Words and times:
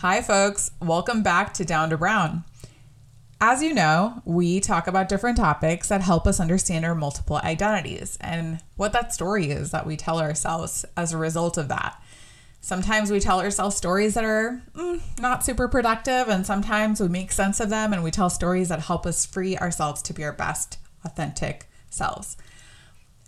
Hi, 0.00 0.22
folks. 0.22 0.70
Welcome 0.80 1.22
back 1.22 1.52
to 1.52 1.62
Down 1.62 1.90
to 1.90 1.98
Brown. 1.98 2.44
As 3.38 3.62
you 3.62 3.74
know, 3.74 4.22
we 4.24 4.58
talk 4.58 4.86
about 4.86 5.10
different 5.10 5.36
topics 5.36 5.88
that 5.88 6.00
help 6.00 6.26
us 6.26 6.40
understand 6.40 6.86
our 6.86 6.94
multiple 6.94 7.36
identities 7.36 8.16
and 8.18 8.62
what 8.76 8.94
that 8.94 9.12
story 9.12 9.50
is 9.50 9.72
that 9.72 9.86
we 9.86 9.98
tell 9.98 10.18
ourselves 10.18 10.86
as 10.96 11.12
a 11.12 11.18
result 11.18 11.58
of 11.58 11.68
that. 11.68 12.02
Sometimes 12.62 13.10
we 13.10 13.20
tell 13.20 13.40
ourselves 13.40 13.76
stories 13.76 14.14
that 14.14 14.24
are 14.24 14.62
mm, 14.74 15.02
not 15.20 15.44
super 15.44 15.68
productive, 15.68 16.28
and 16.30 16.46
sometimes 16.46 16.98
we 16.98 17.08
make 17.08 17.30
sense 17.30 17.60
of 17.60 17.68
them 17.68 17.92
and 17.92 18.02
we 18.02 18.10
tell 18.10 18.30
stories 18.30 18.70
that 18.70 18.80
help 18.80 19.04
us 19.04 19.26
free 19.26 19.58
ourselves 19.58 20.00
to 20.00 20.14
be 20.14 20.24
our 20.24 20.32
best, 20.32 20.78
authentic 21.04 21.68
selves. 21.90 22.38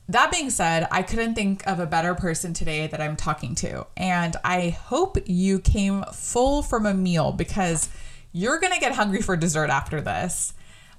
That 0.09 0.33
being 0.33 0.51
said, 0.51 0.89
I 0.91 1.03
couldn't 1.03 1.35
think 1.35 1.67
of 1.67 1.79
a 1.79 1.87
better 1.87 2.15
person 2.15 2.53
today 2.53 2.87
that 2.89 3.01
I'm 3.01 3.17
talking 3.17 3.55
to. 3.57 3.87
And 3.97 4.37
I 4.45 4.71
hope 4.71 5.17
you 5.27 5.61
came 5.61 6.03
full 6.13 6.63
from 6.63 6.87
a 6.87 6.95
meal 6.95 7.33
because 7.33 7.89
you're 8.33 8.59
going 8.59 8.73
to 8.73 8.81
get 8.81 8.95
hungry 8.95 9.23
for 9.23 9.37
dessert 9.37 9.71
after 9.71 10.01
this. 10.01 10.55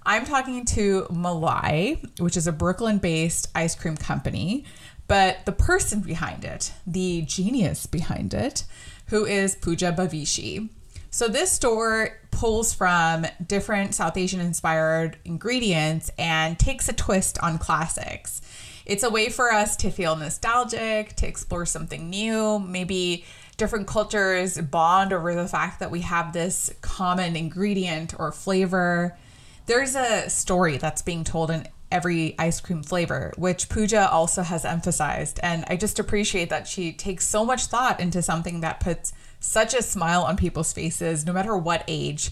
I'm 0.05 0.25
talking 0.25 0.65
to 0.65 1.03
Malai, 1.09 2.19
which 2.19 2.37
is 2.37 2.47
a 2.47 2.51
Brooklyn 2.51 2.97
based 2.97 3.49
ice 3.55 3.75
cream 3.75 3.97
company, 3.97 4.65
but 5.07 5.45
the 5.45 5.51
person 5.51 6.01
behind 6.01 6.43
it, 6.45 6.73
the 6.87 7.21
genius 7.23 7.85
behind 7.85 8.33
it, 8.33 8.63
who 9.07 9.25
is 9.25 9.55
Pooja 9.55 9.91
Bhavishi. 9.91 10.69
So 11.09 11.27
this 11.27 11.51
store 11.51 12.19
pulls 12.31 12.73
from 12.73 13.27
different 13.45 13.93
South 13.93 14.17
Asian 14.17 14.39
inspired 14.39 15.17
ingredients 15.23 16.09
and 16.17 16.57
takes 16.57 16.89
a 16.89 16.93
twist 16.93 17.37
on 17.39 17.59
classics. 17.59 18.41
It's 18.85 19.03
a 19.03 19.09
way 19.09 19.29
for 19.29 19.51
us 19.51 19.75
to 19.77 19.91
feel 19.91 20.15
nostalgic, 20.15 21.15
to 21.15 21.27
explore 21.27 21.65
something 21.65 22.09
new, 22.09 22.59
maybe 22.59 23.25
different 23.57 23.87
cultures 23.87 24.59
bond 24.59 25.13
over 25.13 25.35
the 25.35 25.47
fact 25.47 25.79
that 25.79 25.91
we 25.91 26.01
have 26.01 26.33
this 26.33 26.73
common 26.81 27.35
ingredient 27.35 28.13
or 28.19 28.31
flavor. 28.31 29.17
There's 29.65 29.95
a 29.95 30.29
story 30.29 30.77
that's 30.77 31.01
being 31.01 31.23
told 31.23 31.49
in 31.51 31.67
every 31.91 32.37
ice 32.39 32.59
cream 32.59 32.81
flavor, 32.83 33.31
which 33.37 33.69
Pooja 33.69 34.09
also 34.09 34.41
has 34.41 34.65
emphasized. 34.65 35.39
And 35.43 35.63
I 35.67 35.77
just 35.77 35.99
appreciate 35.99 36.49
that 36.49 36.67
she 36.67 36.91
takes 36.91 37.25
so 37.25 37.45
much 37.45 37.67
thought 37.67 37.99
into 37.99 38.21
something 38.21 38.61
that 38.61 38.79
puts 38.79 39.13
such 39.39 39.73
a 39.73 39.83
smile 39.83 40.23
on 40.23 40.35
people's 40.35 40.73
faces, 40.73 41.25
no 41.25 41.31
matter 41.31 41.55
what 41.55 41.83
age. 41.87 42.31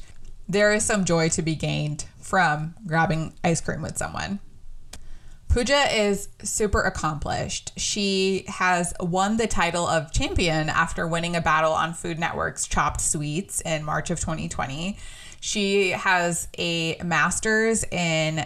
There 0.50 0.74
is 0.74 0.84
some 0.84 1.06
joy 1.06 1.30
to 1.30 1.42
be 1.42 1.56
gained 1.56 2.06
from 2.20 2.74
grabbing 2.86 3.36
ice 3.44 3.62
cream 3.62 3.82
with 3.82 3.98
someone. 3.98 4.40
Pooja 5.52 5.94
is 5.94 6.30
super 6.44 6.80
accomplished. 6.80 7.74
She 7.78 8.46
has 8.48 8.94
won 9.02 9.36
the 9.36 9.48
title 9.48 9.86
of 9.86 10.14
champion 10.14 10.70
after 10.70 11.06
winning 11.06 11.36
a 11.36 11.42
battle 11.42 11.74
on 11.74 11.94
Food 11.94 12.20
Network's 12.20 12.66
Chopped 12.66 13.02
Sweets 13.02 13.60
in 13.60 13.84
March 13.84 14.10
of 14.12 14.20
2020. 14.22 14.98
She 15.42 15.90
has 15.90 16.48
a 16.58 16.96
master's 17.04 17.84
in 17.84 18.46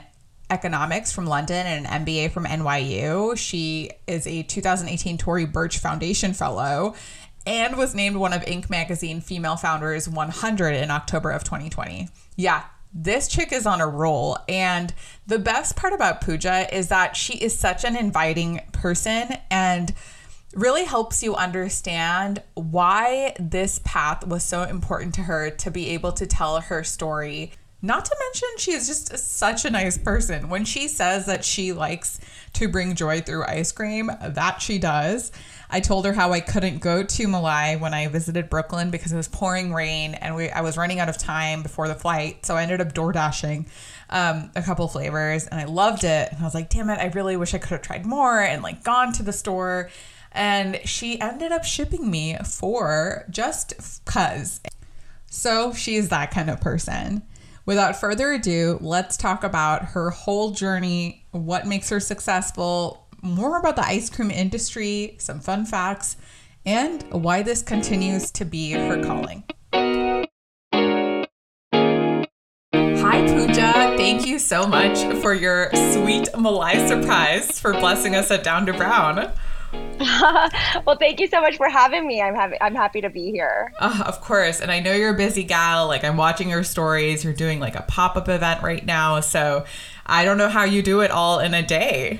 economics 0.49 1.11
from 1.11 1.27
London 1.27 1.67
and 1.67 1.85
an 1.85 2.05
MBA 2.05 2.31
from 2.31 2.45
NYU. 2.45 3.37
She 3.37 3.91
is 4.07 4.25
a 4.25 4.41
2018 4.41 5.19
Tory 5.19 5.45
Burch 5.45 5.77
Foundation 5.77 6.33
Fellow 6.33 6.95
and 7.45 7.77
was 7.77 7.93
named 7.93 8.15
one 8.15 8.33
of 8.33 8.41
Inc. 8.45 8.71
magazine 8.71 9.21
Female 9.21 9.57
Founders 9.57 10.09
100 10.09 10.71
in 10.71 10.89
October 10.89 11.29
of 11.29 11.43
2020. 11.43 12.09
Yeah, 12.35 12.63
this 12.95 13.27
chick 13.27 13.51
is 13.51 13.67
on 13.67 13.81
a 13.81 13.87
roll. 13.87 14.37
And 14.47 14.93
the 15.27 15.37
best 15.37 15.75
part 15.75 15.93
about 15.93 16.21
Pooja 16.21 16.73
is 16.75 16.87
that 16.87 17.17
she 17.17 17.37
is 17.37 17.57
such 17.57 17.83
an 17.83 17.97
inviting 17.97 18.61
person 18.71 19.37
and 19.51 19.93
really 20.55 20.85
helps 20.85 21.21
you 21.21 21.35
understand 21.35 22.41
why 22.53 23.35
this 23.37 23.81
path 23.83 24.25
was 24.25 24.43
so 24.43 24.63
important 24.63 25.13
to 25.15 25.21
her 25.23 25.49
to 25.49 25.69
be 25.69 25.89
able 25.89 26.13
to 26.13 26.25
tell 26.25 26.61
her 26.61 26.83
story. 26.83 27.51
Not 27.81 28.05
to 28.05 28.15
mention, 28.19 28.49
she 28.57 28.71
is 28.71 28.87
just 28.87 29.15
such 29.17 29.65
a 29.65 29.69
nice 29.69 29.97
person. 29.97 30.49
When 30.49 30.63
she 30.63 30.87
says 30.87 31.25
that 31.25 31.43
she 31.43 31.73
likes 31.73 32.19
to 32.53 32.69
bring 32.69 32.95
joy 32.95 33.21
through 33.21 33.45
ice 33.45 33.73
cream, 33.73 34.09
that 34.21 34.61
she 34.61 34.79
does. 34.79 35.31
I 35.69 35.79
told 35.79 36.05
her 36.05 36.13
how 36.13 36.31
I 36.31 36.39
couldn't 36.39 36.79
go 36.79 37.03
to 37.03 37.27
Malai 37.27 37.79
when 37.79 37.93
I 37.93 38.07
visited 38.07 38.49
Brooklyn 38.49 38.91
because 38.91 39.11
it 39.11 39.17
was 39.17 39.27
pouring 39.27 39.73
rain 39.73 40.13
and 40.15 40.35
we 40.35 40.49
I 40.49 40.61
was 40.61 40.77
running 40.77 40.99
out 40.99 41.09
of 41.09 41.17
time 41.17 41.63
before 41.63 41.87
the 41.87 41.95
flight. 41.95 42.45
So 42.45 42.55
I 42.55 42.63
ended 42.63 42.81
up 42.81 42.93
door 42.93 43.11
dashing 43.11 43.67
um, 44.09 44.51
a 44.55 44.61
couple 44.61 44.87
flavors 44.87 45.47
and 45.47 45.59
I 45.59 45.65
loved 45.65 46.03
it. 46.03 46.31
And 46.31 46.39
I 46.39 46.43
was 46.43 46.53
like, 46.53 46.69
damn 46.69 46.89
it, 46.89 46.99
I 46.99 47.07
really 47.07 47.37
wish 47.37 47.53
I 47.53 47.57
could 47.57 47.71
have 47.71 47.81
tried 47.81 48.05
more 48.05 48.39
and 48.39 48.61
like 48.63 48.83
gone 48.83 49.13
to 49.13 49.23
the 49.23 49.33
store. 49.33 49.89
And 50.31 50.79
she 50.85 51.19
ended 51.19 51.51
up 51.51 51.63
shipping 51.63 52.09
me 52.09 52.37
four 52.43 53.25
just 53.29 54.03
cuz. 54.05 54.61
So 55.27 55.73
she's 55.73 56.09
that 56.09 56.31
kind 56.31 56.49
of 56.49 56.61
person. 56.61 57.23
Without 57.65 57.99
further 57.99 58.31
ado, 58.31 58.77
let's 58.79 59.17
talk 59.17 59.43
about 59.43 59.85
her 59.85 60.11
whole 60.11 60.51
journey, 60.51 61.25
what 61.31 61.65
makes 61.65 61.89
her 61.89 61.99
successful, 61.99 63.04
more 63.25 63.57
about 63.57 63.75
the 63.75 63.85
ice 63.85 64.09
cream 64.09 64.31
industry, 64.31 65.15
some 65.19 65.39
fun 65.39 65.65
facts, 65.65 66.17
and 66.65 67.03
why 67.11 67.41
this 67.41 67.61
continues 67.61 68.31
to 68.31 68.45
be 68.45 68.71
her 68.71 69.03
calling. 69.03 69.43
Hi, 72.73 73.27
Pooja. 73.27 73.95
Thank 73.97 74.25
you 74.25 74.39
so 74.39 74.65
much 74.67 74.97
for 75.21 75.33
your 75.33 75.69
sweet 75.93 76.29
Malai 76.33 76.87
surprise 76.87 77.59
for 77.59 77.73
blessing 77.73 78.15
us 78.15 78.31
at 78.31 78.43
Down 78.43 78.65
to 78.65 78.73
Brown. 78.73 79.31
well, 80.85 80.97
thank 80.97 81.19
you 81.19 81.27
so 81.27 81.41
much 81.41 81.57
for 81.57 81.69
having 81.69 82.07
me. 82.07 82.21
I'm 82.21 82.35
happy. 82.35 82.57
I'm 82.61 82.75
happy 82.75 83.01
to 83.01 83.09
be 83.09 83.31
here. 83.31 83.73
Uh, 83.79 84.03
of 84.05 84.21
course, 84.21 84.59
and 84.61 84.71
I 84.71 84.79
know 84.79 84.93
you're 84.93 85.13
a 85.13 85.17
busy 85.17 85.43
gal. 85.43 85.87
Like 85.87 86.03
I'm 86.03 86.17
watching 86.17 86.49
your 86.49 86.63
stories. 86.63 87.23
You're 87.23 87.33
doing 87.33 87.59
like 87.59 87.75
a 87.75 87.83
pop 87.83 88.15
up 88.15 88.29
event 88.29 88.61
right 88.61 88.85
now, 88.85 89.19
so 89.19 89.65
I 90.05 90.25
don't 90.25 90.37
know 90.37 90.49
how 90.49 90.63
you 90.63 90.81
do 90.81 91.01
it 91.01 91.11
all 91.11 91.39
in 91.39 91.53
a 91.53 91.65
day. 91.65 92.19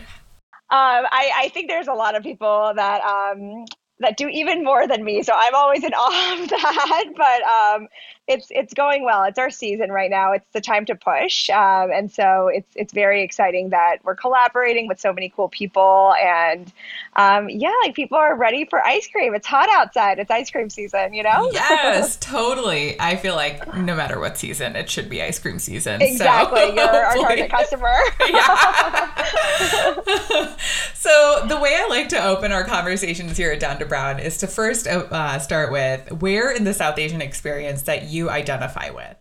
Um, 0.68 1.06
I, 1.12 1.32
I, 1.36 1.50
think 1.50 1.68
there's 1.70 1.88
a 1.88 1.94
lot 1.94 2.16
of 2.16 2.24
people 2.24 2.74
that 2.76 3.02
um, 3.04 3.66
that 4.00 4.18
do 4.18 4.28
even 4.28 4.64
more 4.64 4.88
than 4.88 5.04
me, 5.04 5.22
so 5.22 5.34
I'm 5.36 5.54
always 5.54 5.84
in 5.84 5.94
awe 5.94 6.42
of 6.42 6.50
that. 6.50 7.06
But 7.16 7.44
um, 7.44 7.88
it's 8.28 8.48
it's 8.50 8.74
going 8.74 9.04
well. 9.04 9.24
It's 9.24 9.38
our 9.38 9.52
season 9.52 9.92
right 9.92 10.10
now. 10.10 10.32
It's 10.32 10.50
the 10.52 10.62
time 10.62 10.86
to 10.86 10.96
push, 10.96 11.50
um, 11.52 11.92
and 11.92 12.12
so 12.12 12.48
it's 12.48 12.76
it's 12.76 12.92
very 12.92 13.22
exciting 13.22 13.70
that 13.70 13.98
we're 14.04 14.16
collaborating 14.16 14.88
with 14.88 15.00
so 15.00 15.14
many 15.14 15.30
cool 15.30 15.50
people, 15.50 16.16
and 16.20 16.72
um, 17.18 17.50
yeah, 17.50 17.72
like 17.84 17.94
people 17.94 18.18
are 18.18 18.36
ready 18.36 18.66
for 18.66 18.84
ice 18.84 19.08
cream. 19.08 19.36
It's 19.36 19.46
hot 19.46 19.70
outside. 19.72 20.18
It's 20.18 20.32
ice 20.32 20.50
cream 20.50 20.72
season, 20.72 21.14
you 21.14 21.22
know. 21.22 21.52
Yes, 21.52 22.18
totally. 22.22 23.00
I 23.00 23.16
feel 23.16 23.36
like 23.36 23.76
no 23.76 23.96
matter 23.96 24.20
what 24.20 24.40
season, 24.40 24.76
it 24.76 24.90
should 24.90 25.08
be 25.10 25.22
ice 25.22 25.38
cream 25.38 25.60
season. 25.60 26.02
Exactly. 26.02 26.62
So 26.62 26.74
You're 26.74 27.06
our 27.06 27.16
target 27.16 27.52
customer. 27.52 27.96
yeah. 28.28 29.16
so 30.94 31.46
the 31.48 31.60
way 31.60 31.76
I 31.76 31.88
like 31.90 32.10
to 32.10 32.24
open 32.26 32.52
our 32.52 32.64
conversations 32.64 33.38
here 33.38 33.52
at 33.52 33.60
Down 33.60 33.78
to 33.80 33.86
Brown 33.86 34.20
is 34.20 34.38
to 34.40 34.48
first 34.48 34.88
uh, 34.88 35.38
start 35.40 35.72
with 35.72 36.12
where 36.14 36.52
in 36.52 36.64
the 36.64 36.74
South 36.74 36.98
Asian 36.98 37.22
experience 37.22 37.84
that 37.84 38.04
you 38.04 38.15
you 38.16 38.30
identify 38.30 38.90
with? 38.90 39.16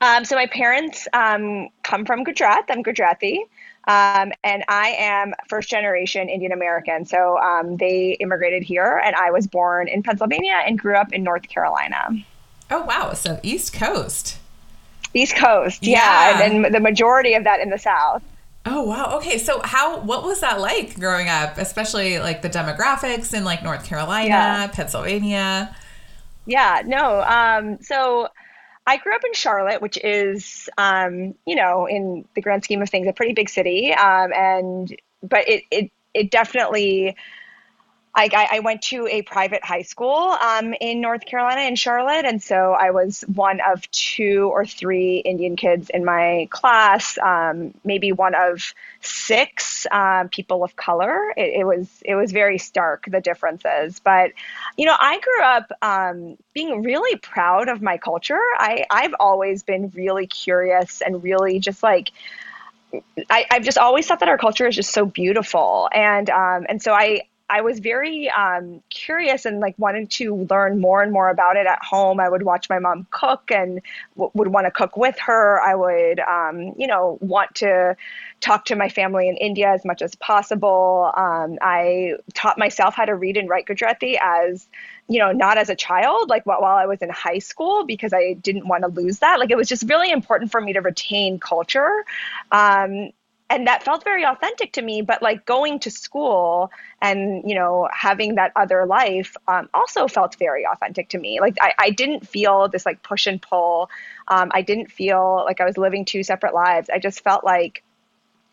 Um, 0.00 0.24
so 0.24 0.34
my 0.34 0.46
parents 0.46 1.06
um, 1.12 1.68
come 1.82 2.04
from 2.04 2.24
Gujarat. 2.24 2.64
I'm 2.70 2.82
Gujarati. 2.82 3.44
Um, 3.86 4.32
and 4.44 4.64
I 4.68 4.94
am 4.98 5.34
first 5.48 5.68
generation 5.68 6.28
Indian 6.28 6.52
American. 6.52 7.04
So 7.04 7.38
um, 7.38 7.76
they 7.76 8.16
immigrated 8.20 8.62
here, 8.62 9.00
and 9.04 9.14
I 9.16 9.30
was 9.30 9.46
born 9.46 9.88
in 9.88 10.02
Pennsylvania 10.02 10.60
and 10.66 10.78
grew 10.78 10.96
up 10.96 11.12
in 11.12 11.22
North 11.22 11.48
Carolina. 11.48 12.10
Oh, 12.70 12.82
wow. 12.84 13.12
So 13.14 13.40
East 13.42 13.72
Coast. 13.72 14.38
East 15.12 15.34
Coast, 15.36 15.82
yeah. 15.82 16.38
yeah. 16.38 16.44
And, 16.44 16.66
and 16.66 16.74
the 16.74 16.80
majority 16.80 17.34
of 17.34 17.44
that 17.44 17.60
in 17.60 17.70
the 17.70 17.78
South. 17.78 18.22
Oh 18.66 18.82
wow. 18.82 19.16
Okay. 19.16 19.38
So 19.38 19.60
how 19.64 20.00
what 20.00 20.22
was 20.22 20.40
that 20.40 20.60
like 20.60 20.94
growing 20.94 21.28
up, 21.28 21.56
especially 21.56 22.18
like 22.18 22.42
the 22.42 22.50
demographics 22.50 23.32
in 23.32 23.42
like 23.42 23.62
North 23.62 23.86
Carolina, 23.86 24.28
yeah. 24.28 24.66
Pennsylvania? 24.68 25.74
Yeah, 26.46 26.82
no. 26.84 27.20
Um, 27.22 27.78
so 27.82 28.28
I 28.86 28.96
grew 28.98 29.14
up 29.14 29.24
in 29.24 29.34
Charlotte, 29.34 29.82
which 29.82 29.98
is, 30.02 30.68
um, 30.78 31.34
you 31.46 31.56
know, 31.56 31.86
in 31.86 32.24
the 32.34 32.40
grand 32.40 32.64
scheme 32.64 32.82
of 32.82 32.90
things, 32.90 33.06
a 33.06 33.12
pretty 33.12 33.34
big 33.34 33.48
city. 33.48 33.92
Um, 33.92 34.32
and 34.34 34.96
but 35.22 35.48
it 35.48 35.64
it 35.70 35.90
it 36.14 36.30
definitely 36.30 37.16
I, 38.14 38.48
I 38.52 38.60
went 38.60 38.82
to 38.82 39.06
a 39.06 39.22
private 39.22 39.64
high 39.64 39.82
school 39.82 40.14
um, 40.14 40.74
in 40.80 41.00
North 41.00 41.24
Carolina 41.24 41.62
in 41.62 41.76
Charlotte, 41.76 42.24
and 42.24 42.42
so 42.42 42.72
I 42.72 42.90
was 42.90 43.22
one 43.22 43.60
of 43.60 43.88
two 43.92 44.50
or 44.52 44.66
three 44.66 45.18
Indian 45.18 45.56
kids 45.56 45.90
in 45.90 46.04
my 46.04 46.48
class, 46.50 47.18
um, 47.18 47.72
maybe 47.84 48.10
one 48.10 48.34
of 48.34 48.74
six 49.00 49.86
uh, 49.90 50.24
people 50.30 50.64
of 50.64 50.74
color. 50.74 51.32
It, 51.36 51.60
it, 51.60 51.64
was 51.64 51.88
it 52.04 52.16
was 52.16 52.32
very 52.32 52.58
stark 52.58 53.04
the 53.08 53.20
differences, 53.20 54.00
but 54.00 54.32
you 54.76 54.86
know 54.86 54.96
I 54.98 55.20
grew 55.20 55.42
up 55.42 55.72
um, 55.80 56.36
being 56.52 56.82
really 56.82 57.16
proud 57.16 57.68
of 57.68 57.80
my 57.80 57.96
culture. 57.96 58.40
I 58.58 58.86
I've 58.90 59.14
always 59.20 59.62
been 59.62 59.90
really 59.94 60.26
curious 60.26 61.00
and 61.00 61.22
really 61.22 61.60
just 61.60 61.82
like. 61.82 62.10
I, 63.30 63.46
have 63.50 63.62
just 63.62 63.78
always 63.78 64.08
thought 64.08 64.18
that 64.18 64.28
our 64.28 64.36
culture 64.36 64.66
is 64.66 64.74
just 64.74 64.92
so 64.92 65.06
beautiful, 65.06 65.88
and 65.92 66.28
um, 66.28 66.66
and 66.68 66.82
so 66.82 66.92
I 66.92 67.22
I 67.50 67.62
was 67.62 67.80
very 67.80 68.30
um, 68.30 68.80
curious 68.90 69.44
and 69.44 69.58
like 69.58 69.74
wanted 69.76 70.10
to 70.12 70.46
learn 70.48 70.80
more 70.80 71.02
and 71.02 71.12
more 71.12 71.28
about 71.28 71.56
it 71.56 71.66
at 71.66 71.80
home. 71.82 72.20
I 72.20 72.28
would 72.28 72.44
watch 72.44 72.68
my 72.70 72.78
mom 72.78 73.08
cook 73.10 73.50
and 73.50 73.80
w- 74.16 74.30
would 74.34 74.48
want 74.48 74.66
to 74.66 74.70
cook 74.70 74.96
with 74.96 75.18
her. 75.18 75.60
I 75.60 75.74
would, 75.74 76.20
um, 76.20 76.74
you 76.78 76.86
know, 76.86 77.18
want 77.20 77.56
to 77.56 77.96
talk 78.40 78.66
to 78.66 78.76
my 78.76 78.88
family 78.88 79.28
in 79.28 79.36
India 79.36 79.68
as 79.72 79.84
much 79.84 80.00
as 80.00 80.14
possible. 80.14 81.12
Um, 81.16 81.58
I 81.60 82.14
taught 82.34 82.56
myself 82.56 82.94
how 82.94 83.04
to 83.04 83.16
read 83.16 83.36
and 83.36 83.48
write 83.48 83.66
Gujarati 83.66 84.16
as 84.20 84.68
you 85.08 85.18
know, 85.18 85.32
not 85.32 85.58
as 85.58 85.68
a 85.68 85.74
child, 85.74 86.30
like 86.30 86.46
while 86.46 86.62
I 86.62 86.86
was 86.86 87.02
in 87.02 87.10
high 87.10 87.40
school, 87.40 87.84
because 87.84 88.12
I 88.12 88.34
didn't 88.34 88.68
want 88.68 88.84
to 88.84 88.88
lose 88.88 89.18
that. 89.18 89.40
Like 89.40 89.50
it 89.50 89.56
was 89.56 89.68
just 89.68 89.82
really 89.88 90.12
important 90.12 90.52
for 90.52 90.60
me 90.60 90.72
to 90.74 90.80
retain 90.80 91.40
culture. 91.40 92.04
Um, 92.52 93.10
and 93.50 93.66
that 93.66 93.82
felt 93.82 94.04
very 94.04 94.24
authentic 94.24 94.72
to 94.72 94.80
me 94.80 95.02
but 95.02 95.20
like 95.20 95.44
going 95.44 95.78
to 95.80 95.90
school 95.90 96.70
and 97.02 97.42
you 97.48 97.54
know 97.54 97.88
having 97.92 98.36
that 98.36 98.52
other 98.56 98.86
life 98.86 99.36
um, 99.48 99.68
also 99.74 100.06
felt 100.06 100.36
very 100.38 100.64
authentic 100.64 101.08
to 101.10 101.18
me. 101.18 101.40
Like 101.40 101.56
I, 101.60 101.74
I 101.78 101.90
didn't 101.90 102.26
feel 102.26 102.68
this 102.68 102.86
like 102.86 103.02
push 103.02 103.26
and 103.26 103.42
pull. 103.42 103.90
Um, 104.28 104.50
i 104.54 104.62
didn't 104.62 104.90
feel 104.92 105.42
like 105.44 105.60
i 105.60 105.64
was 105.64 105.76
living 105.76 106.04
two 106.04 106.22
separate 106.22 106.54
lives. 106.54 106.88
I 106.88 106.98
just 106.98 107.22
felt 107.22 107.44
like 107.44 107.82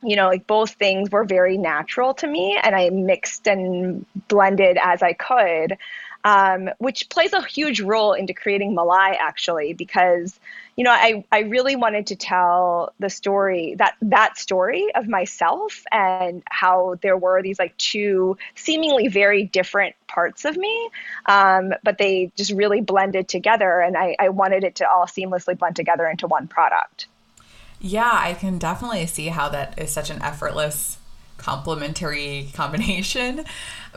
you 0.04 0.16
know 0.16 0.28
like 0.28 0.48
both 0.48 0.72
things 0.72 1.12
were 1.12 1.24
very 1.24 1.58
natural 1.58 2.14
to 2.14 2.28
me 2.28 2.56
and 2.62 2.76
i 2.76 2.88
mixed 2.92 3.48
and 3.48 4.06
blended 4.28 4.78
as 4.80 5.02
i 5.02 5.14
could 5.14 5.76
um, 6.28 6.70
which 6.80 7.08
plays 7.08 7.32
a 7.32 7.46
huge 7.46 7.80
role 7.80 8.12
into 8.12 8.34
creating 8.34 8.76
Malai 8.76 9.16
actually, 9.18 9.72
because 9.74 10.38
you 10.78 10.84
know 10.84 10.92
I 10.92 11.26
I 11.32 11.40
really 11.40 11.76
wanted 11.76 12.08
to 12.08 12.16
tell 12.16 12.94
the 13.00 13.10
story 13.10 13.76
that 13.80 13.96
that 14.04 14.38
story 14.38 14.88
of 14.96 15.08
myself 15.08 15.84
and 15.92 16.44
how 16.46 16.96
there 17.02 17.18
were 17.18 17.42
these 17.42 17.60
like 17.60 17.76
two 17.78 18.38
seemingly 18.56 19.08
very 19.08 19.44
different 19.44 19.96
parts 20.08 20.46
of 20.46 20.56
me, 20.56 20.90
um, 21.26 21.74
but 21.84 21.98
they 21.98 22.32
just 22.38 22.52
really 22.52 22.80
blended 22.80 23.28
together, 23.28 23.82
and 23.82 23.98
I, 23.98 24.16
I 24.20 24.30
wanted 24.30 24.64
it 24.64 24.76
to 24.76 24.90
all 24.90 25.06
seamlessly 25.06 25.58
blend 25.58 25.76
together 25.76 26.08
into 26.08 26.28
one 26.28 26.48
product. 26.48 27.08
Yeah, 27.80 28.12
I 28.14 28.34
can 28.34 28.58
definitely 28.58 29.06
see 29.08 29.28
how 29.28 29.50
that 29.50 29.78
is 29.80 29.92
such 29.92 30.10
an 30.10 30.22
effortless 30.22 30.98
complementary 31.38 32.50
combination. 32.54 33.46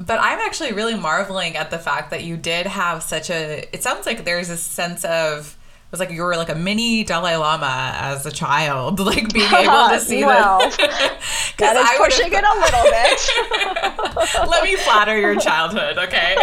But 0.01 0.19
I'm 0.21 0.39
actually 0.39 0.73
really 0.73 0.95
marveling 0.95 1.57
at 1.57 1.71
the 1.71 1.79
fact 1.79 2.11
that 2.11 2.25
you 2.25 2.37
did 2.37 2.67
have 2.67 3.03
such 3.03 3.29
a. 3.29 3.69
It 3.75 3.83
sounds 3.83 4.07
like 4.07 4.25
there's 4.25 4.49
a 4.49 4.57
sense 4.57 5.05
of 5.05 5.57
it 5.91 5.95
was 5.95 5.99
like 5.99 6.13
you 6.13 6.23
were 6.23 6.37
like 6.37 6.51
a 6.51 6.55
mini 6.55 7.03
Dalai 7.03 7.35
Lama 7.35 7.97
as 7.97 8.25
a 8.25 8.31
child, 8.31 9.01
like 9.01 9.33
being 9.33 9.53
able 9.53 9.89
to 9.89 9.99
see 9.99 10.25
well, 10.25 10.61
that. 10.71 11.19
that 11.59 11.77
is 11.77 11.85
I 11.85 11.97
pushing 11.97 12.33
it 12.33 12.45
a 12.45 12.55
little 12.61 12.85
bit. 12.85 14.49
Let 14.49 14.63
me 14.63 14.77
flatter 14.77 15.19
your 15.19 15.35
childhood, 15.41 15.99
okay? 15.99 16.37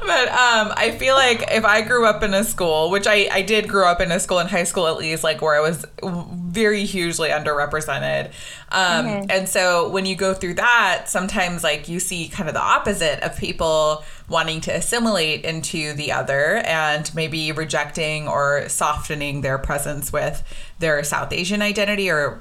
but 0.00 0.28
um, 0.30 0.72
I 0.76 0.96
feel 0.98 1.14
like 1.14 1.44
if 1.52 1.64
I 1.64 1.82
grew 1.82 2.04
up 2.04 2.24
in 2.24 2.34
a 2.34 2.42
school, 2.42 2.90
which 2.90 3.06
I, 3.06 3.28
I 3.30 3.42
did 3.42 3.68
grow 3.68 3.86
up 3.86 4.00
in 4.00 4.10
a 4.10 4.18
school 4.18 4.40
in 4.40 4.48
high 4.48 4.64
school 4.64 4.88
at 4.88 4.96
least, 4.96 5.22
like 5.22 5.40
where 5.40 5.54
I 5.54 5.60
was 5.60 5.86
very 6.52 6.84
hugely 6.84 7.30
underrepresented. 7.30 8.26
Um, 8.70 9.06
mm-hmm. 9.06 9.30
And 9.30 9.48
so 9.48 9.88
when 9.88 10.04
you 10.04 10.14
go 10.14 10.34
through 10.34 10.54
that, 10.54 11.04
sometimes 11.06 11.64
like 11.64 11.88
you 11.88 11.98
see 11.98 12.28
kind 12.28 12.46
of 12.46 12.54
the 12.54 12.60
opposite 12.60 13.22
of 13.22 13.38
people 13.38 14.04
wanting 14.28 14.60
to 14.62 14.70
assimilate 14.70 15.44
into 15.44 15.94
the 15.94 16.12
other 16.12 16.56
and 16.58 17.12
maybe 17.14 17.52
rejecting 17.52 18.28
or 18.28 18.68
softening 18.68 19.40
their 19.40 19.56
presence 19.56 20.12
with 20.12 20.42
their 20.78 21.02
South 21.02 21.32
Asian 21.32 21.62
identity 21.62 22.10
or 22.10 22.40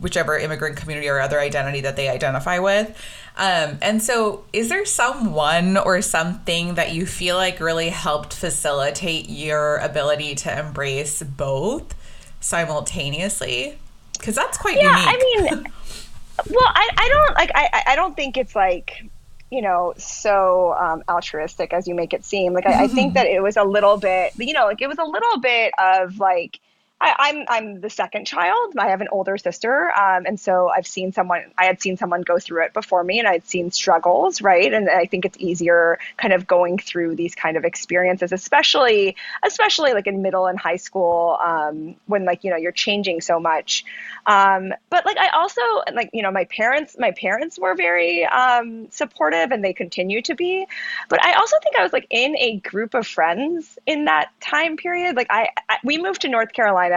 whichever 0.00 0.36
immigrant 0.36 0.76
community 0.76 1.08
or 1.08 1.20
other 1.20 1.38
identity 1.38 1.80
that 1.80 1.94
they 1.94 2.08
identify 2.08 2.58
with. 2.58 2.88
Um, 3.36 3.78
and 3.82 4.02
so, 4.02 4.44
is 4.52 4.68
there 4.68 4.84
someone 4.84 5.76
or 5.76 6.02
something 6.02 6.74
that 6.74 6.92
you 6.92 7.04
feel 7.04 7.36
like 7.36 7.58
really 7.58 7.88
helped 7.88 8.32
facilitate 8.32 9.28
your 9.28 9.78
ability 9.78 10.36
to 10.36 10.58
embrace 10.58 11.22
both 11.22 11.94
simultaneously? 12.44 13.78
Because 14.12 14.34
that's 14.34 14.58
quite 14.58 14.76
yeah, 14.76 14.90
unique. 14.90 15.08
I 15.08 15.16
mean, 15.16 15.72
well, 16.50 16.68
I, 16.74 16.88
I 16.96 17.08
don't 17.08 17.34
like 17.34 17.50
I, 17.54 17.82
I 17.88 17.96
don't 17.96 18.14
think 18.14 18.36
it's 18.36 18.54
like 18.54 19.02
you 19.50 19.62
know 19.62 19.94
so 19.96 20.74
um, 20.74 21.02
altruistic 21.08 21.72
as 21.72 21.88
you 21.88 21.94
make 21.94 22.12
it 22.12 22.24
seem 22.24 22.52
like 22.52 22.66
I, 22.66 22.84
I, 22.84 22.88
think 22.88 23.14
that 23.18 23.26
it 23.26 23.42
was 23.42 23.56
a 23.56 23.64
little 23.64 23.96
bit 23.96 24.32
you 24.36 24.52
know 24.52 24.66
like 24.66 24.82
it 24.82 24.88
was 24.88 24.98
a 24.98 25.04
little 25.04 25.38
bit 25.38 25.72
of 25.78 26.18
like 26.18 26.60
I, 27.04 27.28
am 27.28 27.36
I'm, 27.36 27.46
I'm 27.48 27.80
the 27.80 27.90
second 27.90 28.26
child. 28.26 28.74
I 28.78 28.88
have 28.88 29.02
an 29.02 29.08
older 29.12 29.36
sister, 29.36 29.92
um, 29.92 30.24
and 30.26 30.40
so 30.40 30.70
I've 30.70 30.86
seen 30.86 31.12
someone. 31.12 31.42
I 31.58 31.66
had 31.66 31.80
seen 31.82 31.98
someone 31.98 32.22
go 32.22 32.38
through 32.38 32.64
it 32.64 32.72
before 32.72 33.04
me, 33.04 33.18
and 33.18 33.28
I'd 33.28 33.46
seen 33.46 33.70
struggles, 33.70 34.40
right? 34.40 34.72
And 34.72 34.88
I 34.88 35.04
think 35.04 35.26
it's 35.26 35.36
easier 35.38 35.98
kind 36.16 36.32
of 36.32 36.46
going 36.46 36.78
through 36.78 37.16
these 37.16 37.34
kind 37.34 37.58
of 37.58 37.64
experiences, 37.64 38.32
especially 38.32 39.16
especially 39.44 39.92
like 39.92 40.06
in 40.06 40.22
middle 40.22 40.46
and 40.46 40.58
high 40.58 40.76
school, 40.76 41.38
um, 41.44 41.96
when 42.06 42.24
like 42.24 42.42
you 42.42 42.50
know 42.50 42.56
you're 42.56 42.72
changing 42.72 43.20
so 43.20 43.38
much. 43.38 43.84
Um, 44.26 44.72
but 44.88 45.04
like 45.04 45.18
I 45.18 45.28
also 45.28 45.60
like 45.92 46.08
you 46.14 46.22
know 46.22 46.30
my 46.30 46.44
parents 46.46 46.96
my 46.98 47.10
parents 47.10 47.58
were 47.58 47.74
very 47.74 48.24
um, 48.24 48.90
supportive, 48.90 49.52
and 49.52 49.62
they 49.62 49.74
continue 49.74 50.22
to 50.22 50.34
be. 50.34 50.66
But 51.10 51.22
I 51.22 51.34
also 51.34 51.56
think 51.62 51.76
I 51.76 51.82
was 51.82 51.92
like 51.92 52.06
in 52.08 52.34
a 52.38 52.60
group 52.60 52.94
of 52.94 53.06
friends 53.06 53.78
in 53.84 54.06
that 54.06 54.30
time 54.40 54.78
period. 54.78 55.16
Like 55.16 55.26
I, 55.28 55.50
I 55.68 55.76
we 55.84 55.98
moved 55.98 56.22
to 56.22 56.28
North 56.28 56.52
Carolina 56.52 56.93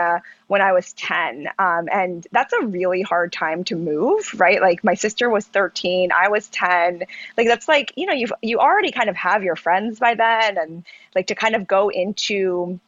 When 0.48 0.62
I 0.62 0.72
was 0.72 0.94
10. 0.94 1.50
Um, 1.60 1.90
and 1.92 2.26
that's 2.32 2.54
a 2.54 2.66
really 2.66 3.02
hard 3.02 3.34
time 3.34 3.64
to 3.66 3.76
move, 3.76 4.32
right? 4.40 4.62
Like 4.62 4.84
my 4.84 4.94
sister 4.94 5.30
was 5.30 5.46
13, 5.46 6.12
I 6.12 6.30
was 6.30 6.48
10. 6.50 7.04
Like 7.38 7.48
that's 7.48 7.68
like, 7.68 7.94
you 7.96 8.06
know, 8.06 8.14
you've, 8.14 8.32
you 8.42 8.60
already 8.60 8.92
kind 8.92 9.10
of 9.10 9.16
have 9.16 9.44
your 9.44 9.56
friends 9.56 10.00
by 10.00 10.16
then. 10.16 10.58
And 10.58 10.86
like 11.16 11.28
to 11.28 11.36
kind 11.36 11.56
of 11.56 11.68
go 11.68 11.90
into 11.90 12.80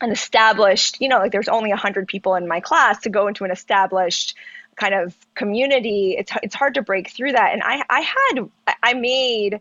an 0.00 0.10
established, 0.10 1.00
you 1.00 1.08
know, 1.08 1.18
like 1.18 1.32
there's 1.32 1.48
only 1.48 1.70
100 1.70 2.08
people 2.08 2.34
in 2.34 2.48
my 2.48 2.60
class 2.60 3.00
to 3.00 3.10
go 3.10 3.28
into 3.28 3.44
an 3.44 3.50
established 3.50 4.34
kind 4.76 4.94
of 4.94 5.14
community. 5.34 6.16
It's, 6.18 6.32
it's 6.42 6.54
hard 6.54 6.74
to 6.74 6.82
break 6.82 7.10
through 7.10 7.32
that. 7.32 7.52
And 7.52 7.62
I, 7.62 7.82
I 7.88 8.00
had, 8.00 8.50
I 8.82 8.94
made, 8.94 9.60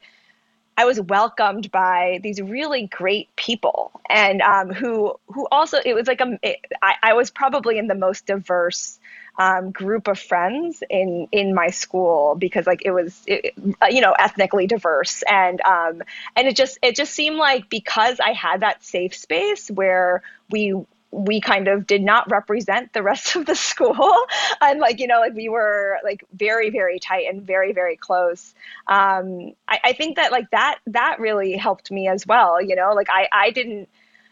I 0.77 0.85
was 0.85 0.99
welcomed 0.99 1.71
by 1.71 2.19
these 2.23 2.41
really 2.41 2.87
great 2.87 3.35
people, 3.35 3.91
and 4.09 4.41
um, 4.41 4.71
who 4.71 5.15
who 5.27 5.47
also 5.51 5.77
it 5.85 5.93
was 5.93 6.07
like 6.07 6.21
a 6.21 6.39
it, 6.41 6.59
I, 6.81 6.95
I 7.03 7.13
was 7.13 7.29
probably 7.29 7.77
in 7.77 7.87
the 7.87 7.95
most 7.95 8.25
diverse 8.25 8.99
um, 9.37 9.71
group 9.71 10.07
of 10.07 10.19
friends 10.19 10.83
in 10.89 11.27
in 11.31 11.53
my 11.53 11.69
school 11.69 12.35
because 12.35 12.65
like 12.67 12.81
it 12.85 12.91
was 12.91 13.21
it, 13.27 13.53
you 13.89 14.01
know 14.01 14.13
ethnically 14.13 14.67
diverse 14.67 15.23
and 15.23 15.61
um, 15.61 16.01
and 16.35 16.47
it 16.47 16.55
just 16.55 16.77
it 16.81 16.95
just 16.95 17.13
seemed 17.13 17.37
like 17.37 17.69
because 17.69 18.19
I 18.19 18.31
had 18.33 18.61
that 18.61 18.83
safe 18.83 19.15
space 19.15 19.69
where 19.69 20.21
we 20.49 20.75
we 21.13 21.39
kind 21.39 21.67
of 21.67 21.85
did 21.85 22.01
not 22.01 22.29
represent 22.31 22.91
the 22.91 23.03
rest 23.03 23.35
of 23.35 23.45
the 23.45 23.55
school. 23.69 24.13
And 24.61 24.79
like 24.79 24.99
you 24.99 25.07
know 25.07 25.19
like 25.19 25.33
we 25.33 25.49
were 25.49 25.99
like 26.03 26.23
very 26.33 26.69
very 26.69 26.99
tight 26.99 27.27
and 27.29 27.41
very 27.41 27.71
very 27.71 27.95
close. 27.95 28.53
Um 28.87 29.53
I, 29.67 29.79
I 29.83 29.93
think 29.93 30.17
that 30.17 30.31
like 30.31 30.49
that 30.51 30.79
that 30.87 31.19
really 31.19 31.55
helped 31.55 31.91
me 31.91 32.07
as 32.07 32.25
well 32.25 32.61
you 32.61 32.75
know? 32.75 32.93
Like 32.93 33.09
i 33.09 33.27
i 33.31 33.51
didn't 33.51 33.89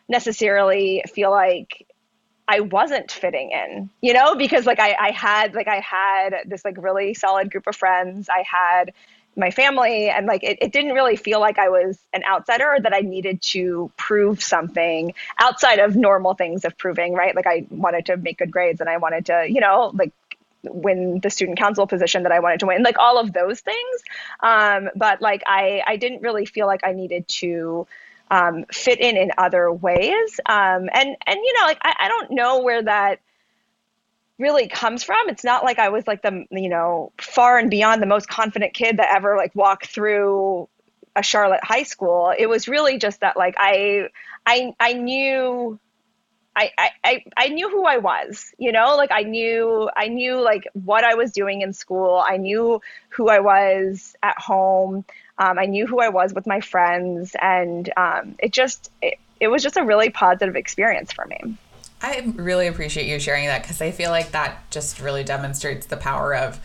necessarily 0.09 1.03
feel 1.13 1.31
like 1.31 1.87
I 2.47 2.59
wasn't 2.59 3.09
fitting 3.09 3.51
in, 3.51 3.89
you 4.01 4.13
know, 4.13 4.35
because 4.35 4.65
like 4.65 4.79
I, 4.79 4.93
I 4.99 5.11
had 5.11 5.53
like 5.53 5.69
I 5.69 5.79
had 5.79 6.33
this 6.45 6.65
like 6.65 6.75
really 6.77 7.13
solid 7.13 7.49
group 7.49 7.65
of 7.65 7.77
friends. 7.77 8.27
I 8.27 8.43
had 8.45 8.91
my 9.35 9.51
family 9.51 10.09
and 10.09 10.25
like 10.25 10.43
it, 10.43 10.57
it 10.61 10.71
didn't 10.71 10.93
really 10.93 11.15
feel 11.15 11.39
like 11.39 11.57
i 11.57 11.69
was 11.69 11.97
an 12.13 12.23
outsider 12.29 12.67
or 12.73 12.79
that 12.79 12.93
i 12.93 12.99
needed 12.99 13.41
to 13.41 13.91
prove 13.97 14.43
something 14.43 15.13
outside 15.39 15.79
of 15.79 15.95
normal 15.95 16.33
things 16.33 16.65
of 16.65 16.77
proving 16.77 17.13
right? 17.13 17.35
Like 17.35 17.47
i 17.47 17.65
wanted 17.69 18.07
to 18.07 18.17
make 18.17 18.39
good 18.39 18.51
grades 18.51 18.81
and 18.81 18.89
i 18.89 18.97
wanted 18.97 19.27
to 19.27 19.45
you 19.47 19.61
know 19.61 19.91
like 19.93 20.11
win 20.63 21.19
the 21.21 21.29
student 21.29 21.57
council 21.57 21.87
position 21.87 22.23
that 22.23 22.31
i 22.31 22.39
wanted 22.39 22.59
to 22.59 22.67
win 22.67 22.83
like 22.83 22.99
all 22.99 23.17
of 23.17 23.33
those 23.33 23.61
things. 23.61 24.03
Um, 24.41 24.89
but 24.95 25.21
like 25.21 25.43
i 25.45 25.81
i 25.87 25.95
didn't 25.95 26.21
really 26.21 26.45
feel 26.45 26.67
like 26.67 26.81
i 26.83 26.93
needed 26.93 27.27
to 27.27 27.87
um, 28.31 28.63
fit 28.71 28.99
in 29.01 29.17
in 29.17 29.31
other 29.37 29.71
ways. 29.71 30.39
Um, 30.45 30.89
and 30.93 31.17
and 31.27 31.39
you 31.43 31.53
know 31.53 31.65
like 31.65 31.79
I, 31.81 31.93
I 31.99 32.07
don't 32.07 32.31
know 32.31 32.61
where 32.61 32.81
that 32.81 33.19
really 34.41 34.67
comes 34.67 35.03
from. 35.03 35.29
It's 35.29 35.43
not 35.43 35.63
like 35.63 35.79
I 35.79 35.89
was 35.89 36.07
like 36.07 36.21
the, 36.21 36.45
you 36.51 36.69
know, 36.69 37.11
far 37.17 37.57
and 37.57 37.69
beyond 37.69 38.01
the 38.01 38.07
most 38.07 38.27
confident 38.27 38.73
kid 38.73 38.97
that 38.97 39.15
ever 39.15 39.37
like 39.37 39.55
walked 39.55 39.87
through 39.87 40.67
a 41.15 41.23
Charlotte 41.23 41.63
high 41.63 41.83
school. 41.83 42.33
It 42.37 42.47
was 42.47 42.67
really 42.67 42.97
just 42.97 43.21
that 43.21 43.37
like 43.37 43.55
I 43.57 44.09
I 44.45 44.73
I 44.79 44.93
knew 44.93 45.79
I, 46.53 46.91
I, 47.03 47.23
I 47.37 47.47
knew 47.47 47.69
who 47.69 47.85
I 47.85 47.97
was, 47.97 48.53
you 48.57 48.73
know, 48.73 48.97
like 48.97 49.11
I 49.11 49.23
knew, 49.23 49.89
I 49.95 50.09
knew 50.09 50.41
like 50.41 50.67
what 50.73 51.05
I 51.05 51.15
was 51.15 51.31
doing 51.31 51.61
in 51.61 51.71
school. 51.71 52.21
I 52.23 52.37
knew 52.37 52.81
who 53.09 53.29
I 53.29 53.39
was 53.39 54.15
at 54.21 54.37
home. 54.37 55.05
Um, 55.37 55.57
I 55.57 55.65
knew 55.65 55.87
who 55.87 56.01
I 56.01 56.09
was 56.09 56.33
with 56.33 56.45
my 56.45 56.59
friends 56.59 57.35
and 57.41 57.89
um, 57.95 58.35
it 58.37 58.51
just, 58.51 58.91
it, 59.01 59.17
it 59.39 59.47
was 59.47 59.63
just 59.63 59.77
a 59.77 59.83
really 59.83 60.09
positive 60.09 60.57
experience 60.57 61.13
for 61.13 61.25
me. 61.25 61.57
I 62.01 62.33
really 62.35 62.67
appreciate 62.67 63.07
you 63.07 63.19
sharing 63.19 63.45
that 63.45 63.61
because 63.61 63.81
I 63.81 63.91
feel 63.91 64.09
like 64.09 64.31
that 64.31 64.69
just 64.71 64.99
really 64.99 65.23
demonstrates 65.23 65.85
the 65.85 65.97
power 65.97 66.35
of 66.35 66.59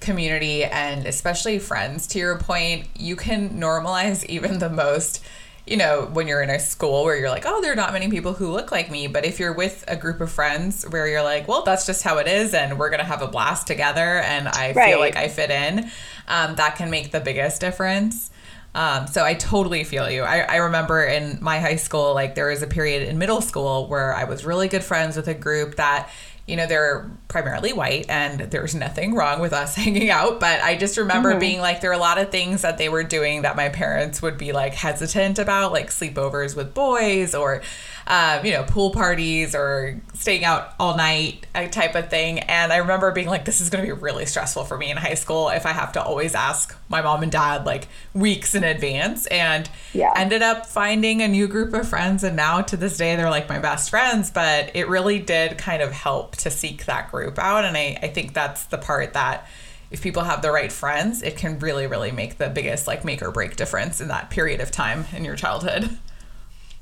community 0.00 0.64
and 0.64 1.06
especially 1.06 1.58
friends, 1.58 2.06
to 2.08 2.18
your 2.18 2.38
point, 2.38 2.88
you 2.96 3.16
can 3.16 3.50
normalize 3.60 4.24
even 4.26 4.58
the 4.58 4.70
most 4.70 5.22
you 5.68 5.76
know, 5.76 6.08
when 6.12 6.26
you're 6.26 6.42
in 6.42 6.50
a 6.50 6.58
school 6.58 7.04
where 7.04 7.16
you're 7.16 7.28
like, 7.28 7.44
oh, 7.46 7.60
there 7.60 7.72
are 7.72 7.76
not 7.76 7.92
many 7.92 8.08
people 8.08 8.32
who 8.32 8.50
look 8.50 8.72
like 8.72 8.90
me. 8.90 9.06
But 9.06 9.24
if 9.24 9.38
you're 9.38 9.52
with 9.52 9.84
a 9.86 9.96
group 9.96 10.20
of 10.20 10.32
friends 10.32 10.84
where 10.88 11.06
you're 11.06 11.22
like, 11.22 11.46
well, 11.46 11.62
that's 11.62 11.84
just 11.86 12.02
how 12.02 12.18
it 12.18 12.26
is, 12.26 12.54
and 12.54 12.78
we're 12.78 12.88
going 12.88 13.00
to 13.00 13.04
have 13.04 13.22
a 13.22 13.28
blast 13.28 13.66
together, 13.66 14.20
and 14.20 14.48
I 14.48 14.72
right. 14.72 14.90
feel 14.90 14.98
like 14.98 15.16
I 15.16 15.28
fit 15.28 15.50
in, 15.50 15.90
um, 16.26 16.54
that 16.56 16.76
can 16.76 16.90
make 16.90 17.12
the 17.12 17.20
biggest 17.20 17.60
difference. 17.60 18.30
Um, 18.74 19.06
so 19.06 19.24
I 19.24 19.34
totally 19.34 19.82
feel 19.84 20.10
you. 20.10 20.22
I, 20.22 20.40
I 20.40 20.56
remember 20.56 21.02
in 21.02 21.38
my 21.40 21.58
high 21.58 21.76
school, 21.76 22.14
like 22.14 22.34
there 22.34 22.48
was 22.48 22.62
a 22.62 22.66
period 22.66 23.08
in 23.08 23.18
middle 23.18 23.40
school 23.40 23.88
where 23.88 24.14
I 24.14 24.24
was 24.24 24.44
really 24.44 24.68
good 24.68 24.84
friends 24.84 25.16
with 25.16 25.26
a 25.26 25.34
group 25.34 25.76
that 25.76 26.10
you 26.48 26.56
know, 26.56 26.66
they're 26.66 27.10
primarily 27.28 27.74
white 27.74 28.06
and 28.08 28.40
there's 28.40 28.74
nothing 28.74 29.14
wrong 29.14 29.38
with 29.38 29.52
us 29.52 29.74
hanging 29.76 30.10
out. 30.10 30.40
But 30.40 30.62
I 30.62 30.76
just 30.76 30.96
remember 30.96 31.30
mm-hmm. 31.30 31.40
being 31.40 31.60
like, 31.60 31.82
there 31.82 31.90
are 31.90 31.94
a 31.94 31.98
lot 31.98 32.18
of 32.18 32.30
things 32.30 32.62
that 32.62 32.78
they 32.78 32.88
were 32.88 33.04
doing 33.04 33.42
that 33.42 33.54
my 33.54 33.68
parents 33.68 34.22
would 34.22 34.38
be 34.38 34.52
like 34.52 34.72
hesitant 34.72 35.38
about, 35.38 35.72
like 35.72 35.90
sleepovers 35.90 36.56
with 36.56 36.72
boys 36.72 37.34
or 37.34 37.62
um, 38.08 38.44
you 38.44 38.52
know, 38.52 38.64
pool 38.64 38.90
parties 38.90 39.54
or 39.54 40.00
staying 40.14 40.42
out 40.42 40.72
all 40.80 40.96
night 40.96 41.46
type 41.70 41.94
of 41.94 42.08
thing. 42.08 42.38
And 42.40 42.72
I 42.72 42.78
remember 42.78 43.12
being 43.12 43.26
like, 43.26 43.44
this 43.44 43.60
is 43.60 43.68
going 43.68 43.86
to 43.86 43.94
be 43.94 44.00
really 44.00 44.24
stressful 44.24 44.64
for 44.64 44.78
me 44.78 44.90
in 44.90 44.96
high 44.96 45.14
school 45.14 45.50
if 45.50 45.66
I 45.66 45.72
have 45.72 45.92
to 45.92 46.02
always 46.02 46.34
ask 46.34 46.74
my 46.88 47.02
mom 47.02 47.22
and 47.22 47.30
dad 47.30 47.66
like 47.66 47.86
weeks 48.14 48.54
in 48.54 48.64
advance. 48.64 49.26
And 49.26 49.68
yeah. 49.92 50.12
ended 50.16 50.40
up 50.40 50.64
finding 50.64 51.20
a 51.20 51.28
new 51.28 51.46
group 51.46 51.74
of 51.74 51.86
friends. 51.86 52.24
And 52.24 52.34
now 52.34 52.62
to 52.62 52.78
this 52.78 52.96
day, 52.96 53.14
they're 53.14 53.28
like 53.28 53.46
my 53.46 53.58
best 53.58 53.90
friends. 53.90 54.30
But 54.30 54.74
it 54.74 54.88
really 54.88 55.18
did 55.18 55.58
kind 55.58 55.82
of 55.82 55.92
help 55.92 56.34
to 56.36 56.50
seek 56.50 56.86
that 56.86 57.10
group 57.10 57.38
out. 57.38 57.66
And 57.66 57.76
I, 57.76 57.98
I 58.02 58.08
think 58.08 58.32
that's 58.32 58.64
the 58.64 58.78
part 58.78 59.12
that 59.12 59.46
if 59.90 60.02
people 60.02 60.22
have 60.22 60.40
the 60.40 60.50
right 60.50 60.72
friends, 60.72 61.22
it 61.22 61.36
can 61.36 61.58
really, 61.58 61.86
really 61.86 62.10
make 62.10 62.38
the 62.38 62.48
biggest 62.48 62.86
like 62.86 63.04
make 63.04 63.20
or 63.20 63.30
break 63.30 63.56
difference 63.56 64.00
in 64.00 64.08
that 64.08 64.30
period 64.30 64.62
of 64.62 64.70
time 64.70 65.04
in 65.14 65.26
your 65.26 65.36
childhood. 65.36 65.98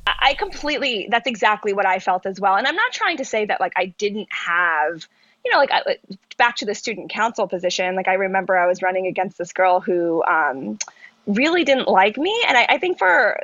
I 0.07 0.35
completely, 0.35 1.09
that's 1.11 1.27
exactly 1.27 1.73
what 1.73 1.87
I 1.87 1.99
felt 1.99 2.27
as 2.27 2.41
well. 2.41 2.57
And 2.57 2.67
I'm 2.67 2.77
not 2.77 2.93
trying 2.93 3.19
to 3.19 3.25
say 3.25 3.45
that 3.47 3.61
like 3.61 3.73
I 3.77 3.87
didn't 3.87 4.29
have, 4.31 5.07
you 5.45 5.53
know, 5.53 5.59
like 5.59 5.71
I, 5.73 5.97
back 6.37 6.57
to 6.57 6.67
the 6.67 6.75
student 6.75 7.11
council 7.11 7.49
position. 7.49 7.97
Like 7.97 8.09
I 8.09 8.15
remember 8.15 8.57
I 8.57 8.67
was 8.67 8.83
running 8.83 9.07
against 9.07 9.39
this 9.39 9.53
girl 9.53 9.81
who, 9.81 10.23
um, 10.25 10.79
really 11.27 11.65
didn't 11.65 11.89
like 11.89 12.17
me 12.17 12.45
and 12.47 12.57
I, 12.57 12.67
I 12.69 12.79
think 12.79 12.99
for 12.99 13.41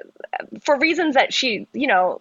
for 0.61 0.79
reasons 0.79 1.15
that 1.15 1.35
she 1.35 1.67
you 1.73 1.89
know 1.89 2.21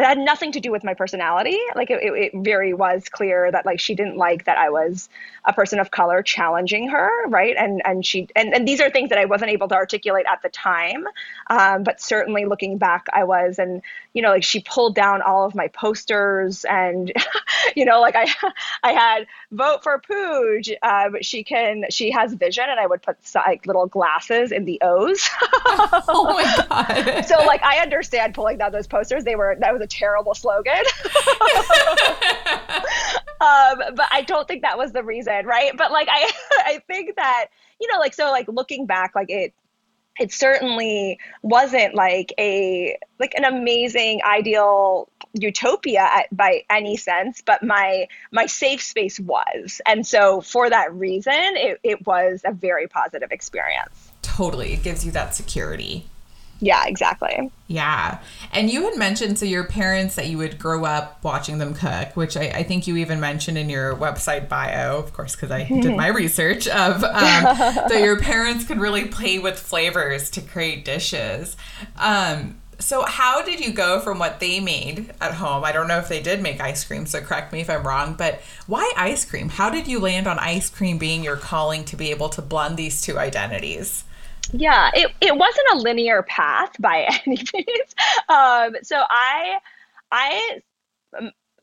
it 0.00 0.06
had 0.06 0.18
nothing 0.18 0.52
to 0.52 0.60
do 0.60 0.70
with 0.70 0.84
my 0.84 0.94
personality. 0.94 1.58
Like 1.74 1.90
it, 1.90 2.00
it, 2.02 2.32
very 2.34 2.72
was 2.72 3.08
clear 3.08 3.50
that 3.52 3.66
like 3.66 3.80
she 3.80 3.94
didn't 3.94 4.16
like 4.16 4.44
that 4.44 4.58
I 4.58 4.70
was 4.70 5.08
a 5.44 5.52
person 5.52 5.78
of 5.78 5.90
color 5.90 6.22
challenging 6.22 6.88
her, 6.88 7.26
right? 7.28 7.54
And 7.56 7.82
and 7.84 8.04
she 8.04 8.28
and, 8.36 8.54
and 8.54 8.66
these 8.66 8.80
are 8.80 8.90
things 8.90 9.10
that 9.10 9.18
I 9.18 9.24
wasn't 9.24 9.50
able 9.50 9.68
to 9.68 9.74
articulate 9.74 10.26
at 10.30 10.42
the 10.42 10.48
time, 10.48 11.06
um, 11.48 11.82
but 11.82 12.00
certainly 12.00 12.44
looking 12.44 12.78
back, 12.78 13.06
I 13.12 13.24
was. 13.24 13.58
And 13.58 13.82
you 14.12 14.22
know, 14.22 14.30
like 14.30 14.44
she 14.44 14.60
pulled 14.60 14.94
down 14.94 15.22
all 15.22 15.44
of 15.44 15.54
my 15.54 15.68
posters, 15.68 16.64
and 16.64 17.12
you 17.76 17.84
know, 17.84 18.00
like 18.00 18.16
I 18.16 18.26
I 18.82 18.92
had 18.92 19.26
vote 19.50 19.82
for 19.82 20.00
Pooj. 20.00 20.74
Uh, 20.82 21.10
she 21.20 21.44
can 21.44 21.84
she 21.90 22.10
has 22.10 22.34
vision, 22.34 22.64
and 22.68 22.80
I 22.80 22.86
would 22.86 23.02
put 23.02 23.16
like 23.34 23.66
little 23.66 23.86
glasses 23.86 24.52
in 24.52 24.64
the 24.64 24.78
O's. 24.82 25.28
oh 25.66 26.24
my 26.34 26.66
god! 26.68 27.22
so 27.22 27.44
like 27.44 27.62
I 27.62 27.78
understand 27.78 28.34
pulling 28.34 28.58
down 28.58 28.72
those 28.72 28.86
posters. 28.86 29.24
They 29.24 29.36
were 29.36 29.56
that 29.60 29.72
was 29.72 29.82
a 29.82 29.86
terrible 29.90 30.34
slogan. 30.34 30.72
um, 33.40 33.94
but 33.94 34.06
I 34.10 34.24
don't 34.26 34.46
think 34.46 34.62
that 34.62 34.78
was 34.78 34.92
the 34.92 35.02
reason, 35.02 35.46
right? 35.46 35.76
But 35.76 35.92
like 35.92 36.08
I 36.10 36.30
I 36.66 36.82
think 36.86 37.16
that 37.16 37.48
you 37.80 37.88
know 37.92 37.98
like 37.98 38.14
so 38.14 38.30
like 38.30 38.48
looking 38.48 38.86
back 38.86 39.14
like 39.14 39.30
it 39.30 39.52
it 40.18 40.32
certainly 40.32 41.18
wasn't 41.42 41.94
like 41.94 42.32
a 42.38 42.96
like 43.18 43.34
an 43.34 43.44
amazing 43.44 44.20
ideal 44.24 45.08
utopia 45.32 46.00
at, 46.00 46.36
by 46.36 46.62
any 46.68 46.96
sense 46.96 47.40
but 47.40 47.62
my 47.62 48.08
my 48.32 48.46
safe 48.46 48.82
space 48.82 49.20
was 49.20 49.80
and 49.86 50.04
so 50.04 50.40
for 50.40 50.68
that 50.68 50.92
reason 50.92 51.32
it, 51.32 51.78
it 51.84 52.04
was 52.04 52.42
a 52.44 52.52
very 52.52 52.88
positive 52.88 53.30
experience 53.30 54.10
totally 54.22 54.72
it 54.72 54.82
gives 54.82 55.06
you 55.06 55.12
that 55.12 55.32
security 55.34 56.04
yeah, 56.60 56.86
exactly. 56.86 57.50
Yeah. 57.68 58.18
And 58.52 58.70
you 58.70 58.84
had 58.84 58.98
mentioned, 58.98 59.38
so 59.38 59.46
your 59.46 59.64
parents 59.64 60.16
that 60.16 60.26
you 60.26 60.38
would 60.38 60.58
grow 60.58 60.84
up 60.84 61.22
watching 61.22 61.58
them 61.58 61.74
cook, 61.74 62.16
which 62.16 62.36
I, 62.36 62.48
I 62.48 62.62
think 62.62 62.86
you 62.86 62.96
even 62.96 63.20
mentioned 63.20 63.56
in 63.56 63.70
your 63.70 63.96
website 63.96 64.48
bio, 64.48 64.98
of 64.98 65.12
course, 65.12 65.34
because 65.34 65.50
I 65.50 65.64
did 65.64 65.96
my 65.96 66.08
research 66.08 66.68
of 66.68 67.02
um, 67.02 67.12
that 67.12 68.02
your 68.02 68.20
parents 68.20 68.64
could 68.64 68.78
really 68.78 69.06
play 69.06 69.38
with 69.38 69.58
flavors 69.58 70.30
to 70.30 70.40
create 70.40 70.84
dishes. 70.84 71.56
Um, 71.96 72.60
so 72.80 73.02
how 73.02 73.42
did 73.42 73.60
you 73.60 73.72
go 73.72 74.00
from 74.00 74.18
what 74.18 74.40
they 74.40 74.58
made 74.58 75.12
at 75.20 75.34
home? 75.34 75.64
I 75.64 75.72
don't 75.72 75.86
know 75.86 75.98
if 75.98 76.08
they 76.08 76.20
did 76.20 76.42
make 76.42 76.60
ice 76.60 76.84
cream, 76.84 77.06
so 77.06 77.20
correct 77.20 77.52
me 77.52 77.60
if 77.60 77.70
I'm 77.70 77.86
wrong, 77.86 78.14
but 78.14 78.40
why 78.66 78.90
ice 78.96 79.24
cream? 79.24 79.50
How 79.50 79.70
did 79.70 79.86
you 79.86 80.00
land 80.00 80.26
on 80.26 80.38
ice 80.38 80.70
cream 80.70 80.98
being 80.98 81.22
your 81.22 81.36
calling 81.36 81.84
to 81.84 81.96
be 81.96 82.10
able 82.10 82.30
to 82.30 82.42
blend 82.42 82.76
these 82.76 83.02
two 83.02 83.18
identities? 83.18 84.04
Yeah, 84.52 84.90
it, 84.94 85.10
it 85.20 85.36
wasn't 85.36 85.66
a 85.74 85.78
linear 85.78 86.22
path 86.24 86.72
by 86.80 87.02
any 87.26 87.36
means. 87.54 87.94
Um, 88.28 88.76
so 88.82 89.02
I 89.08 89.58
I 90.10 90.60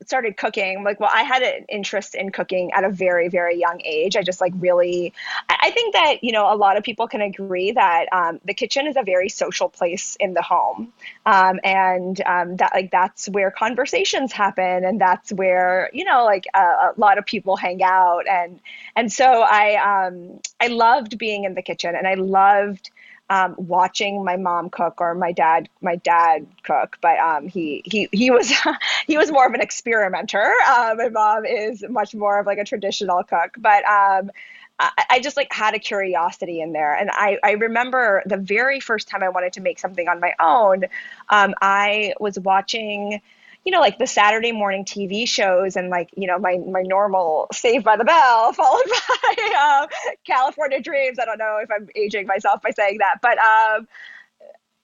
started 0.08 0.36
cooking 0.36 0.82
like 0.84 0.98
well 1.00 1.10
i 1.12 1.22
had 1.22 1.42
an 1.42 1.64
interest 1.68 2.14
in 2.14 2.30
cooking 2.30 2.72
at 2.72 2.82
a 2.82 2.88
very 2.90 3.28
very 3.28 3.56
young 3.58 3.78
age. 3.84 4.16
I 4.16 4.22
just 4.22 4.40
like 4.40 4.54
really 4.56 5.12
i 5.48 5.70
think 5.70 5.92
that 5.94 6.24
you 6.24 6.32
know 6.32 6.52
a 6.52 6.56
lot 6.56 6.76
of 6.78 6.82
people 6.82 7.06
can 7.08 7.20
agree 7.20 7.72
that 7.72 8.06
um, 8.12 8.40
the 8.44 8.54
kitchen 8.54 8.86
is 8.86 8.96
a 8.96 9.02
very 9.02 9.28
social 9.28 9.68
place 9.68 10.16
in 10.18 10.34
the 10.34 10.42
home. 10.42 10.92
Um, 11.26 11.60
and 11.62 12.20
um, 12.22 12.56
that 12.56 12.72
like 12.74 12.90
that's 12.90 13.28
where 13.28 13.50
conversations 13.50 14.32
happen 14.32 14.84
and 14.84 15.00
that's 15.00 15.30
where 15.32 15.90
you 15.92 16.04
know 16.04 16.24
like 16.24 16.46
a, 16.54 16.58
a 16.58 16.94
lot 16.96 17.18
of 17.18 17.26
people 17.26 17.56
hang 17.56 17.82
out. 17.82 18.26
And 18.28 18.60
and 18.96 19.12
so 19.12 19.42
i 19.42 19.66
um 19.76 20.40
i 20.60 20.66
loved 20.66 21.18
being 21.18 21.44
in 21.44 21.54
the 21.54 21.62
kitchen 21.62 21.94
and 21.94 22.06
i 22.06 22.14
loved 22.14 22.90
um, 23.30 23.54
watching 23.58 24.24
my 24.24 24.36
mom 24.36 24.70
cook 24.70 25.00
or 25.00 25.14
my 25.14 25.32
dad 25.32 25.68
my 25.80 25.96
dad 25.96 26.46
cook 26.62 26.96
but 27.00 27.18
um, 27.18 27.48
he 27.48 27.82
he 27.84 28.08
he 28.12 28.30
was 28.30 28.52
he 29.06 29.18
was 29.18 29.30
more 29.30 29.46
of 29.46 29.54
an 29.54 29.60
experimenter. 29.60 30.52
Uh, 30.66 30.94
my 30.96 31.08
mom 31.08 31.44
is 31.44 31.84
much 31.88 32.14
more 32.14 32.38
of 32.38 32.46
like 32.46 32.58
a 32.58 32.64
traditional 32.64 33.22
cook 33.22 33.56
but 33.58 33.84
um, 33.84 34.30
I, 34.78 35.04
I 35.10 35.20
just 35.20 35.36
like 35.36 35.52
had 35.52 35.74
a 35.74 35.78
curiosity 35.78 36.60
in 36.60 36.72
there. 36.72 36.94
And 36.94 37.10
I, 37.12 37.38
I 37.42 37.52
remember 37.52 38.22
the 38.26 38.36
very 38.36 38.80
first 38.80 39.08
time 39.08 39.22
i 39.22 39.28
wanted 39.28 39.52
to 39.54 39.60
make 39.60 39.78
something 39.78 40.08
on 40.08 40.20
my 40.20 40.34
own 40.40 40.84
um, 41.30 41.54
i 41.60 42.14
was 42.20 42.38
watching 42.38 43.20
you 43.64 43.72
know, 43.72 43.80
like 43.80 43.98
the 43.98 44.06
Saturday 44.06 44.52
morning 44.52 44.84
TV 44.84 45.28
shows 45.28 45.76
and 45.76 45.90
like, 45.90 46.10
you 46.16 46.26
know, 46.26 46.38
my, 46.38 46.58
my 46.58 46.82
normal 46.82 47.48
Saved 47.52 47.84
by 47.84 47.96
the 47.96 48.04
Bell 48.04 48.52
followed 48.54 48.86
by 48.86 49.54
uh, 49.56 49.86
California 50.26 50.80
Dreams. 50.80 51.18
I 51.18 51.24
don't 51.24 51.38
know 51.38 51.58
if 51.62 51.70
I'm 51.70 51.88
aging 51.94 52.26
myself 52.26 52.62
by 52.62 52.70
saying 52.70 52.98
that, 52.98 53.20
but, 53.20 53.38
um, 53.38 53.88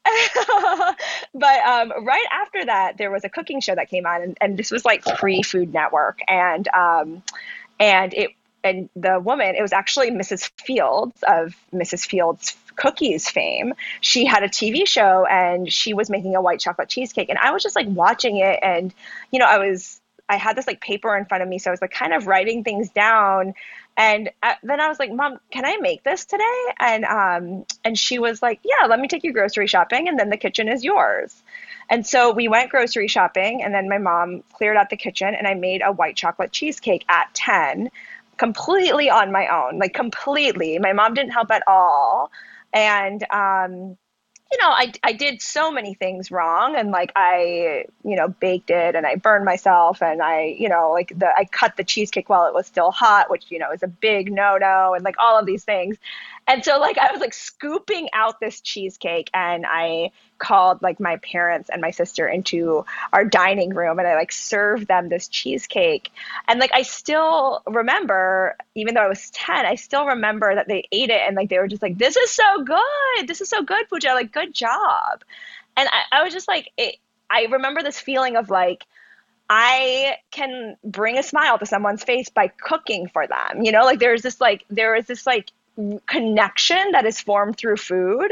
but 1.34 1.60
um, 1.60 2.04
right 2.04 2.26
after 2.30 2.64
that, 2.66 2.98
there 2.98 3.10
was 3.10 3.24
a 3.24 3.28
cooking 3.28 3.60
show 3.60 3.74
that 3.74 3.88
came 3.88 4.04
on, 4.04 4.22
and, 4.22 4.38
and 4.40 4.56
this 4.58 4.70
was 4.70 4.84
like 4.84 5.02
pre 5.02 5.42
Food 5.42 5.72
Network, 5.72 6.18
and 6.28 6.68
um, 6.68 7.22
and 7.80 8.12
it 8.12 8.30
and 8.64 8.88
the 8.96 9.20
woman, 9.20 9.54
it 9.54 9.62
was 9.62 9.72
actually 9.72 10.10
Mrs. 10.10 10.50
Fields 10.58 11.22
of 11.26 11.54
Mrs. 11.72 12.06
Fields 12.06 12.56
cookies 12.76 13.28
fame, 13.28 13.74
she 14.00 14.24
had 14.24 14.42
a 14.42 14.48
TV 14.48 14.86
show 14.86 15.26
and 15.26 15.72
she 15.72 15.94
was 15.94 16.10
making 16.10 16.34
a 16.34 16.42
white 16.42 16.60
chocolate 16.60 16.88
cheesecake. 16.88 17.28
And 17.28 17.38
I 17.38 17.52
was 17.52 17.62
just 17.62 17.76
like 17.76 17.86
watching 17.88 18.38
it. 18.38 18.58
And, 18.62 18.92
you 19.30 19.38
know, 19.38 19.46
I 19.46 19.58
was, 19.58 20.00
I 20.28 20.36
had 20.36 20.56
this 20.56 20.66
like 20.66 20.80
paper 20.80 21.16
in 21.16 21.26
front 21.26 21.42
of 21.42 21.48
me. 21.48 21.58
So 21.58 21.70
I 21.70 21.72
was 21.72 21.80
like 21.80 21.90
kind 21.90 22.12
of 22.12 22.26
writing 22.26 22.64
things 22.64 22.90
down. 22.90 23.54
And 23.96 24.30
uh, 24.42 24.54
then 24.62 24.80
I 24.80 24.88
was 24.88 24.98
like, 24.98 25.12
Mom, 25.12 25.38
can 25.50 25.64
I 25.64 25.76
make 25.76 26.02
this 26.02 26.24
today? 26.24 26.64
And, 26.80 27.04
um, 27.04 27.64
and 27.84 27.98
she 27.98 28.18
was 28.18 28.42
like, 28.42 28.60
Yeah, 28.64 28.86
let 28.86 28.98
me 28.98 29.08
take 29.08 29.22
you 29.22 29.32
grocery 29.32 29.66
shopping 29.66 30.08
and 30.08 30.18
then 30.18 30.30
the 30.30 30.36
kitchen 30.36 30.68
is 30.68 30.82
yours. 30.82 31.42
And 31.90 32.06
so 32.06 32.32
we 32.32 32.48
went 32.48 32.70
grocery 32.70 33.08
shopping, 33.08 33.62
and 33.62 33.74
then 33.74 33.88
my 33.88 33.98
mom 33.98 34.42
cleared 34.54 34.76
out 34.76 34.90
the 34.90 34.96
kitchen, 34.96 35.34
and 35.34 35.46
I 35.46 35.54
made 35.54 35.82
a 35.84 35.92
white 35.92 36.16
chocolate 36.16 36.52
cheesecake 36.52 37.04
at 37.08 37.32
10, 37.34 37.90
completely 38.36 39.10
on 39.10 39.32
my 39.32 39.46
own, 39.48 39.78
like 39.78 39.94
completely. 39.94 40.78
My 40.78 40.92
mom 40.92 41.14
didn't 41.14 41.32
help 41.32 41.50
at 41.50 41.62
all 41.66 42.30
and 42.74 43.24
um, 43.32 43.96
you 44.52 44.58
know 44.60 44.68
I, 44.68 44.92
I 45.02 45.12
did 45.12 45.40
so 45.42 45.70
many 45.72 45.94
things 45.94 46.30
wrong 46.30 46.76
and 46.76 46.90
like 46.90 47.12
i 47.16 47.86
you 48.04 48.16
know 48.16 48.28
baked 48.28 48.70
it 48.70 48.94
and 48.94 49.06
i 49.06 49.16
burned 49.16 49.44
myself 49.44 50.02
and 50.02 50.22
i 50.22 50.54
you 50.58 50.68
know 50.68 50.92
like 50.92 51.12
the 51.18 51.26
i 51.36 51.44
cut 51.44 51.76
the 51.76 51.84
cheesecake 51.84 52.28
while 52.28 52.46
it 52.46 52.54
was 52.54 52.66
still 52.66 52.90
hot 52.90 53.30
which 53.30 53.46
you 53.50 53.58
know 53.58 53.72
is 53.72 53.82
a 53.82 53.88
big 53.88 54.30
no 54.30 54.56
no 54.58 54.94
and 54.94 55.04
like 55.04 55.16
all 55.18 55.38
of 55.38 55.46
these 55.46 55.64
things 55.64 55.96
and 56.46 56.64
so 56.64 56.78
like 56.78 56.98
I 56.98 57.10
was 57.10 57.20
like 57.20 57.34
scooping 57.34 58.08
out 58.12 58.40
this 58.40 58.60
cheesecake 58.60 59.30
and 59.32 59.64
I 59.66 60.10
called 60.38 60.82
like 60.82 61.00
my 61.00 61.16
parents 61.16 61.70
and 61.70 61.80
my 61.80 61.90
sister 61.90 62.28
into 62.28 62.84
our 63.12 63.24
dining 63.24 63.72
room 63.72 63.98
and 63.98 64.06
I 64.06 64.14
like 64.14 64.32
served 64.32 64.86
them 64.86 65.08
this 65.08 65.28
cheesecake. 65.28 66.10
And 66.46 66.60
like 66.60 66.72
I 66.74 66.82
still 66.82 67.62
remember, 67.66 68.56
even 68.74 68.94
though 68.94 69.02
I 69.02 69.08
was 69.08 69.30
10, 69.30 69.64
I 69.64 69.76
still 69.76 70.06
remember 70.06 70.54
that 70.54 70.68
they 70.68 70.86
ate 70.92 71.10
it 71.10 71.22
and 71.26 71.34
like 71.34 71.48
they 71.48 71.58
were 71.58 71.68
just 71.68 71.82
like, 71.82 71.96
This 71.98 72.16
is 72.16 72.30
so 72.30 72.62
good. 72.62 73.26
This 73.26 73.40
is 73.40 73.48
so 73.48 73.62
good, 73.62 73.88
Pooja. 73.88 74.08
Like, 74.08 74.32
good 74.32 74.52
job. 74.52 75.24
And 75.76 75.88
I, 75.90 76.20
I 76.20 76.24
was 76.24 76.32
just 76.32 76.48
like, 76.48 76.70
it, 76.76 76.96
I 77.30 77.46
remember 77.50 77.82
this 77.82 77.98
feeling 77.98 78.36
of 78.36 78.50
like, 78.50 78.84
I 79.48 80.16
can 80.30 80.76
bring 80.84 81.18
a 81.18 81.22
smile 81.22 81.58
to 81.58 81.66
someone's 81.66 82.02
face 82.02 82.28
by 82.28 82.48
cooking 82.48 83.08
for 83.08 83.26
them. 83.26 83.62
You 83.62 83.72
know, 83.72 83.84
like 83.84 83.98
there's 83.98 84.22
this 84.22 84.40
like 84.40 84.64
there 84.70 84.94
is 84.94 85.06
this 85.06 85.26
like 85.26 85.50
connection 86.06 86.92
that 86.92 87.04
is 87.04 87.20
formed 87.20 87.56
through 87.56 87.76
food 87.76 88.30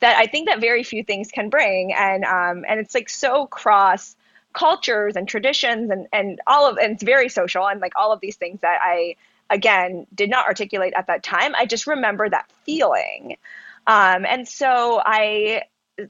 that 0.00 0.16
I 0.16 0.26
think 0.26 0.48
that 0.48 0.60
very 0.60 0.82
few 0.82 1.02
things 1.02 1.30
can 1.30 1.48
bring, 1.48 1.92
and 1.92 2.24
um, 2.24 2.64
and 2.68 2.80
it's 2.80 2.94
like 2.94 3.08
so 3.08 3.46
cross 3.46 4.16
cultures 4.52 5.16
and 5.16 5.26
traditions 5.26 5.90
and 5.90 6.06
and 6.12 6.40
all 6.46 6.68
of 6.68 6.76
and 6.76 6.92
it's 6.92 7.02
very 7.02 7.28
social 7.28 7.66
and 7.66 7.80
like 7.80 7.92
all 7.96 8.12
of 8.12 8.20
these 8.20 8.36
things 8.36 8.60
that 8.60 8.78
I 8.82 9.16
again 9.48 10.06
did 10.14 10.28
not 10.28 10.46
articulate 10.46 10.92
at 10.96 11.06
that 11.06 11.22
time. 11.22 11.54
I 11.54 11.66
just 11.66 11.86
remember 11.86 12.28
that 12.28 12.50
feeling, 12.64 13.36
um, 13.86 14.26
and 14.26 14.46
so 14.46 15.00
I 15.04 15.62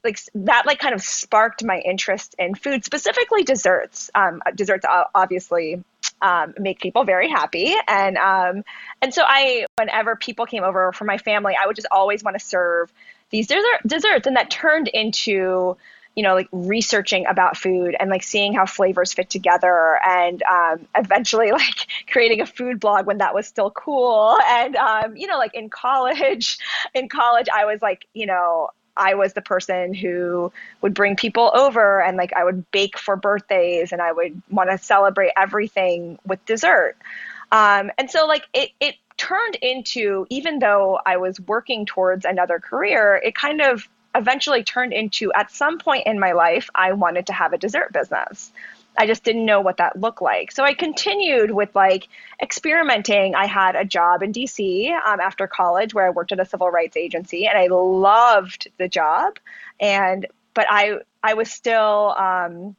like 0.03 0.19
that 0.35 0.65
like 0.65 0.79
kind 0.79 0.95
of 0.95 1.01
sparked 1.01 1.63
my 1.63 1.79
interest 1.79 2.35
in 2.39 2.55
food 2.55 2.85
specifically 2.85 3.43
desserts. 3.43 4.09
Um, 4.15 4.41
desserts 4.55 4.85
obviously 5.13 5.83
um, 6.21 6.53
make 6.57 6.79
people 6.79 7.03
very 7.03 7.29
happy. 7.29 7.75
And 7.87 8.17
um, 8.17 8.63
and 9.01 9.13
so 9.13 9.23
i 9.25 9.65
whenever 9.77 10.15
people 10.15 10.45
came 10.45 10.63
over 10.63 10.91
for 10.93 11.05
my 11.05 11.17
family 11.17 11.55
i 11.61 11.67
would 11.67 11.75
just 11.75 11.87
always 11.91 12.23
want 12.23 12.37
to 12.37 12.45
serve 12.45 12.91
these 13.29 13.47
dessert, 13.47 13.79
desserts. 13.85 14.27
And 14.27 14.37
that 14.37 14.49
turned 14.49 14.87
into 14.87 15.75
you 16.15 16.21
know 16.21 16.35
like 16.35 16.47
researching 16.51 17.25
about 17.25 17.57
food 17.57 17.95
and 17.99 18.09
like 18.09 18.21
seeing 18.21 18.53
how 18.53 18.67
flavors 18.67 19.11
fit 19.13 19.29
together 19.29 19.99
and 20.07 20.43
um, 20.43 20.87
eventually 20.95 21.51
like 21.51 21.87
creating 22.07 22.39
a 22.41 22.45
food 22.45 22.79
blog 22.79 23.05
when 23.05 23.17
that 23.17 23.33
was 23.33 23.47
still 23.47 23.71
cool. 23.71 24.37
And 24.47 24.75
um, 24.75 25.17
you 25.17 25.27
know 25.27 25.37
like 25.37 25.55
in 25.55 25.69
college 25.69 26.57
in 26.93 27.09
college 27.09 27.47
i 27.53 27.65
was 27.65 27.81
like 27.81 28.07
you 28.13 28.27
know 28.27 28.69
I 28.95 29.15
was 29.15 29.33
the 29.33 29.41
person 29.41 29.93
who 29.93 30.51
would 30.81 30.93
bring 30.93 31.15
people 31.15 31.51
over 31.53 32.01
and 32.01 32.17
like 32.17 32.33
I 32.33 32.43
would 32.43 32.69
bake 32.71 32.97
for 32.97 33.15
birthdays 33.15 33.91
and 33.91 34.01
I 34.01 34.11
would 34.11 34.41
want 34.49 34.69
to 34.69 34.77
celebrate 34.77 35.31
everything 35.37 36.19
with 36.25 36.43
dessert. 36.45 36.95
Um, 37.51 37.91
and 37.97 38.09
so 38.09 38.25
like 38.25 38.45
it 38.53 38.71
it 38.79 38.95
turned 39.17 39.55
into 39.55 40.25
even 40.29 40.59
though 40.59 40.99
I 41.05 41.17
was 41.17 41.39
working 41.41 41.85
towards 41.85 42.25
another 42.25 42.59
career, 42.59 43.21
it 43.23 43.35
kind 43.35 43.61
of 43.61 43.87
eventually 44.15 44.63
turned 44.63 44.93
into 44.93 45.31
at 45.33 45.51
some 45.51 45.79
point 45.79 46.05
in 46.05 46.19
my 46.19 46.33
life 46.33 46.69
I 46.75 46.93
wanted 46.93 47.27
to 47.27 47.33
have 47.33 47.53
a 47.53 47.57
dessert 47.57 47.93
business. 47.93 48.51
I 48.97 49.07
just 49.07 49.23
didn't 49.23 49.45
know 49.45 49.61
what 49.61 49.77
that 49.77 49.99
looked 49.99 50.21
like. 50.21 50.51
So 50.51 50.63
I 50.63 50.73
continued 50.73 51.51
with 51.51 51.73
like 51.75 52.07
experimenting. 52.41 53.35
I 53.35 53.45
had 53.45 53.75
a 53.75 53.85
job 53.85 54.21
in 54.23 54.31
DC 54.31 54.91
um, 54.91 55.19
after 55.19 55.47
college 55.47 55.93
where 55.93 56.07
I 56.07 56.11
worked 56.11 56.31
at 56.31 56.39
a 56.39 56.45
civil 56.45 56.69
rights 56.69 56.97
agency, 56.97 57.47
and 57.47 57.57
I 57.57 57.67
loved 57.67 58.69
the 58.77 58.87
job. 58.87 59.39
And 59.79 60.27
but 60.53 60.67
I 60.69 60.97
I 61.23 61.33
was 61.33 61.51
still 61.51 62.13
um, 62.17 62.75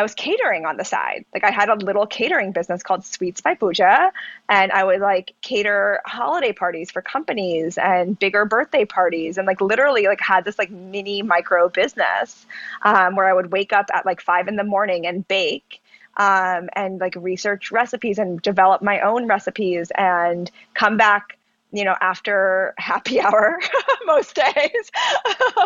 I 0.00 0.02
was 0.02 0.14
catering 0.14 0.64
on 0.64 0.78
the 0.78 0.84
side. 0.84 1.26
Like 1.34 1.44
I 1.44 1.50
had 1.50 1.68
a 1.68 1.74
little 1.74 2.06
catering 2.06 2.52
business 2.52 2.82
called 2.82 3.04
Sweets 3.04 3.42
by 3.42 3.54
Pooja, 3.54 4.10
and 4.48 4.72
I 4.72 4.82
would 4.82 5.00
like 5.00 5.34
cater 5.42 6.00
holiday 6.06 6.54
parties 6.54 6.90
for 6.90 7.02
companies 7.02 7.76
and 7.76 8.18
bigger 8.18 8.46
birthday 8.46 8.86
parties, 8.86 9.36
and 9.36 9.46
like 9.46 9.60
literally 9.60 10.06
like 10.06 10.22
had 10.22 10.46
this 10.46 10.58
like 10.58 10.70
mini 10.70 11.20
micro 11.20 11.68
business 11.68 12.46
um, 12.80 13.14
where 13.14 13.26
I 13.26 13.34
would 13.34 13.52
wake 13.52 13.74
up 13.74 13.90
at 13.92 14.06
like 14.06 14.22
five 14.22 14.48
in 14.48 14.56
the 14.56 14.64
morning 14.64 15.06
and 15.06 15.28
bake. 15.28 15.82
Um, 16.16 16.68
and 16.74 16.98
like 16.98 17.14
research 17.16 17.70
recipes 17.70 18.18
and 18.18 18.42
develop 18.42 18.82
my 18.82 19.00
own 19.00 19.28
recipes 19.28 19.92
and 19.96 20.50
come 20.74 20.96
back 20.96 21.38
you 21.72 21.84
know, 21.84 21.94
after 22.00 22.74
happy 22.78 23.20
hour 23.20 23.58
most 24.06 24.34
days, 24.34 24.90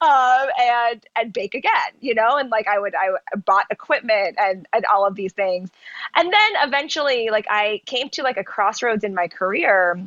um, 0.00 0.46
and 0.60 1.06
and 1.16 1.32
bake 1.32 1.54
again, 1.54 1.90
you 2.00 2.14
know, 2.14 2.36
and 2.36 2.50
like 2.50 2.66
I 2.68 2.78
would 2.78 2.94
I 2.94 3.36
bought 3.36 3.66
equipment 3.70 4.36
and 4.38 4.66
and 4.72 4.84
all 4.86 5.06
of 5.06 5.14
these 5.14 5.32
things, 5.32 5.70
and 6.14 6.32
then 6.32 6.50
eventually 6.62 7.30
like 7.30 7.46
I 7.50 7.82
came 7.86 8.08
to 8.10 8.22
like 8.22 8.36
a 8.36 8.44
crossroads 8.44 9.04
in 9.04 9.14
my 9.14 9.28
career, 9.28 10.00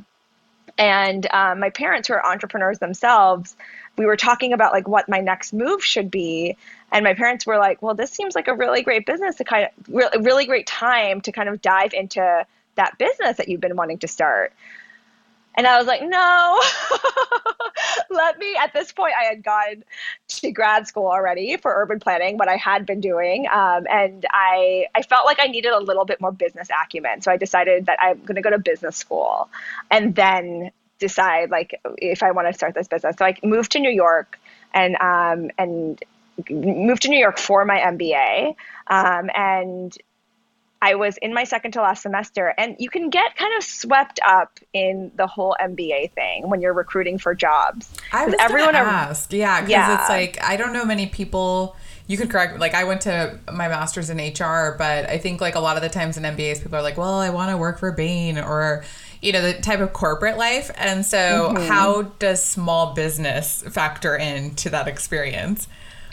and 0.78 1.28
um, 1.34 1.60
my 1.60 1.70
parents 1.70 2.08
who 2.08 2.14
are 2.14 2.26
entrepreneurs 2.26 2.80
themselves, 2.80 3.56
we 3.98 4.06
were 4.06 4.18
talking 4.18 4.54
about 4.54 4.72
like 4.72 4.88
what 4.88 5.10
my 5.10 5.20
next 5.20 5.54
move 5.54 5.84
should 5.84 6.10
be, 6.10 6.56
and 6.92 7.04
my 7.04 7.14
parents 7.14 7.46
were 7.46 7.58
like, 7.58 7.82
well, 7.82 7.96
this 7.96 8.12
seems 8.12 8.36
like 8.36 8.48
a 8.48 8.56
really 8.56 8.82
great 8.82 9.06
business 9.06 9.36
to 9.36 9.44
kind 9.44 9.66
of 9.66 9.94
re- 9.94 10.10
really 10.22 10.46
great 10.46 10.68
time 10.68 11.22
to 11.22 11.32
kind 11.32 11.50
of 11.50 11.62
dive 11.62 11.94
into 11.94 12.46
that 12.76 12.98
business 12.98 13.38
that 13.38 13.48
you've 13.48 13.62
been 13.62 13.76
wanting 13.76 13.98
to 14.00 14.08
start. 14.08 14.54
And 15.56 15.68
I 15.68 15.78
was 15.78 15.88
like, 15.88 16.02
no, 16.02 16.62
let 18.10 18.38
me. 18.38 18.56
At 18.56 18.74
this 18.74 18.92
point, 18.92 19.14
I 19.20 19.26
had 19.26 19.44
gone 19.44 19.84
to 20.28 20.52
grad 20.52 20.88
school 20.88 21.08
already 21.08 21.58
for 21.58 21.74
urban 21.74 22.00
planning, 22.00 22.38
what 22.38 22.48
I 22.48 22.56
had 22.56 22.86
been 22.86 23.02
doing. 23.02 23.48
Um, 23.52 23.86
and 23.90 24.26
I, 24.32 24.88
I 24.96 25.02
felt 25.04 25.26
like 25.26 25.40
I 25.42 25.48
needed 25.48 25.74
a 25.74 25.80
little 25.80 26.06
bit 26.06 26.22
more 26.22 26.32
business 26.32 26.70
acumen. 26.70 27.22
So 27.22 27.32
I 27.32 27.38
decided 27.38 27.88
that 27.88 28.00
I'm 28.02 28.20
going 28.24 28.36
to 28.36 28.42
go 28.42 28.50
to 28.50 28.60
business 28.60 28.96
school 28.96 29.50
and 29.90 30.16
then 30.16 30.72
decide 31.00 31.50
like 31.50 31.80
if 31.98 32.24
I 32.24 32.32
want 32.32 32.48
to 32.48 32.54
start 32.54 32.74
this 32.74 32.88
business. 32.88 33.16
So 33.18 33.26
I 33.26 33.36
moved 33.44 33.74
to 33.74 33.80
New 33.80 33.92
York 33.92 34.40
and, 34.74 34.96
um, 34.98 35.52
and 35.58 36.02
moved 36.50 37.02
to 37.04 37.10
New 37.10 37.20
York 37.20 37.38
for 37.38 37.66
my 37.66 37.80
MBA. 37.80 38.56
Um, 38.88 39.30
and 39.36 39.98
I 40.82 40.96
was 40.96 41.18
in 41.18 41.34
my 41.34 41.44
second 41.44 41.74
to 41.74 41.82
last 41.82 42.02
semester, 42.02 42.54
and 42.58 42.76
you 42.80 42.90
can 42.90 43.10
get 43.10 43.36
kind 43.36 43.56
of 43.56 43.64
swept 43.64 44.20
up 44.26 44.60
in 44.74 45.12
the 45.16 45.28
whole 45.28 45.56
MBA 45.62 46.12
thing 46.14 46.50
when 46.50 46.62
you're 46.62 46.74
recruiting 46.74 47.18
for 47.18 47.36
jobs. 47.36 47.94
I 48.12 48.26
was 48.26 48.36
everyone 48.40 48.76
ask, 48.76 49.32
yeah, 49.32 49.62
because 49.62 49.72
yeah. 49.72 50.00
it's 50.00 50.10
like 50.10 50.44
I 50.44 50.58
don't 50.58 50.74
know 50.74 50.86
many 50.86 51.08
people. 51.08 51.76
You 52.08 52.18
could 52.18 52.30
correct. 52.30 52.60
Like 52.60 52.74
I 52.74 52.84
went 52.84 53.02
to 53.02 53.40
my 53.52 53.68
master's 53.68 54.10
in 54.10 54.18
HR, 54.18 54.76
but 54.78 55.08
I 55.08 55.18
think 55.20 55.40
like 55.40 55.56
a 55.56 55.60
lot 55.60 55.78
of 55.78 55.84
the 55.84 55.90
times 55.90 56.18
in 56.18 56.24
MBAs, 56.24 56.62
people 56.62 56.78
are 56.78 56.82
like, 56.82 56.98
"Well, 56.98 57.20
I 57.20 57.30
want 57.30 57.52
to 57.52 57.58
work 57.58 57.80
for 57.80 57.92
Bain," 57.92 58.40
or 58.40 58.84
you 59.22 59.32
know, 59.32 59.42
the 59.42 59.54
type 59.54 59.80
of 59.80 59.94
corporate 59.94 60.38
life. 60.38 60.72
And 60.76 61.06
so, 61.06 61.18
mm-hmm. 61.54 61.68
how 61.68 62.02
does 62.02 62.44
small 62.44 62.94
business 62.94 63.64
factor 63.70 64.16
into 64.16 64.70
that 64.72 64.88
experience? 64.88 65.68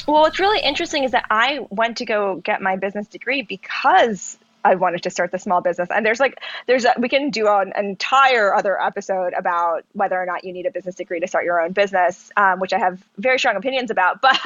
Well, 0.06 0.20
what's 0.22 0.38
really 0.38 0.60
interesting 0.60 1.04
is 1.04 1.12
that 1.12 1.26
I 1.30 1.66
went 1.70 1.98
to 1.98 2.04
go 2.04 2.36
get 2.36 2.62
my 2.62 2.76
business 2.76 3.08
degree 3.08 3.42
because 3.42 4.38
I 4.68 4.74
wanted 4.74 5.02
to 5.04 5.10
start 5.10 5.32
the 5.32 5.38
small 5.38 5.62
business. 5.62 5.88
And 5.90 6.04
there's 6.04 6.20
like, 6.20 6.38
there's, 6.66 6.84
a, 6.84 6.92
we 6.98 7.08
can 7.08 7.30
do 7.30 7.48
an 7.48 7.72
entire 7.76 8.54
other 8.54 8.80
episode 8.80 9.32
about 9.32 9.84
whether 9.92 10.20
or 10.20 10.26
not 10.26 10.44
you 10.44 10.52
need 10.52 10.66
a 10.66 10.70
business 10.70 10.94
degree 10.94 11.20
to 11.20 11.26
start 11.26 11.44
your 11.44 11.60
own 11.60 11.72
business, 11.72 12.30
um, 12.36 12.60
which 12.60 12.74
I 12.74 12.78
have 12.78 13.02
very 13.16 13.38
strong 13.38 13.56
opinions 13.56 13.90
about. 13.90 14.20
But, 14.28 14.38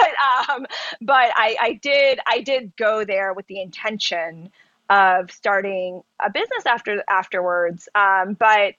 um, 0.49 0.67
but 1.01 1.31
I, 1.35 1.57
I 1.61 1.73
did, 1.75 2.21
I 2.27 2.41
did 2.41 2.77
go 2.77 3.05
there 3.05 3.35
with 3.35 3.47
the 3.49 3.61
intention 3.61 4.53
of 4.89 5.31
starting 5.33 6.03
a 6.25 6.31
business 6.31 6.67
after 6.67 7.03
afterwards. 7.09 7.89
Um, 7.95 8.35
but 8.35 8.75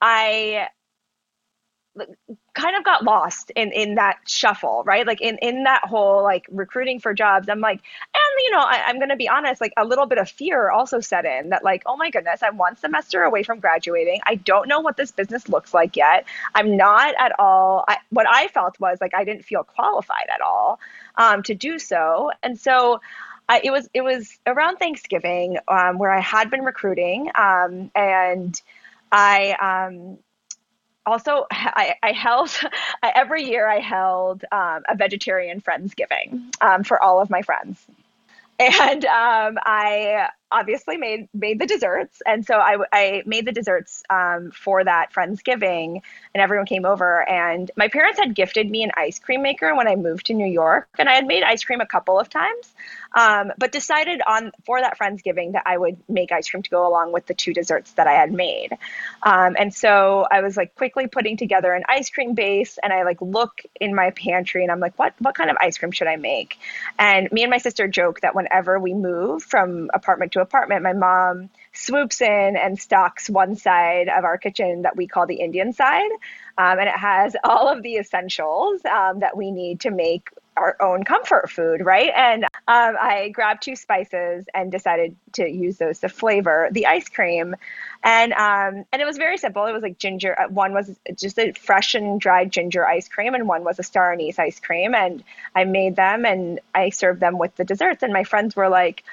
I, 0.00 0.68
kind 2.56 2.76
of 2.76 2.82
got 2.82 3.04
lost 3.04 3.52
in 3.54 3.70
in 3.72 3.94
that 3.94 4.18
shuffle 4.26 4.82
right? 4.84 5.06
Like 5.06 5.20
in 5.20 5.38
in 5.38 5.62
that 5.64 5.84
whole 5.84 6.22
like 6.22 6.46
recruiting 6.50 6.98
for 6.98 7.14
jobs 7.14 7.48
i'm 7.48 7.60
like 7.60 7.80
and 8.14 8.44
you 8.44 8.50
know 8.50 8.60
I, 8.60 8.90
am 8.90 8.98
gonna 8.98 9.16
be 9.16 9.28
honest 9.28 9.60
like 9.60 9.72
a 9.76 9.84
little 9.84 10.06
bit 10.06 10.18
of 10.18 10.28
fear 10.28 10.70
also 10.70 11.00
set 11.00 11.24
in 11.24 11.50
that 11.50 11.62
like 11.62 11.82
oh 11.86 11.96
my 11.96 12.10
goodness 12.10 12.42
i'm 12.42 12.56
one 12.56 12.76
semester 12.76 13.22
away 13.22 13.42
from 13.42 13.60
graduating. 13.60 14.20
I 14.26 14.36
don't 14.36 14.68
know 14.68 14.80
what 14.80 14.96
this 14.96 15.12
business 15.12 15.48
looks 15.48 15.72
like 15.72 15.96
yet. 15.96 16.24
I'm 16.54 16.76
not 16.76 17.14
at 17.18 17.38
all 17.38 17.84
I, 17.86 17.98
what 18.10 18.26
i 18.28 18.48
felt 18.48 18.80
was 18.80 18.98
like 19.00 19.14
i 19.14 19.24
didn't 19.24 19.44
feel 19.44 19.62
qualified 19.62 20.26
at 20.34 20.40
all 20.40 20.80
um, 21.16 21.42
to 21.44 21.54
do 21.54 21.78
so. 21.78 22.30
And 22.42 22.58
so 22.58 23.00
I, 23.48 23.60
it 23.62 23.70
was 23.70 23.88
it 23.94 24.02
was 24.02 24.38
around 24.46 24.76
Thanksgiving 24.78 25.58
um, 25.68 25.98
where 25.98 26.10
I 26.10 26.20
had 26.20 26.50
been 26.50 26.62
recruiting 26.62 27.30
um, 27.34 27.90
and 27.94 28.60
I 29.12 29.88
um, 29.88 30.18
also 31.06 31.46
I, 31.50 31.94
I 32.02 32.12
held 32.12 32.50
every 33.02 33.44
year 33.44 33.68
I 33.68 33.80
held 33.80 34.44
um, 34.52 34.82
a 34.88 34.96
vegetarian 34.96 35.60
friendsgiving 35.60 36.52
um, 36.60 36.84
for 36.84 37.02
all 37.02 37.20
of 37.20 37.30
my 37.30 37.42
friends, 37.42 37.84
and 38.58 39.04
um, 39.04 39.58
I 39.64 40.28
obviously 40.50 40.96
made 40.96 41.28
made 41.34 41.58
the 41.58 41.66
desserts, 41.66 42.22
and 42.24 42.46
so 42.46 42.54
I, 42.54 42.78
I 42.92 43.22
made 43.26 43.46
the 43.46 43.52
desserts 43.52 44.02
um, 44.08 44.50
for 44.52 44.82
that 44.82 45.12
friendsgiving, 45.12 46.00
and 46.34 46.42
everyone 46.42 46.66
came 46.66 46.84
over. 46.84 47.28
And 47.28 47.70
my 47.76 47.88
parents 47.88 48.18
had 48.18 48.34
gifted 48.34 48.70
me 48.70 48.82
an 48.82 48.92
ice 48.96 49.18
cream 49.18 49.42
maker 49.42 49.74
when 49.74 49.88
I 49.88 49.96
moved 49.96 50.26
to 50.26 50.34
New 50.34 50.46
York, 50.46 50.88
and 50.98 51.08
I 51.08 51.14
had 51.14 51.26
made 51.26 51.42
ice 51.42 51.64
cream 51.64 51.80
a 51.80 51.86
couple 51.86 52.18
of 52.18 52.28
times, 52.28 52.72
um, 53.14 53.52
but 53.58 53.72
decided 53.72 54.20
on 54.26 54.52
for 54.64 54.80
that 54.80 54.98
friendsgiving 54.98 55.52
that 55.52 55.64
I 55.66 55.76
would 55.76 55.96
make 56.08 56.32
ice 56.32 56.48
cream 56.48 56.62
to 56.62 56.70
go 56.70 56.86
along 56.86 57.12
with 57.12 57.26
the 57.26 57.34
two 57.34 57.52
desserts 57.52 57.92
that 57.92 58.06
I 58.06 58.12
had 58.12 58.32
made. 58.32 58.70
Um, 59.22 59.56
and 59.58 59.74
so 59.74 60.26
I 60.30 60.42
was 60.42 60.56
like 60.56 60.74
quickly 60.74 61.08
putting 61.08 61.36
together 61.36 61.72
an 61.72 61.82
ice 61.88 62.10
cream 62.10 62.34
base, 62.34 62.78
and 62.82 62.92
I 62.92 63.02
like 63.02 63.20
look 63.20 63.62
in 63.80 63.94
my 63.94 64.10
pantry, 64.10 64.62
and 64.62 64.70
I'm 64.70 64.80
like, 64.80 64.98
what 64.98 65.14
what 65.18 65.34
kind 65.34 65.50
of 65.50 65.56
ice 65.60 65.78
cream 65.78 65.92
should 65.92 66.08
I 66.08 66.16
make? 66.16 66.58
And 66.98 67.30
me 67.32 67.42
and 67.42 67.50
my 67.50 67.58
sister 67.58 67.88
joke 67.88 68.20
that 68.20 68.34
whenever 68.34 68.78
we 68.78 68.94
move 68.94 69.42
from 69.42 69.90
apartment 69.92 70.32
to 70.32 70.35
apartment, 70.40 70.82
my 70.82 70.92
mom 70.92 71.50
swoops 71.72 72.20
in 72.20 72.56
and 72.56 72.78
stocks 72.78 73.28
one 73.28 73.56
side 73.56 74.08
of 74.08 74.24
our 74.24 74.38
kitchen 74.38 74.82
that 74.82 74.96
we 74.96 75.06
call 75.06 75.26
the 75.26 75.36
Indian 75.36 75.72
side. 75.72 76.10
Um, 76.58 76.78
and 76.78 76.88
it 76.88 76.96
has 76.96 77.36
all 77.44 77.68
of 77.68 77.82
the 77.82 77.96
essentials 77.96 78.84
um, 78.84 79.20
that 79.20 79.36
we 79.36 79.50
need 79.50 79.80
to 79.80 79.90
make 79.90 80.30
our 80.56 80.76
own 80.80 81.04
comfort 81.04 81.50
food, 81.50 81.84
right? 81.84 82.10
And 82.14 82.44
um, 82.44 82.50
I 82.98 83.28
grabbed 83.28 83.62
two 83.62 83.76
spices 83.76 84.46
and 84.54 84.72
decided 84.72 85.14
to 85.34 85.46
use 85.46 85.76
those 85.76 85.98
to 86.00 86.08
flavor 86.08 86.68
the 86.72 86.86
ice 86.86 87.08
cream, 87.08 87.54
and 88.02 88.32
um, 88.32 88.84
and 88.90 89.02
it 89.02 89.04
was 89.04 89.18
very 89.18 89.36
simple. 89.36 89.66
It 89.66 89.72
was 89.72 89.82
like 89.82 89.98
ginger. 89.98 90.38
Uh, 90.38 90.48
one 90.48 90.72
was 90.72 90.90
just 91.14 91.38
a 91.38 91.52
fresh 91.52 91.94
and 91.94 92.18
dried 92.20 92.52
ginger 92.52 92.86
ice 92.86 93.08
cream, 93.08 93.34
and 93.34 93.46
one 93.46 93.64
was 93.64 93.78
a 93.78 93.82
star 93.82 94.12
anise 94.12 94.38
ice 94.38 94.58
cream. 94.58 94.94
And 94.94 95.22
I 95.54 95.64
made 95.64 95.96
them 95.96 96.24
and 96.24 96.60
I 96.74 96.90
served 96.90 97.20
them 97.20 97.38
with 97.38 97.54
the 97.56 97.64
desserts. 97.64 98.02
And 98.02 98.12
my 98.12 98.24
friends 98.24 98.56
were 98.56 98.68
like, 98.68 99.04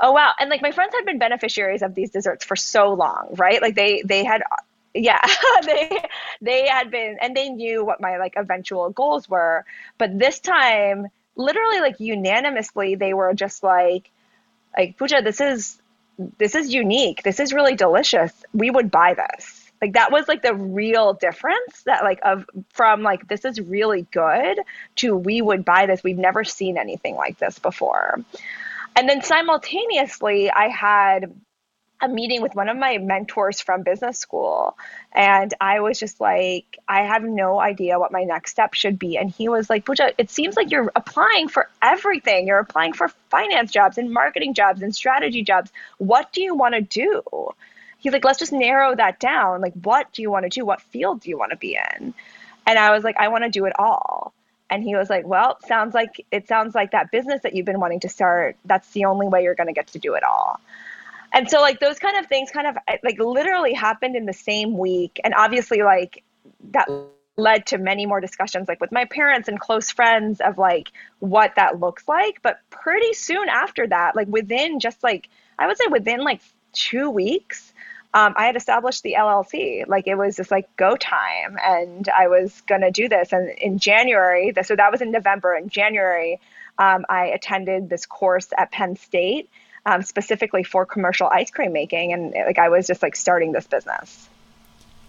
oh 0.00 0.12
wow. 0.12 0.32
And 0.38 0.50
like 0.50 0.62
my 0.62 0.72
friends 0.72 0.94
had 0.94 1.04
been 1.04 1.18
beneficiaries 1.18 1.82
of 1.82 1.94
these 1.94 2.10
desserts 2.10 2.44
for 2.44 2.56
so 2.56 2.92
long 2.92 3.34
right? 3.36 3.60
Like 3.60 3.74
they 3.74 4.02
they 4.04 4.24
had 4.24 4.42
yeah 4.94 5.20
they 5.66 6.02
they 6.40 6.68
had 6.68 6.90
been 6.90 7.18
and 7.20 7.36
they 7.36 7.48
knew 7.48 7.84
what 7.84 8.00
my 8.00 8.18
like 8.18 8.34
eventual 8.36 8.90
goals 8.90 9.28
were. 9.28 9.64
But 9.98 10.18
this 10.18 10.38
time 10.38 11.08
literally 11.36 11.80
like 11.80 12.00
unanimously 12.00 12.96
they 12.96 13.14
were 13.14 13.32
just 13.34 13.62
like 13.62 14.10
like 14.76 14.96
Pooja 14.96 15.22
this 15.22 15.40
is 15.40 15.80
this 16.38 16.54
is 16.54 16.74
unique. 16.74 17.22
This 17.22 17.38
is 17.38 17.52
really 17.52 17.76
delicious. 17.76 18.32
We 18.52 18.70
would 18.70 18.90
buy 18.90 19.14
this. 19.14 19.64
Like 19.80 19.92
that 19.92 20.10
was 20.10 20.26
like 20.26 20.42
the 20.42 20.54
real 20.54 21.12
difference 21.14 21.82
that 21.84 22.02
like 22.02 22.18
of 22.24 22.44
from 22.72 23.02
like 23.02 23.28
this 23.28 23.44
is 23.44 23.60
really 23.60 24.02
good 24.10 24.58
to 24.96 25.14
we 25.16 25.40
would 25.40 25.64
buy 25.64 25.86
this. 25.86 26.02
We've 26.02 26.18
never 26.18 26.42
seen 26.42 26.76
anything 26.76 27.14
like 27.14 27.38
this 27.38 27.60
before 27.60 28.18
and 28.98 29.08
then 29.08 29.22
simultaneously, 29.22 30.50
I 30.50 30.66
had 30.66 31.32
a 32.00 32.08
meeting 32.08 32.42
with 32.42 32.56
one 32.56 32.68
of 32.68 32.76
my 32.76 32.98
mentors 32.98 33.60
from 33.60 33.84
business 33.84 34.18
school. 34.18 34.76
And 35.12 35.54
I 35.60 35.78
was 35.78 36.00
just 36.00 36.20
like, 36.20 36.78
I 36.88 37.02
have 37.02 37.22
no 37.22 37.60
idea 37.60 38.00
what 38.00 38.10
my 38.10 38.24
next 38.24 38.50
step 38.50 38.74
should 38.74 38.98
be. 38.98 39.16
And 39.16 39.30
he 39.30 39.48
was 39.48 39.70
like, 39.70 39.84
Pooja, 39.84 40.14
it 40.18 40.30
seems 40.30 40.56
like 40.56 40.72
you're 40.72 40.90
applying 40.96 41.46
for 41.46 41.68
everything. 41.80 42.48
You're 42.48 42.58
applying 42.58 42.92
for 42.92 43.06
finance 43.30 43.70
jobs 43.70 43.98
and 43.98 44.12
marketing 44.12 44.54
jobs 44.54 44.82
and 44.82 44.92
strategy 44.92 45.44
jobs. 45.44 45.70
What 45.98 46.32
do 46.32 46.42
you 46.42 46.56
want 46.56 46.74
to 46.74 46.80
do? 46.80 47.22
He's 47.98 48.12
like, 48.12 48.24
let's 48.24 48.40
just 48.40 48.52
narrow 48.52 48.96
that 48.96 49.20
down. 49.20 49.60
Like, 49.60 49.74
what 49.74 50.12
do 50.12 50.22
you 50.22 50.30
want 50.32 50.42
to 50.42 50.48
do? 50.48 50.66
What 50.66 50.80
field 50.80 51.20
do 51.20 51.30
you 51.30 51.38
want 51.38 51.52
to 51.52 51.56
be 51.56 51.78
in? 51.96 52.14
And 52.66 52.78
I 52.80 52.90
was 52.90 53.04
like, 53.04 53.16
I 53.16 53.28
want 53.28 53.44
to 53.44 53.50
do 53.50 53.64
it 53.66 53.74
all. 53.78 54.34
And 54.70 54.82
he 54.82 54.94
was 54.94 55.08
like, 55.08 55.26
"Well, 55.26 55.58
sounds 55.66 55.94
like 55.94 56.24
it 56.30 56.48
sounds 56.48 56.74
like 56.74 56.92
that 56.92 57.10
business 57.10 57.40
that 57.42 57.54
you've 57.54 57.66
been 57.66 57.80
wanting 57.80 58.00
to 58.00 58.08
start. 58.08 58.56
That's 58.64 58.90
the 58.90 59.06
only 59.06 59.28
way 59.28 59.42
you're 59.42 59.54
going 59.54 59.68
to 59.68 59.72
get 59.72 59.88
to 59.88 59.98
do 59.98 60.14
it 60.14 60.22
all." 60.22 60.60
And 61.32 61.48
so 61.48 61.60
like 61.60 61.80
those 61.80 61.98
kind 61.98 62.18
of 62.18 62.26
things 62.26 62.50
kind 62.50 62.66
of 62.66 62.76
eh, 62.86 62.96
like 63.02 63.18
literally 63.18 63.74
happened 63.74 64.16
in 64.16 64.26
the 64.26 64.32
same 64.32 64.78
week 64.78 65.20
and 65.22 65.34
obviously 65.34 65.82
like 65.82 66.24
that 66.70 66.88
led 67.36 67.66
to 67.66 67.78
many 67.78 68.06
more 68.06 68.20
discussions 68.20 68.66
like 68.66 68.80
with 68.80 68.90
my 68.90 69.04
parents 69.04 69.48
and 69.48 69.60
close 69.60 69.90
friends 69.90 70.40
of 70.40 70.58
like 70.58 70.90
what 71.20 71.52
that 71.56 71.78
looks 71.78 72.08
like 72.08 72.42
but 72.42 72.58
pretty 72.68 73.12
soon 73.12 73.48
after 73.48 73.86
that 73.86 74.16
like 74.16 74.26
within 74.26 74.80
just 74.80 75.04
like 75.04 75.28
i 75.56 75.68
would 75.68 75.78
say 75.78 75.84
within 75.88 76.24
like 76.24 76.40
two 76.72 77.08
weeks 77.08 77.72
um, 78.14 78.34
I 78.36 78.46
had 78.46 78.56
established 78.56 79.02
the 79.02 79.16
LLC. 79.18 79.86
Like 79.86 80.06
it 80.06 80.14
was 80.14 80.36
just 80.36 80.50
like 80.50 80.74
go 80.76 80.96
time, 80.96 81.58
and 81.62 82.08
I 82.08 82.28
was 82.28 82.62
gonna 82.62 82.90
do 82.90 83.08
this. 83.08 83.32
And 83.32 83.50
in 83.58 83.78
January, 83.78 84.52
so 84.62 84.76
that 84.76 84.90
was 84.90 85.00
in 85.00 85.10
November. 85.10 85.54
In 85.54 85.68
January, 85.68 86.40
um, 86.78 87.04
I 87.08 87.26
attended 87.26 87.90
this 87.90 88.06
course 88.06 88.48
at 88.56 88.72
Penn 88.72 88.96
State 88.96 89.50
um, 89.84 90.02
specifically 90.02 90.62
for 90.62 90.84
commercial 90.84 91.28
ice 91.28 91.50
cream 91.50 91.72
making, 91.72 92.12
and 92.12 92.34
like 92.46 92.58
I 92.58 92.68
was 92.68 92.86
just 92.86 93.02
like 93.02 93.16
starting 93.16 93.52
this 93.52 93.66
business. 93.66 94.28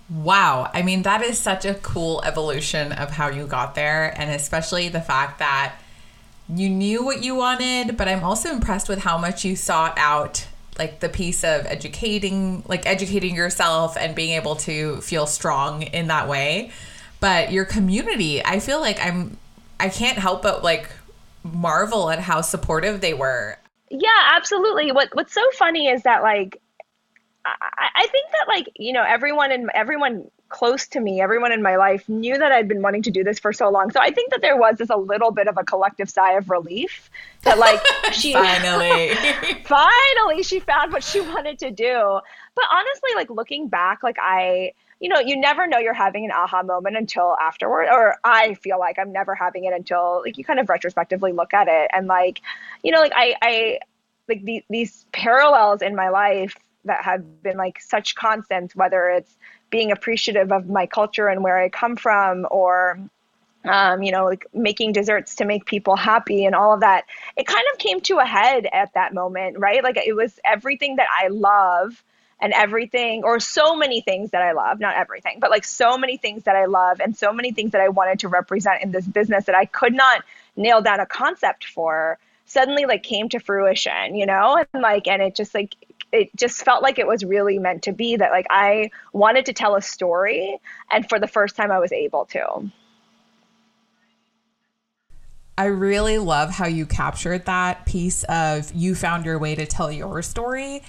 Wow. 0.09 0.71
I 0.73 0.81
mean, 0.81 1.03
that 1.03 1.21
is 1.21 1.37
such 1.37 1.65
a 1.65 1.75
cool 1.75 2.21
evolution 2.23 2.91
of 2.93 3.11
how 3.11 3.29
you 3.29 3.45
got 3.45 3.75
there, 3.75 4.13
and 4.19 4.31
especially 4.31 4.89
the 4.89 5.01
fact 5.01 5.39
that 5.39 5.75
you 6.47 6.67
knew 6.67 7.03
what 7.03 7.23
you 7.23 7.35
wanted, 7.35 7.95
but 7.95 8.07
I'm 8.07 8.23
also 8.23 8.49
impressed 8.49 8.89
with 8.89 8.99
how 8.99 9.17
much 9.17 9.45
you 9.45 9.55
sought 9.55 9.93
out 9.97 10.47
like 10.79 10.99
the 11.01 11.09
piece 11.09 11.43
of 11.43 11.65
educating 11.67 12.63
like 12.67 12.87
educating 12.87 13.35
yourself 13.35 13.97
and 13.97 14.15
being 14.15 14.31
able 14.31 14.55
to 14.55 14.99
feel 15.01 15.27
strong 15.27 15.83
in 15.83 16.07
that 16.07 16.27
way. 16.27 16.71
But 17.19 17.51
your 17.51 17.65
community 17.65 18.43
i 18.45 18.59
feel 18.59 18.79
like 18.79 18.97
i'm 19.03 19.37
i 19.77 19.89
can't 19.89 20.17
help 20.17 20.41
but 20.41 20.63
like 20.63 20.89
marvel 21.43 22.09
at 22.09 22.19
how 22.19 22.41
supportive 22.41 23.01
they 23.01 23.13
were. 23.13 23.57
Yeah 23.89 24.07
absolutely. 24.35 24.91
What 24.91 25.09
what's 25.13 25.33
so 25.33 25.43
funny 25.53 25.87
is 25.87 26.03
that 26.03 26.21
like 26.21 26.61
I, 27.45 27.89
I 27.95 28.07
think 28.07 28.31
that 28.31 28.47
like 28.47 28.69
you 28.75 28.93
know 28.93 29.03
everyone 29.03 29.51
and 29.51 29.69
everyone 29.73 30.29
close 30.49 30.87
to 30.87 30.99
me, 30.99 31.21
everyone 31.21 31.51
in 31.51 31.61
my 31.61 31.75
life 31.75 32.07
knew 32.09 32.37
that 32.37 32.51
I'd 32.51 32.67
been 32.67 32.81
wanting 32.81 33.03
to 33.03 33.11
do 33.11 33.23
this 33.23 33.39
for 33.39 33.53
so 33.53 33.69
long. 33.69 33.91
So 33.91 33.99
I 33.99 34.11
think 34.11 34.31
that 34.31 34.41
there 34.41 34.57
was 34.57 34.77
just 34.77 34.89
a 34.89 34.97
little 34.97 35.31
bit 35.31 35.47
of 35.47 35.57
a 35.57 35.63
collective 35.63 36.09
sigh 36.09 36.33
of 36.33 36.49
relief 36.49 37.09
that 37.43 37.57
like 37.57 37.79
she 38.11 38.33
finally 38.33 39.13
finally 39.63 40.43
she 40.43 40.59
found 40.59 40.91
what 40.91 41.03
she 41.03 41.21
wanted 41.21 41.59
to 41.59 41.71
do. 41.71 42.19
But 42.55 42.65
honestly, 42.71 43.11
like 43.15 43.29
looking 43.29 43.67
back, 43.67 44.03
like 44.03 44.17
I 44.21 44.73
you 44.99 45.07
know, 45.07 45.19
you 45.19 45.37
never 45.37 45.65
know 45.65 45.77
you're 45.77 45.93
having 45.93 46.25
an 46.25 46.31
aha 46.31 46.61
moment 46.61 46.97
until 46.97 47.37
afterward, 47.41 47.87
or 47.89 48.17
I 48.25 48.55
feel 48.55 48.79
like 48.79 48.99
I'm 48.99 49.13
never 49.13 49.33
having 49.33 49.63
it 49.63 49.73
until 49.73 50.21
like 50.25 50.37
you 50.37 50.43
kind 50.43 50.59
of 50.59 50.67
retrospectively 50.67 51.31
look 51.31 51.53
at 51.53 51.67
it 51.69 51.89
and 51.93 52.07
like, 52.07 52.41
you 52.83 52.91
know, 52.91 52.99
like 52.99 53.13
I, 53.15 53.35
I 53.41 53.79
like 54.27 54.43
the, 54.43 54.63
these 54.69 55.05
parallels 55.13 55.81
in 55.81 55.95
my 55.95 56.09
life 56.09 56.57
that 56.85 57.03
have 57.03 57.41
been 57.43 57.57
like 57.57 57.79
such 57.79 58.15
constants, 58.15 58.75
whether 58.75 59.09
it's 59.09 59.37
being 59.69 59.91
appreciative 59.91 60.51
of 60.51 60.69
my 60.69 60.85
culture 60.85 61.27
and 61.27 61.43
where 61.43 61.57
I 61.57 61.69
come 61.69 61.95
from, 61.95 62.47
or 62.49 62.99
um, 63.65 64.01
you 64.01 64.11
know, 64.11 64.25
like 64.25 64.45
making 64.53 64.93
desserts 64.93 65.35
to 65.35 65.45
make 65.45 65.65
people 65.65 65.95
happy 65.95 66.45
and 66.45 66.55
all 66.55 66.73
of 66.73 66.79
that. 66.79 67.05
It 67.35 67.45
kind 67.45 67.65
of 67.73 67.79
came 67.79 67.99
to 68.01 68.19
a 68.19 68.25
head 68.25 68.67
at 68.71 68.93
that 68.93 69.13
moment, 69.13 69.59
right? 69.59 69.83
Like 69.83 69.97
it 69.97 70.15
was 70.15 70.39
everything 70.45 70.95
that 70.95 71.07
I 71.11 71.27
love 71.27 72.03
and 72.41 72.53
everything, 72.53 73.23
or 73.25 73.37
so 73.41 73.75
many 73.75 73.99
things 73.99 74.31
that 74.31 74.41
I 74.41 74.53
love, 74.53 74.79
not 74.79 74.95
everything, 74.95 75.39
but 75.41 75.49
like 75.49 75.65
so 75.65 75.97
many 75.97 76.15
things 76.15 76.43
that 76.43 76.55
I 76.55 76.65
love 76.65 77.01
and 77.01 77.15
so 77.15 77.33
many 77.33 77.51
things 77.51 77.71
that 77.71 77.81
I 77.81 77.89
wanted 77.89 78.19
to 78.19 78.29
represent 78.29 78.81
in 78.81 78.91
this 78.91 79.05
business 79.05 79.45
that 79.45 79.55
I 79.55 79.65
could 79.65 79.93
not 79.93 80.23
nail 80.55 80.81
down 80.81 81.01
a 81.01 81.05
concept 81.05 81.65
for 81.65 82.17
suddenly 82.45 82.85
like 82.85 83.03
came 83.03 83.27
to 83.29 83.39
fruition, 83.39 84.15
you 84.15 84.25
know? 84.25 84.63
And 84.73 84.81
like, 84.81 85.05
and 85.07 85.21
it 85.21 85.35
just 85.35 85.53
like 85.53 85.75
it 86.11 86.35
just 86.35 86.63
felt 86.63 86.81
like 86.81 86.99
it 86.99 87.07
was 87.07 87.23
really 87.23 87.59
meant 87.59 87.83
to 87.83 87.91
be 87.91 88.15
that 88.15 88.31
like 88.31 88.47
I 88.49 88.91
wanted 89.13 89.45
to 89.45 89.53
tell 89.53 89.75
a 89.75 89.81
story 89.81 90.57
and 90.91 91.07
for 91.07 91.19
the 91.19 91.27
first 91.27 91.55
time 91.55 91.71
I 91.71 91.79
was 91.79 91.91
able 91.91 92.25
to. 92.27 92.69
I 95.57 95.65
really 95.65 96.17
love 96.17 96.51
how 96.51 96.67
you 96.67 96.85
captured 96.85 97.45
that 97.45 97.85
piece 97.85 98.23
of 98.23 98.73
you 98.73 98.95
found 98.95 99.25
your 99.25 99.37
way 99.37 99.55
to 99.55 99.65
tell 99.65 99.91
your 99.91 100.21
story 100.21 100.83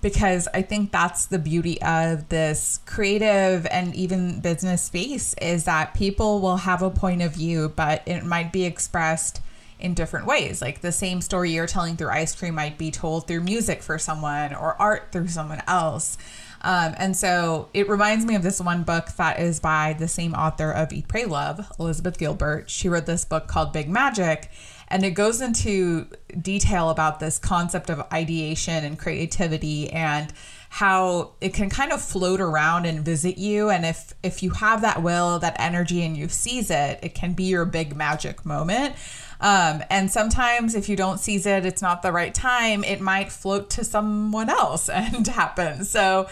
because 0.00 0.48
I 0.54 0.62
think 0.62 0.90
that's 0.92 1.26
the 1.26 1.38
beauty 1.38 1.80
of 1.82 2.28
this 2.28 2.80
creative 2.86 3.66
and 3.70 3.94
even 3.94 4.40
business 4.40 4.82
space 4.82 5.34
is 5.40 5.64
that 5.64 5.94
people 5.94 6.40
will 6.40 6.58
have 6.58 6.80
a 6.80 6.90
point 6.90 7.22
of 7.22 7.34
view, 7.34 7.72
but 7.74 8.02
it 8.06 8.24
might 8.24 8.52
be 8.52 8.64
expressed 8.64 9.40
in 9.78 9.94
different 9.94 10.26
ways. 10.26 10.62
Like 10.62 10.80
the 10.80 10.92
same 10.92 11.20
story 11.20 11.50
you're 11.50 11.66
telling 11.66 11.96
through 11.96 12.10
ice 12.10 12.34
cream 12.34 12.54
might 12.54 12.78
be 12.78 12.90
told 12.90 13.26
through 13.26 13.42
music 13.42 13.82
for 13.82 13.98
someone 13.98 14.54
or 14.54 14.80
art 14.80 15.08
through 15.12 15.28
someone 15.28 15.62
else. 15.66 16.16
Um, 16.62 16.94
and 16.98 17.16
so 17.16 17.68
it 17.74 17.88
reminds 17.88 18.24
me 18.24 18.34
of 18.34 18.42
this 18.42 18.60
one 18.60 18.82
book 18.82 19.08
that 19.18 19.38
is 19.38 19.60
by 19.60 19.94
the 19.98 20.08
same 20.08 20.34
author 20.34 20.70
of 20.70 20.92
Eat, 20.92 21.06
Pray, 21.06 21.24
Love, 21.24 21.70
Elizabeth 21.78 22.18
Gilbert. 22.18 22.70
She 22.70 22.88
wrote 22.88 23.06
this 23.06 23.24
book 23.24 23.46
called 23.46 23.72
Big 23.72 23.88
Magic, 23.88 24.50
and 24.88 25.04
it 25.04 25.12
goes 25.12 25.40
into 25.40 26.06
detail 26.40 26.90
about 26.90 27.20
this 27.20 27.38
concept 27.38 27.90
of 27.90 28.04
ideation 28.12 28.84
and 28.84 28.98
creativity 28.98 29.90
and 29.90 30.32
how 30.68 31.32
it 31.40 31.54
can 31.54 31.70
kind 31.70 31.92
of 31.92 32.02
float 32.02 32.40
around 32.40 32.86
and 32.86 33.04
visit 33.04 33.38
you. 33.38 33.70
And 33.70 33.84
if 33.84 34.12
if 34.22 34.42
you 34.42 34.50
have 34.50 34.82
that 34.82 35.02
will 35.02 35.38
that 35.38 35.56
energy 35.58 36.02
and 36.02 36.16
you 36.16 36.28
seize 36.28 36.70
it 36.70 36.98
it 37.02 37.14
can 37.14 37.32
be 37.32 37.44
your 37.44 37.64
big 37.64 37.96
magic 37.96 38.44
moment. 38.44 38.94
Um, 39.40 39.82
and 39.90 40.10
sometimes 40.10 40.74
if 40.74 40.88
you 40.88 40.96
don't 40.96 41.18
seize 41.18 41.46
it 41.46 41.66
it's 41.66 41.82
not 41.82 42.02
the 42.02 42.12
right 42.12 42.34
time 42.34 42.84
it 42.84 43.00
might 43.00 43.30
float 43.30 43.70
to 43.70 43.84
someone 43.84 44.50
else 44.50 44.88
and 44.88 45.26
happen. 45.26 45.84
So 45.84 46.28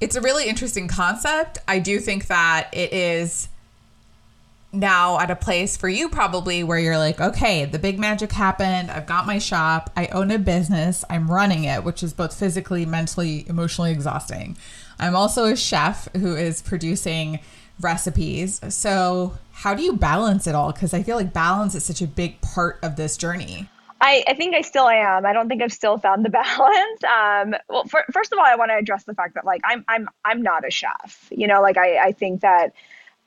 it's 0.00 0.16
a 0.16 0.20
really 0.20 0.48
interesting 0.48 0.88
concept. 0.88 1.58
I 1.66 1.78
do 1.78 1.98
think 2.00 2.26
that 2.26 2.68
it 2.72 2.92
is 2.92 3.48
now 4.72 5.18
at 5.18 5.30
a 5.30 5.36
place 5.36 5.76
for 5.76 5.88
you 5.88 6.08
probably 6.08 6.62
where 6.62 6.78
you're 6.78 6.98
like, 6.98 7.20
okay, 7.20 7.64
the 7.64 7.78
big 7.78 7.98
magic 7.98 8.32
happened. 8.32 8.90
I've 8.90 9.06
got 9.06 9.26
my 9.26 9.38
shop. 9.38 9.90
I 9.96 10.06
own 10.08 10.30
a 10.30 10.38
business. 10.38 11.04
I'm 11.08 11.30
running 11.30 11.64
it, 11.64 11.84
which 11.84 12.02
is 12.02 12.12
both 12.12 12.38
physically, 12.38 12.84
mentally, 12.84 13.46
emotionally 13.48 13.92
exhausting. 13.92 14.56
I'm 14.98 15.14
also 15.14 15.44
a 15.44 15.56
chef 15.56 16.08
who 16.14 16.36
is 16.36 16.62
producing 16.62 17.40
recipes. 17.80 18.60
So, 18.68 19.36
how 19.52 19.74
do 19.74 19.82
you 19.82 19.94
balance 19.94 20.46
it 20.46 20.54
all? 20.54 20.72
Because 20.72 20.92
I 20.92 21.02
feel 21.02 21.16
like 21.16 21.32
balance 21.32 21.74
is 21.74 21.84
such 21.84 22.02
a 22.02 22.06
big 22.06 22.40
part 22.40 22.78
of 22.82 22.96
this 22.96 23.16
journey. 23.16 23.68
I, 24.00 24.22
I 24.26 24.34
think 24.34 24.54
I 24.54 24.60
still 24.60 24.88
am. 24.88 25.24
I 25.24 25.32
don't 25.32 25.48
think 25.48 25.62
I've 25.62 25.72
still 25.72 25.98
found 25.98 26.24
the 26.24 26.30
balance. 26.30 27.04
Um, 27.04 27.54
well, 27.68 27.84
for, 27.84 28.04
first 28.12 28.32
of 28.32 28.38
all, 28.38 28.44
I 28.44 28.56
want 28.56 28.70
to 28.70 28.76
address 28.76 29.04
the 29.04 29.14
fact 29.14 29.34
that 29.34 29.44
like 29.44 29.62
I'm 29.64 29.84
I'm 29.88 30.08
I'm 30.24 30.42
not 30.42 30.66
a 30.66 30.70
chef. 30.70 31.28
You 31.30 31.46
know, 31.46 31.62
like 31.62 31.76
I, 31.76 31.98
I 31.98 32.12
think 32.12 32.42
that 32.42 32.72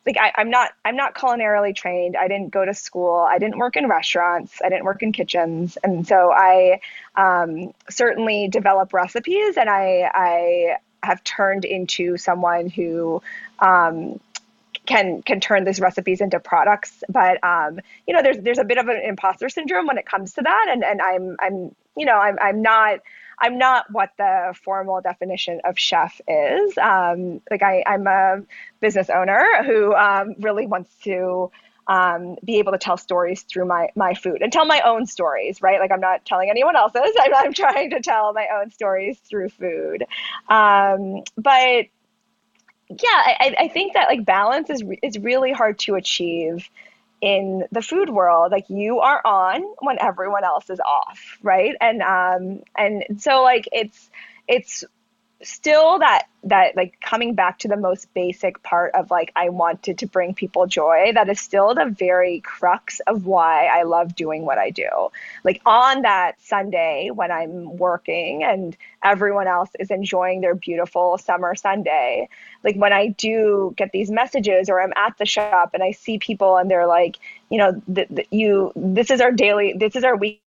like 0.05 0.17
I, 0.17 0.31
I'm 0.35 0.49
not 0.49 0.71
I'm 0.85 0.95
not 0.95 1.13
culinarily 1.15 1.75
trained. 1.75 2.15
I 2.15 2.27
didn't 2.27 2.49
go 2.49 2.65
to 2.65 2.73
school. 2.73 3.27
I 3.29 3.37
didn't 3.37 3.57
work 3.57 3.75
in 3.75 3.87
restaurants. 3.87 4.61
I 4.63 4.69
didn't 4.69 4.85
work 4.85 5.03
in 5.03 5.11
kitchens, 5.11 5.77
and 5.83 6.07
so 6.07 6.31
I 6.31 6.79
um, 7.15 7.73
certainly 7.89 8.47
develop 8.47 8.93
recipes, 8.93 9.57
and 9.57 9.69
I 9.69 10.09
I 10.13 10.77
have 11.03 11.23
turned 11.23 11.65
into 11.65 12.17
someone 12.17 12.69
who 12.69 13.21
um, 13.59 14.19
can 14.85 15.21
can 15.21 15.39
turn 15.39 15.63
these 15.65 15.79
recipes 15.79 16.21
into 16.21 16.39
products. 16.39 17.03
But 17.09 17.43
um, 17.43 17.79
you 18.07 18.13
know, 18.13 18.23
there's 18.23 18.37
there's 18.37 18.59
a 18.59 18.63
bit 18.63 18.77
of 18.77 18.87
an 18.87 19.01
imposter 19.03 19.49
syndrome 19.49 19.85
when 19.85 19.97
it 19.97 20.05
comes 20.05 20.33
to 20.33 20.41
that, 20.41 20.67
and 20.69 20.83
and 20.83 21.01
I'm 21.01 21.35
I'm 21.39 21.75
you 21.95 22.05
know 22.05 22.17
I'm 22.17 22.37
I'm 22.41 22.61
not 22.61 22.99
I'm 23.41 23.57
not 23.57 23.91
what 23.91 24.11
the 24.17 24.53
formal 24.63 25.01
definition 25.01 25.61
of 25.63 25.77
chef 25.77 26.19
is. 26.27 26.77
Um, 26.77 27.41
like 27.49 27.63
I, 27.63 27.83
I'm 27.85 28.07
a 28.07 28.41
business 28.79 29.09
owner 29.09 29.63
who 29.63 29.93
um, 29.93 30.35
really 30.39 30.67
wants 30.67 30.93
to 31.03 31.51
um, 31.87 32.37
be 32.43 32.59
able 32.59 32.71
to 32.71 32.77
tell 32.77 32.97
stories 32.97 33.41
through 33.41 33.65
my 33.65 33.89
my 33.95 34.13
food 34.13 34.41
and 34.41 34.53
tell 34.53 34.65
my 34.65 34.81
own 34.81 35.07
stories, 35.07 35.61
right? 35.61 35.79
Like 35.79 35.91
I'm 35.91 35.99
not 35.99 36.23
telling 36.23 36.49
anyone 36.49 36.75
else's. 36.75 37.11
I'm, 37.19 37.33
I'm 37.33 37.53
trying 37.53 37.89
to 37.91 37.99
tell 37.99 38.31
my 38.33 38.47
own 38.59 38.69
stories 38.71 39.17
through 39.19 39.49
food. 39.49 40.05
Um, 40.47 41.23
but 41.35 41.87
yeah, 42.89 43.07
I, 43.13 43.55
I 43.57 43.67
think 43.67 43.93
that 43.93 44.07
like 44.07 44.25
balance 44.25 44.69
is 44.69 44.83
is 45.01 45.17
really 45.17 45.51
hard 45.51 45.79
to 45.79 45.95
achieve 45.95 46.69
in 47.21 47.65
the 47.71 47.81
food 47.81 48.09
world 48.09 48.51
like 48.51 48.69
you 48.69 48.99
are 48.99 49.21
on 49.25 49.61
when 49.79 49.97
everyone 49.99 50.43
else 50.43 50.69
is 50.69 50.79
off 50.79 51.37
right? 51.41 51.75
And 51.81 52.01
um 52.01 52.61
and 52.77 53.21
so 53.21 53.43
like 53.43 53.67
it's 53.71 54.09
it's 54.47 54.83
still 55.41 55.99
that 55.99 56.27
that 56.43 56.75
like 56.75 56.99
coming 57.01 57.33
back 57.33 57.59
to 57.59 57.67
the 57.67 57.77
most 57.77 58.13
basic 58.13 58.61
part 58.63 58.93
of 58.93 59.09
like 59.09 59.31
I 59.35 59.49
wanted 59.49 59.97
to 59.99 60.07
bring 60.07 60.33
people 60.33 60.67
joy 60.67 61.11
that 61.13 61.29
is 61.29 61.39
still 61.39 61.73
the 61.75 61.85
very 61.85 62.41
crux 62.41 62.99
of 63.07 63.25
why 63.25 63.65
I 63.67 63.83
love 63.83 64.15
doing 64.15 64.45
what 64.45 64.57
I 64.57 64.69
do. 64.69 64.89
Like 65.43 65.61
on 65.65 66.01
that 66.01 66.41
Sunday 66.41 67.09
when 67.13 67.31
I'm 67.31 67.77
working 67.77 68.43
and 68.43 68.75
everyone 69.03 69.47
else 69.47 69.69
is 69.79 69.91
enjoying 69.91 70.41
their 70.41 70.55
beautiful 70.55 71.17
summer 71.17 71.55
Sunday, 71.55 72.27
like 72.63 72.75
when 72.75 72.91
I 72.91 73.07
do 73.07 73.73
get 73.77 73.91
these 73.91 74.11
messages 74.11 74.69
or 74.69 74.81
I'm 74.81 74.93
at 74.97 75.17
the 75.17 75.25
shop 75.25 75.71
and 75.73 75.83
I 75.83 75.91
see 75.91 76.19
people 76.19 76.57
and 76.57 76.69
they're 76.69 76.87
like, 76.87 77.17
you 77.49 77.57
know, 77.57 77.81
th- 77.93 78.09
th- 78.09 78.27
you 78.31 78.73
this 78.75 79.09
is 79.09 79.21
our 79.21 79.31
daily 79.31 79.73
this 79.77 79.95
is 79.95 80.03
our 80.03 80.17
week 80.17 80.41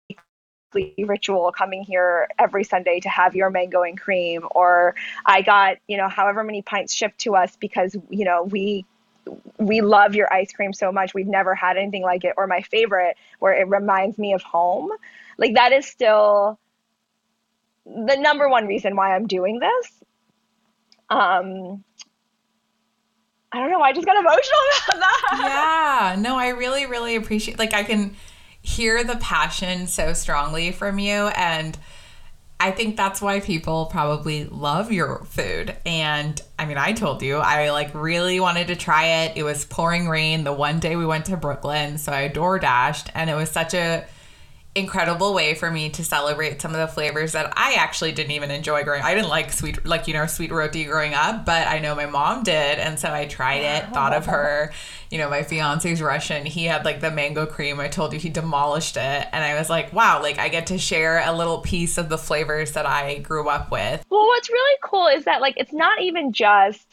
ritual 0.74 1.52
coming 1.52 1.82
here 1.82 2.28
every 2.38 2.64
Sunday 2.64 3.00
to 3.00 3.08
have 3.08 3.34
your 3.34 3.50
mango 3.50 3.82
and 3.82 3.98
cream, 4.00 4.46
or 4.50 4.94
I 5.24 5.42
got, 5.42 5.76
you 5.86 5.96
know, 5.96 6.08
however 6.08 6.44
many 6.44 6.62
pints 6.62 6.94
shipped 6.94 7.18
to 7.20 7.34
us 7.36 7.56
because, 7.56 7.96
you 8.10 8.24
know, 8.24 8.44
we 8.44 8.84
we 9.58 9.82
love 9.82 10.14
your 10.14 10.32
ice 10.32 10.52
cream 10.52 10.72
so 10.72 10.90
much. 10.90 11.12
We've 11.12 11.26
never 11.26 11.54
had 11.54 11.76
anything 11.76 12.02
like 12.02 12.24
it, 12.24 12.34
or 12.36 12.46
my 12.46 12.62
favorite, 12.62 13.16
where 13.38 13.52
it 13.52 13.68
reminds 13.68 14.18
me 14.18 14.32
of 14.32 14.42
home. 14.42 14.90
Like 15.36 15.54
that 15.54 15.72
is 15.72 15.86
still 15.86 16.58
the 17.84 18.16
number 18.16 18.48
one 18.48 18.66
reason 18.66 18.96
why 18.96 19.14
I'm 19.14 19.26
doing 19.26 19.60
this. 19.60 20.04
Um, 21.10 21.84
I 23.50 23.60
don't 23.60 23.70
know. 23.70 23.80
I 23.80 23.92
just 23.92 24.06
got 24.06 24.16
emotional 24.16 24.58
about 24.88 25.00
that. 25.00 26.14
Yeah. 26.16 26.20
No, 26.20 26.36
I 26.36 26.48
really, 26.48 26.86
really 26.86 27.16
appreciate. 27.16 27.58
Like, 27.58 27.72
I 27.72 27.82
can 27.82 28.14
hear 28.68 29.02
the 29.02 29.16
passion 29.16 29.86
so 29.86 30.12
strongly 30.12 30.72
from 30.72 30.98
you 30.98 31.28
and 31.28 31.78
I 32.60 32.72
think 32.72 32.96
that's 32.96 33.22
why 33.22 33.38
people 33.38 33.86
probably 33.86 34.44
love 34.46 34.90
your 34.90 35.24
food. 35.26 35.76
And 35.86 36.40
I 36.58 36.64
mean, 36.64 36.76
I 36.76 36.92
told 36.92 37.22
you, 37.22 37.36
I 37.36 37.70
like 37.70 37.94
really 37.94 38.40
wanted 38.40 38.66
to 38.66 38.76
try 38.76 39.24
it. 39.24 39.36
It 39.36 39.44
was 39.44 39.64
pouring 39.64 40.08
rain 40.08 40.42
the 40.42 40.52
one 40.52 40.80
day 40.80 40.96
we 40.96 41.06
went 41.06 41.26
to 41.26 41.36
Brooklyn. 41.36 41.98
So 41.98 42.12
I 42.12 42.26
door 42.26 42.58
dashed 42.58 43.10
and 43.14 43.30
it 43.30 43.34
was 43.34 43.48
such 43.48 43.74
a 43.74 44.04
incredible 44.78 45.34
way 45.34 45.54
for 45.54 45.70
me 45.70 45.90
to 45.90 46.04
celebrate 46.04 46.60
some 46.62 46.72
of 46.72 46.78
the 46.78 46.88
flavors 46.88 47.32
that 47.32 47.52
I 47.56 47.74
actually 47.74 48.12
didn't 48.12 48.32
even 48.32 48.50
enjoy 48.50 48.84
growing. 48.84 49.02
I 49.02 49.14
didn't 49.14 49.28
like 49.28 49.52
sweet, 49.52 49.84
like 49.84 50.08
you 50.08 50.14
know, 50.14 50.26
sweet 50.26 50.50
roti 50.50 50.84
growing 50.84 51.14
up, 51.14 51.44
but 51.44 51.66
I 51.66 51.78
know 51.78 51.94
my 51.94 52.06
mom 52.06 52.42
did, 52.42 52.78
and 52.78 52.98
so 52.98 53.12
I 53.12 53.26
tried 53.26 53.62
it. 53.62 53.86
Thought 53.92 54.14
of 54.14 54.26
her. 54.26 54.72
You 55.10 55.18
know, 55.18 55.30
my 55.30 55.42
fiance's 55.42 56.02
Russian. 56.02 56.44
He 56.46 56.64
had 56.64 56.84
like 56.84 57.00
the 57.00 57.10
mango 57.10 57.46
cream. 57.46 57.80
I 57.80 57.88
told 57.88 58.12
you 58.12 58.18
he 58.18 58.28
demolished 58.28 58.96
it, 58.96 59.28
and 59.32 59.44
I 59.44 59.58
was 59.58 59.70
like, 59.70 59.92
wow, 59.92 60.22
like 60.22 60.38
I 60.38 60.48
get 60.48 60.66
to 60.68 60.78
share 60.78 61.22
a 61.24 61.32
little 61.32 61.58
piece 61.58 61.98
of 61.98 62.08
the 62.08 62.18
flavors 62.18 62.72
that 62.72 62.86
I 62.86 63.18
grew 63.18 63.48
up 63.48 63.70
with. 63.70 64.04
Well, 64.10 64.26
what's 64.26 64.50
really 64.50 64.78
cool 64.82 65.06
is 65.08 65.24
that 65.24 65.40
like 65.40 65.54
it's 65.56 65.72
not 65.72 66.00
even 66.00 66.32
just 66.32 66.86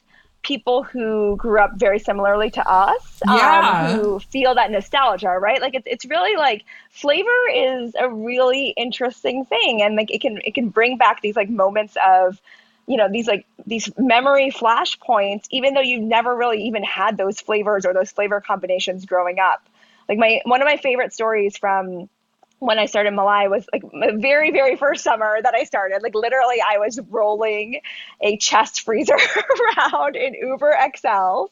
people 0.45 0.83
who 0.83 1.35
grew 1.37 1.59
up 1.59 1.71
very 1.75 1.97
similarly 1.97 2.51
to 2.51 2.69
us 2.69 3.19
um, 3.27 3.35
yeah. 3.35 3.87
um, 3.89 3.99
who 3.99 4.19
feel 4.19 4.53
that 4.53 4.69
nostalgia 4.69 5.29
right 5.29 5.59
like 5.59 5.73
it's, 5.73 5.87
it's 5.87 6.05
really 6.05 6.37
like 6.37 6.63
flavor 6.91 7.49
is 7.51 7.95
a 7.99 8.07
really 8.07 8.67
interesting 8.77 9.43
thing 9.43 9.81
and 9.81 9.95
like 9.95 10.11
it 10.11 10.21
can 10.21 10.39
it 10.45 10.53
can 10.53 10.69
bring 10.69 10.97
back 10.97 11.19
these 11.21 11.35
like 11.35 11.49
moments 11.49 11.97
of 12.05 12.39
you 12.85 12.95
know 12.95 13.09
these 13.11 13.27
like 13.27 13.47
these 13.65 13.89
memory 13.97 14.51
flash 14.51 14.99
points 14.99 15.47
even 15.49 15.73
though 15.73 15.81
you've 15.81 16.03
never 16.03 16.35
really 16.35 16.61
even 16.63 16.83
had 16.83 17.17
those 17.17 17.41
flavors 17.41 17.83
or 17.83 17.91
those 17.91 18.11
flavor 18.11 18.39
combinations 18.39 19.03
growing 19.03 19.39
up 19.39 19.67
like 20.07 20.19
my 20.19 20.41
one 20.45 20.61
of 20.61 20.67
my 20.67 20.77
favorite 20.77 21.11
stories 21.11 21.57
from 21.57 22.07
when 22.59 22.79
I 22.79 22.85
started 22.85 23.13
Malai 23.13 23.49
was 23.49 23.67
like 23.71 23.81
the 23.81 24.17
very, 24.17 24.51
very 24.51 24.75
first 24.75 25.03
summer 25.03 25.37
that 25.41 25.53
I 25.53 25.63
started. 25.63 26.01
Like 26.01 26.15
literally, 26.15 26.57
I 26.65 26.77
was 26.77 26.99
rolling 27.09 27.81
a 28.21 28.37
chest 28.37 28.81
freezer 28.81 29.17
around 29.77 30.15
in 30.15 30.33
Uber 30.33 30.73
XLs, 30.73 31.49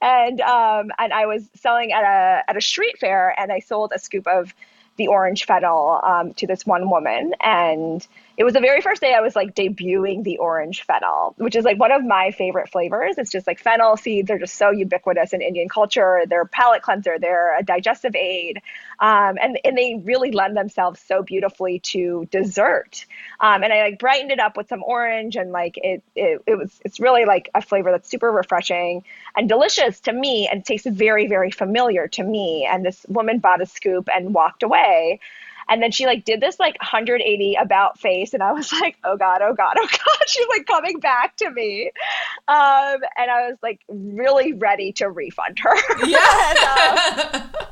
and 0.00 0.40
um, 0.40 0.90
and 0.98 1.12
I 1.12 1.26
was 1.26 1.48
selling 1.54 1.92
at 1.92 2.02
a 2.02 2.50
at 2.50 2.56
a 2.56 2.60
street 2.60 2.98
fair, 2.98 3.34
and 3.38 3.52
I 3.52 3.60
sold 3.60 3.92
a 3.94 3.98
scoop 3.98 4.26
of 4.26 4.54
the 4.96 5.08
orange 5.08 5.44
fennel 5.44 6.00
um, 6.02 6.32
to 6.34 6.46
this 6.46 6.66
one 6.66 6.88
woman, 6.90 7.34
and 7.40 8.06
it 8.36 8.44
was 8.44 8.52
the 8.52 8.60
very 8.60 8.82
first 8.82 9.00
day 9.00 9.14
I 9.14 9.20
was 9.20 9.34
like 9.34 9.54
debuting 9.54 10.22
the 10.22 10.38
orange 10.38 10.82
fennel, 10.82 11.34
which 11.38 11.56
is 11.56 11.64
like 11.64 11.78
one 11.78 11.90
of 11.90 12.04
my 12.04 12.30
favorite 12.32 12.68
flavors. 12.68 13.16
It's 13.16 13.30
just 13.30 13.46
like 13.46 13.58
fennel 13.58 13.96
seeds 13.96 14.30
are 14.30 14.38
just 14.38 14.56
so 14.56 14.70
ubiquitous 14.70 15.32
in 15.32 15.40
Indian 15.40 15.68
culture. 15.68 16.22
They're 16.28 16.44
palate 16.44 16.82
cleanser, 16.82 17.18
they're 17.18 17.58
a 17.58 17.62
digestive 17.62 18.14
aid, 18.14 18.60
um, 18.98 19.38
and 19.40 19.58
and 19.64 19.76
they 19.76 20.00
really 20.04 20.32
lend 20.32 20.56
themselves 20.56 21.00
so 21.00 21.22
beautifully 21.22 21.78
to 21.80 22.28
dessert. 22.30 23.06
Um, 23.40 23.62
and 23.62 23.72
I 23.72 23.82
like 23.82 23.98
brightened 23.98 24.30
it 24.30 24.38
up 24.38 24.56
with 24.56 24.68
some 24.68 24.82
orange, 24.82 25.36
and 25.36 25.50
like 25.50 25.78
it, 25.78 26.02
it 26.14 26.42
it 26.46 26.56
was 26.56 26.78
it's 26.84 27.00
really 27.00 27.24
like 27.24 27.48
a 27.54 27.62
flavor 27.62 27.90
that's 27.90 28.08
super 28.08 28.30
refreshing 28.30 29.02
and 29.34 29.48
delicious 29.48 30.00
to 30.00 30.12
me, 30.12 30.46
and 30.46 30.62
tastes 30.62 30.86
very 30.86 31.26
very 31.26 31.50
familiar 31.50 32.06
to 32.08 32.22
me. 32.22 32.68
And 32.70 32.84
this 32.84 33.06
woman 33.08 33.38
bought 33.38 33.62
a 33.62 33.66
scoop 33.66 34.10
and 34.14 34.34
walked 34.34 34.62
away. 34.62 35.20
And 35.68 35.82
then 35.82 35.90
she 35.90 36.06
like 36.06 36.24
did 36.24 36.40
this 36.40 36.58
like 36.60 36.80
180 36.80 37.56
about 37.60 37.98
face, 37.98 38.34
and 38.34 38.42
I 38.42 38.52
was 38.52 38.72
like, 38.72 38.96
oh 39.04 39.16
god, 39.16 39.40
oh 39.42 39.54
god, 39.54 39.76
oh 39.78 39.86
god. 39.86 40.18
She's 40.28 40.46
like 40.48 40.66
coming 40.66 41.00
back 41.00 41.36
to 41.36 41.50
me, 41.50 41.90
um, 42.48 42.98
and 43.18 43.30
I 43.30 43.48
was 43.48 43.58
like 43.62 43.80
really 43.88 44.52
ready 44.52 44.92
to 44.94 45.10
refund 45.10 45.58
her. 45.60 45.74
Yeah. 46.06 46.20
and, 47.32 47.36
um, 47.36 47.66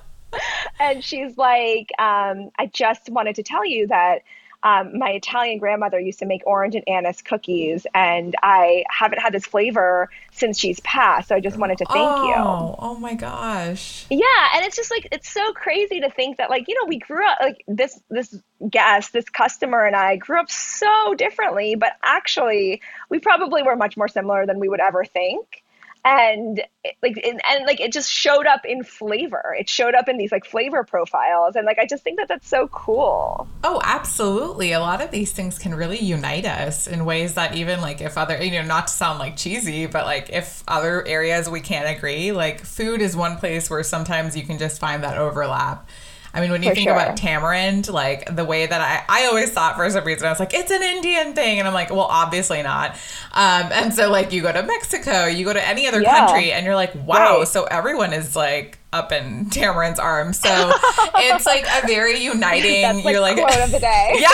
and 0.80 1.04
she's 1.04 1.36
like, 1.36 1.90
um, 1.98 2.50
I 2.58 2.66
just 2.72 3.08
wanted 3.08 3.36
to 3.36 3.42
tell 3.42 3.64
you 3.64 3.86
that 3.88 4.22
um, 4.64 4.98
my 4.98 5.10
Italian 5.10 5.58
grandmother 5.58 6.00
used 6.00 6.20
to 6.20 6.26
make 6.26 6.40
orange 6.46 6.74
and 6.74 6.88
anise 6.88 7.20
cookies, 7.20 7.86
and 7.94 8.34
I 8.42 8.84
haven't 8.88 9.18
had 9.18 9.34
this 9.34 9.44
flavor 9.44 10.08
since 10.32 10.58
she's 10.58 10.80
passed. 10.80 11.28
So 11.28 11.36
I 11.36 11.40
just 11.40 11.58
wanted 11.58 11.78
to 11.78 11.84
thank 11.84 11.98
oh, 11.98 12.26
you. 12.26 12.34
Oh 12.34 12.96
my 12.98 13.12
gosh. 13.12 14.06
Yeah, 14.08 14.24
and 14.54 14.64
it's 14.64 14.74
just 14.74 14.90
like 14.90 15.08
it's 15.12 15.28
so 15.28 15.52
crazy 15.52 16.00
to 16.00 16.10
think 16.10 16.38
that 16.38 16.48
like 16.48 16.66
you 16.66 16.74
know 16.80 16.86
we 16.88 16.98
grew 16.98 17.26
up 17.26 17.38
like 17.42 17.62
this 17.68 18.00
this 18.08 18.34
guest 18.70 19.12
this 19.12 19.28
customer 19.28 19.84
and 19.84 19.94
I 19.94 20.16
grew 20.16 20.40
up 20.40 20.50
so 20.50 21.14
differently, 21.14 21.74
but 21.74 21.92
actually 22.02 22.80
we 23.10 23.18
probably 23.18 23.62
were 23.62 23.76
much 23.76 23.98
more 23.98 24.08
similar 24.08 24.46
than 24.46 24.58
we 24.60 24.68
would 24.70 24.80
ever 24.80 25.04
think 25.04 25.62
and 26.04 26.62
like 27.02 27.18
and, 27.24 27.40
and, 27.48 27.66
like 27.66 27.80
it 27.80 27.92
just 27.92 28.10
showed 28.10 28.46
up 28.46 28.64
in 28.64 28.84
flavor. 28.84 29.54
It 29.58 29.68
showed 29.68 29.94
up 29.94 30.08
in 30.08 30.18
these 30.18 30.30
like 30.30 30.44
flavor 30.44 30.84
profiles 30.84 31.56
and 31.56 31.64
like 31.64 31.78
i 31.78 31.86
just 31.86 32.04
think 32.04 32.18
that 32.18 32.28
that's 32.28 32.48
so 32.48 32.68
cool. 32.68 33.48
Oh 33.62 33.80
absolutely. 33.82 34.72
A 34.72 34.80
lot 34.80 35.00
of 35.00 35.10
these 35.10 35.32
things 35.32 35.58
can 35.58 35.74
really 35.74 35.98
unite 35.98 36.44
us 36.44 36.86
in 36.86 37.04
ways 37.04 37.34
that 37.34 37.54
even 37.54 37.80
like 37.80 38.00
if 38.00 38.18
other 38.18 38.42
you 38.42 38.50
know 38.50 38.62
not 38.62 38.88
to 38.88 38.92
sound 38.92 39.18
like 39.18 39.36
cheesy 39.36 39.86
but 39.86 40.04
like 40.04 40.30
if 40.30 40.62
other 40.68 41.06
areas 41.06 41.48
we 41.48 41.60
can't 41.60 41.96
agree 41.96 42.32
like 42.32 42.60
food 42.60 43.00
is 43.00 43.16
one 43.16 43.38
place 43.38 43.70
where 43.70 43.82
sometimes 43.82 44.36
you 44.36 44.44
can 44.44 44.58
just 44.58 44.78
find 44.78 45.02
that 45.02 45.16
overlap 45.16 45.88
I 46.34 46.40
mean, 46.40 46.50
when 46.50 46.64
you 46.64 46.70
for 46.70 46.74
think 46.74 46.88
sure. 46.88 46.96
about 46.96 47.16
tamarind, 47.16 47.88
like 47.88 48.34
the 48.34 48.44
way 48.44 48.66
that 48.66 48.80
I, 48.80 49.22
I 49.22 49.26
always 49.26 49.52
thought 49.52 49.76
for 49.76 49.88
some 49.88 50.04
reason, 50.04 50.26
I 50.26 50.30
was 50.30 50.40
like, 50.40 50.52
it's 50.52 50.72
an 50.72 50.82
Indian 50.82 51.32
thing. 51.32 51.60
And 51.60 51.68
I'm 51.68 51.74
like, 51.74 51.90
well, 51.90 52.00
obviously 52.00 52.60
not. 52.62 52.96
Um, 53.32 53.70
and 53.72 53.94
so, 53.94 54.10
like, 54.10 54.32
you 54.32 54.42
go 54.42 54.50
to 54.50 54.64
Mexico, 54.64 55.26
you 55.26 55.44
go 55.44 55.52
to 55.52 55.64
any 55.64 55.86
other 55.86 56.02
yeah. 56.02 56.26
country, 56.26 56.50
and 56.50 56.66
you're 56.66 56.74
like, 56.74 56.92
wow, 56.96 57.38
right. 57.38 57.48
so 57.48 57.64
everyone 57.64 58.12
is 58.12 58.34
like, 58.34 58.78
up 58.92 59.12
in 59.12 59.46
Tamarind's 59.46 59.98
arms. 59.98 60.38
So 60.38 60.72
it's 61.16 61.46
like 61.46 61.64
a 61.66 61.86
very 61.86 62.18
uniting. 62.24 62.82
That's 62.82 63.04
like 63.04 63.12
you're 63.12 63.20
like 63.20 63.36
quote 63.36 63.58
of 63.58 63.70
the 63.72 63.80
day. 63.80 64.14
yeah. 64.18 64.30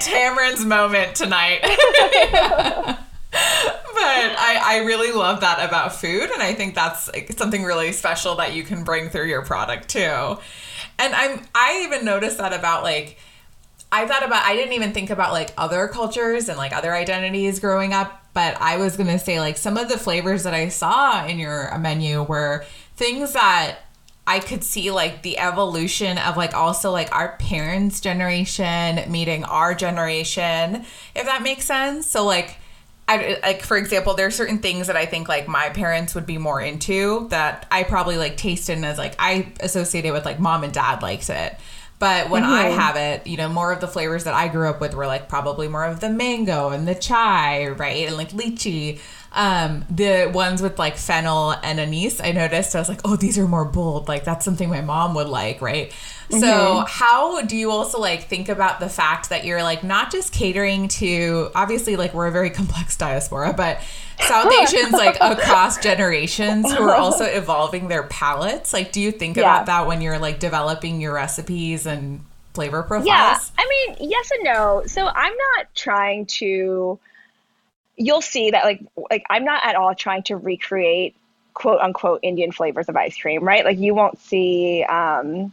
Tamarind's 0.00 0.64
moment 0.64 1.14
tonight 1.14 1.60
but 3.30 3.40
I, 3.40 4.60
I 4.62 4.76
really 4.84 5.12
love 5.12 5.40
that 5.40 5.66
about 5.66 5.94
food 5.94 6.30
and 6.30 6.42
i 6.42 6.52
think 6.52 6.74
that's 6.74 7.10
something 7.36 7.62
really 7.64 7.92
special 7.92 8.36
that 8.36 8.54
you 8.54 8.62
can 8.62 8.84
bring 8.84 9.08
through 9.08 9.26
your 9.26 9.42
product 9.44 9.88
too 9.88 10.00
and 10.98 11.14
i'm 11.14 11.42
i 11.54 11.82
even 11.84 12.04
noticed 12.04 12.38
that 12.38 12.52
about 12.52 12.82
like 12.82 13.18
i 13.92 14.06
thought 14.06 14.24
about 14.24 14.44
i 14.44 14.54
didn't 14.54 14.72
even 14.72 14.92
think 14.92 15.10
about 15.10 15.32
like 15.32 15.52
other 15.56 15.88
cultures 15.88 16.48
and 16.48 16.58
like 16.58 16.72
other 16.72 16.92
identities 16.92 17.60
growing 17.60 17.92
up 17.92 18.26
but 18.34 18.56
i 18.60 18.76
was 18.76 18.96
gonna 18.96 19.18
say 19.18 19.38
like 19.38 19.56
some 19.56 19.76
of 19.76 19.88
the 19.88 19.98
flavors 19.98 20.42
that 20.42 20.54
i 20.54 20.68
saw 20.68 21.24
in 21.26 21.38
your 21.38 21.76
menu 21.78 22.22
were 22.22 22.64
things 22.96 23.32
that 23.32 23.78
I 24.26 24.38
could 24.38 24.62
see 24.62 24.92
like 24.92 25.22
the 25.22 25.38
evolution 25.38 26.16
of 26.16 26.36
like 26.36 26.54
also 26.54 26.92
like 26.92 27.12
our 27.12 27.36
parents' 27.38 28.00
generation 28.00 29.10
meeting 29.10 29.42
our 29.42 29.74
generation, 29.74 30.84
if 31.16 31.24
that 31.24 31.42
makes 31.42 31.64
sense. 31.64 32.06
So 32.06 32.24
like 32.24 32.59
I, 33.10 33.38
like 33.42 33.62
for 33.62 33.76
example, 33.76 34.14
there 34.14 34.26
are 34.26 34.30
certain 34.30 34.58
things 34.58 34.86
that 34.86 34.96
I 34.96 35.04
think 35.04 35.28
like 35.28 35.48
my 35.48 35.70
parents 35.70 36.14
would 36.14 36.26
be 36.26 36.38
more 36.38 36.60
into 36.60 37.26
that 37.30 37.66
I 37.70 37.82
probably 37.82 38.16
like 38.16 38.36
tasted 38.36 38.82
as 38.84 38.98
like 38.98 39.16
I 39.18 39.52
associate 39.60 40.04
it 40.04 40.12
with 40.12 40.24
like 40.24 40.38
mom 40.38 40.62
and 40.62 40.72
dad 40.72 41.02
likes 41.02 41.28
it. 41.28 41.56
But 41.98 42.30
when 42.30 42.44
mm-hmm. 42.44 42.52
I 42.52 42.62
have 42.66 42.96
it, 42.96 43.26
you 43.26 43.36
know, 43.36 43.48
more 43.48 43.72
of 43.72 43.80
the 43.80 43.88
flavors 43.88 44.24
that 44.24 44.32
I 44.32 44.48
grew 44.48 44.70
up 44.70 44.80
with 44.80 44.94
were 44.94 45.06
like 45.06 45.28
probably 45.28 45.68
more 45.68 45.84
of 45.84 46.00
the 46.00 46.08
mango 46.08 46.70
and 46.70 46.88
the 46.88 46.94
chai, 46.94 47.68
right? 47.68 48.06
And 48.06 48.16
like 48.16 48.30
lychee. 48.30 49.00
Um, 49.32 49.84
the 49.88 50.28
ones 50.32 50.60
with 50.60 50.78
like 50.78 50.96
fennel 50.96 51.52
and 51.52 51.78
anise, 51.78 52.20
I 52.20 52.32
noticed 52.32 52.74
I 52.74 52.80
was 52.80 52.88
like, 52.88 53.00
oh, 53.04 53.14
these 53.16 53.38
are 53.38 53.46
more 53.46 53.64
bold. 53.64 54.08
Like 54.08 54.24
that's 54.24 54.44
something 54.44 54.68
my 54.68 54.80
mom 54.80 55.14
would 55.14 55.28
like, 55.28 55.60
right? 55.60 55.92
So, 56.30 56.38
mm-hmm. 56.38 56.84
how 56.86 57.42
do 57.42 57.56
you 57.56 57.70
also 57.70 57.98
like 57.98 58.24
think 58.24 58.48
about 58.48 58.78
the 58.78 58.88
fact 58.88 59.30
that 59.30 59.44
you're 59.44 59.62
like 59.62 59.82
not 59.82 60.12
just 60.12 60.32
catering 60.32 60.86
to 60.88 61.50
obviously 61.54 61.96
like 61.96 62.14
we're 62.14 62.28
a 62.28 62.32
very 62.32 62.50
complex 62.50 62.96
diaspora, 62.96 63.52
but 63.56 63.80
South 64.20 64.52
Asians 64.52 64.92
like 64.92 65.16
across 65.20 65.78
generations 65.78 66.72
who 66.72 66.82
are 66.84 66.94
also 66.94 67.24
evolving 67.24 67.88
their 67.88 68.04
palates? 68.04 68.72
Like, 68.72 68.92
do 68.92 69.00
you 69.00 69.10
think 69.10 69.36
yeah. 69.36 69.42
about 69.42 69.66
that 69.66 69.86
when 69.86 70.00
you're 70.00 70.18
like 70.18 70.38
developing 70.38 71.00
your 71.00 71.14
recipes 71.14 71.86
and 71.86 72.20
flavor 72.54 72.82
profiles? 72.82 73.06
Yeah, 73.06 73.38
I 73.58 73.68
mean, 73.68 74.08
yes 74.10 74.30
and 74.30 74.44
no. 74.44 74.82
So, 74.86 75.06
I'm 75.06 75.34
not 75.56 75.74
trying 75.74 76.26
to. 76.26 76.98
You'll 78.00 78.22
see 78.22 78.50
that 78.52 78.64
like 78.64 78.80
like 79.10 79.24
I'm 79.28 79.44
not 79.44 79.62
at 79.62 79.76
all 79.76 79.94
trying 79.94 80.22
to 80.24 80.36
recreate 80.36 81.14
quote 81.52 81.80
unquote 81.80 82.20
Indian 82.22 82.50
flavors 82.50 82.88
of 82.88 82.96
ice 82.96 83.18
cream, 83.18 83.44
right? 83.44 83.62
Like 83.64 83.78
you 83.78 83.94
won't 83.94 84.18
see 84.18 84.82
um 84.84 85.52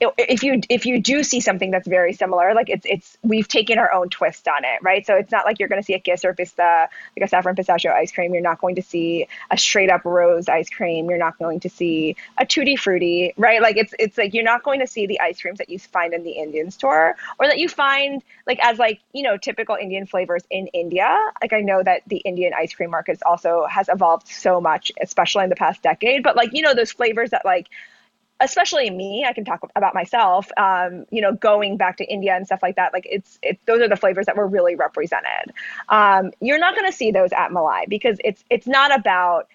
if 0.00 0.42
you 0.42 0.60
if 0.68 0.86
you 0.86 1.00
do 1.00 1.22
see 1.24 1.40
something 1.40 1.70
that's 1.70 1.88
very 1.88 2.12
similar, 2.12 2.54
like 2.54 2.70
it's 2.70 2.86
it's 2.88 3.18
we've 3.22 3.48
taken 3.48 3.78
our 3.78 3.92
own 3.92 4.08
twist 4.08 4.46
on 4.46 4.64
it, 4.64 4.80
right? 4.82 5.04
So 5.04 5.16
it's 5.16 5.32
not 5.32 5.44
like 5.44 5.58
you're 5.58 5.68
going 5.68 5.80
to 5.80 5.84
see 5.84 5.94
a 5.94 6.00
kesar 6.00 6.36
pista, 6.36 6.88
like 7.16 7.24
a 7.24 7.28
saffron 7.28 7.56
pistachio 7.56 7.92
ice 7.92 8.12
cream. 8.12 8.32
You're 8.32 8.42
not 8.42 8.60
going 8.60 8.76
to 8.76 8.82
see 8.82 9.26
a 9.50 9.58
straight 9.58 9.90
up 9.90 10.04
rose 10.04 10.48
ice 10.48 10.70
cream. 10.70 11.08
You're 11.08 11.18
not 11.18 11.38
going 11.38 11.60
to 11.60 11.68
see 11.68 12.16
a 12.38 12.46
tutti 12.46 12.76
frutti, 12.76 13.34
right? 13.36 13.60
Like 13.60 13.76
it's 13.76 13.92
it's 13.98 14.16
like 14.16 14.34
you're 14.34 14.44
not 14.44 14.62
going 14.62 14.80
to 14.80 14.86
see 14.86 15.06
the 15.06 15.20
ice 15.20 15.40
creams 15.40 15.58
that 15.58 15.68
you 15.68 15.78
find 15.78 16.14
in 16.14 16.22
the 16.22 16.32
Indian 16.32 16.70
store 16.70 17.16
or 17.38 17.46
that 17.46 17.58
you 17.58 17.68
find 17.68 18.22
like 18.46 18.60
as 18.62 18.78
like 18.78 19.00
you 19.12 19.22
know 19.22 19.36
typical 19.36 19.74
Indian 19.74 20.06
flavors 20.06 20.44
in 20.50 20.68
India. 20.68 21.18
Like 21.42 21.52
I 21.52 21.60
know 21.60 21.82
that 21.82 22.02
the 22.06 22.18
Indian 22.18 22.52
ice 22.56 22.72
cream 22.72 22.90
markets 22.90 23.22
also 23.26 23.66
has 23.66 23.88
evolved 23.88 24.28
so 24.28 24.60
much, 24.60 24.92
especially 25.00 25.42
in 25.44 25.50
the 25.50 25.56
past 25.56 25.82
decade. 25.82 26.22
But 26.22 26.36
like 26.36 26.52
you 26.52 26.62
know 26.62 26.74
those 26.74 26.92
flavors 26.92 27.30
that 27.30 27.44
like 27.44 27.68
especially 28.40 28.90
me 28.90 29.24
i 29.26 29.32
can 29.32 29.44
talk 29.44 29.60
about 29.76 29.94
myself 29.94 30.50
um, 30.56 31.04
you 31.10 31.20
know 31.20 31.32
going 31.34 31.76
back 31.76 31.96
to 31.96 32.04
india 32.04 32.34
and 32.34 32.46
stuff 32.46 32.60
like 32.62 32.76
that 32.76 32.92
like 32.92 33.06
it's 33.10 33.38
it, 33.42 33.58
those 33.66 33.80
are 33.80 33.88
the 33.88 33.96
flavors 33.96 34.26
that 34.26 34.36
were 34.36 34.46
really 34.46 34.74
represented. 34.74 35.52
Um, 35.88 36.32
you're 36.40 36.58
not 36.58 36.74
going 36.74 36.90
to 36.90 36.96
see 36.96 37.10
those 37.10 37.32
at 37.32 37.50
malai 37.50 37.88
because 37.88 38.18
it's 38.24 38.44
it's 38.50 38.66
not 38.66 38.96
about 38.96 39.48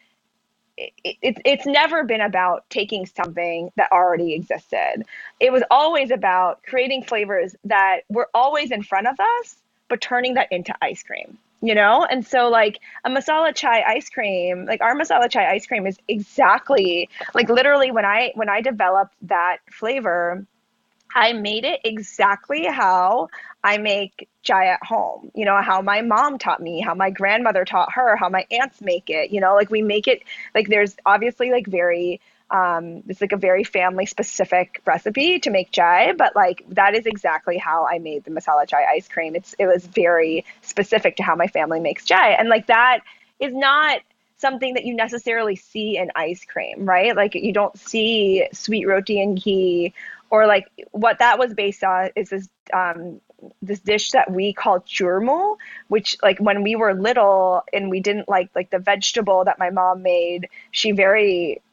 it, 0.78 0.92
it, 1.22 1.38
it's 1.46 1.66
never 1.66 2.04
been 2.04 2.22
about 2.22 2.68
taking 2.70 3.06
something 3.06 3.72
that 3.76 3.92
already 3.92 4.34
existed. 4.34 5.04
It 5.40 5.52
was 5.52 5.62
always 5.70 6.10
about 6.10 6.64
creating 6.64 7.04
flavors 7.04 7.56
that 7.66 8.02
were 8.10 8.30
always 8.34 8.72
in 8.72 8.82
front 8.82 9.08
of 9.08 9.20
us 9.20 9.58
but 9.90 10.02
turning 10.02 10.34
that 10.34 10.52
into 10.52 10.74
ice 10.82 11.04
cream 11.04 11.38
you 11.64 11.74
know? 11.74 12.06
And 12.10 12.28
so 12.28 12.50
like 12.50 12.80
a 13.06 13.10
masala 13.10 13.56
chai 13.56 13.82
ice 13.88 14.10
cream 14.10 14.66
like 14.66 14.82
our 14.82 14.96
masala 14.96 15.30
chai 15.30 15.50
ice 15.50 15.66
cream 15.66 15.88
is 15.88 15.98
exactly 16.08 17.10
like 17.34 17.50
literally 17.50 17.90
when 17.92 18.06
i 18.06 18.32
when 18.36 18.50
i 18.50 18.62
developed 18.62 19.16
that 19.22 19.58
flavor 19.72 20.46
i 21.16 21.34
made 21.34 21.64
it 21.64 21.80
exactly 21.84 22.66
how 22.66 23.30
i 23.64 23.78
make 23.78 24.28
chai 24.42 24.68
at 24.68 24.84
home 24.84 25.32
you 25.36 25.46
know 25.46 25.62
how 25.62 25.82
my 25.82 26.02
mom 26.02 26.38
taught 26.38 26.62
me 26.62 26.82
how 26.82 26.94
my 26.94 27.10
grandmother 27.10 27.64
taught 27.66 27.92
her 27.94 28.16
how 28.16 28.30
my 28.30 28.46
aunts 28.52 28.82
make 28.82 29.10
it 29.10 29.32
you 29.32 29.40
know? 29.40 29.56
Like 29.56 29.70
we 29.72 29.82
make 29.82 30.08
it 30.08 30.24
like 30.54 30.68
there's 30.68 30.96
obviously 31.06 31.52
like 31.52 31.68
very 31.68 32.20
um, 32.54 33.02
it's 33.08 33.20
like 33.20 33.32
a 33.32 33.38
very 33.38 33.64
family 33.64 34.06
specific 34.06 34.80
recipe 34.86 35.40
to 35.40 35.50
make 35.50 35.72
chai, 35.72 36.14
but 36.14 36.36
like 36.36 36.64
that 36.70 36.94
is 36.94 37.08
exactly 37.08 37.58
how 37.58 37.88
I 37.88 37.98
made 37.98 38.24
the 38.24 38.32
masala 38.32 38.68
chai 38.68 38.86
ice 38.86 39.08
cream. 39.08 39.36
It's 39.36 39.56
it 39.58 39.66
was 39.66 39.86
very 39.86 40.46
specific 40.62 41.18
to 41.18 41.24
how 41.24 41.36
my 41.36 41.48
family 41.48 41.80
makes 41.80 42.06
chai, 42.06 42.34
and 42.34 42.50
like 42.50 42.68
that 42.68 43.00
is 43.40 43.54
not 43.56 44.02
something 44.38 44.76
that 44.76 44.86
you 44.86 44.94
necessarily 44.94 45.56
see 45.56 45.98
in 45.98 46.12
ice 46.16 46.46
cream, 46.46 46.86
right? 46.86 47.16
Like 47.16 47.34
you 47.34 47.54
don't 47.54 47.78
see 47.80 48.48
sweet 48.54 48.86
roti 48.86 49.20
and 49.20 49.42
ghee, 49.42 49.96
or 50.30 50.46
like 50.46 50.68
what 50.92 51.20
that 51.20 51.40
was 51.40 51.56
based 51.56 51.84
on 51.84 52.12
is 52.16 52.30
this 52.30 52.48
um, 52.72 53.20
this 53.64 53.80
dish 53.80 54.12
that 54.12 54.32
we 54.32 54.54
call 54.54 54.80
churmu, 54.82 55.58
which 55.88 56.18
like 56.22 56.38
when 56.38 56.62
we 56.62 56.76
were 56.76 56.94
little 56.94 57.64
and 57.74 57.90
we 57.90 58.00
didn't 58.00 58.30
like 58.30 58.52
like 58.56 58.70
the 58.70 58.80
vegetable 58.80 59.46
that 59.46 59.58
my 59.58 59.72
mom 59.72 60.04
made, 60.04 60.50
she 60.70 60.92
very 60.92 61.64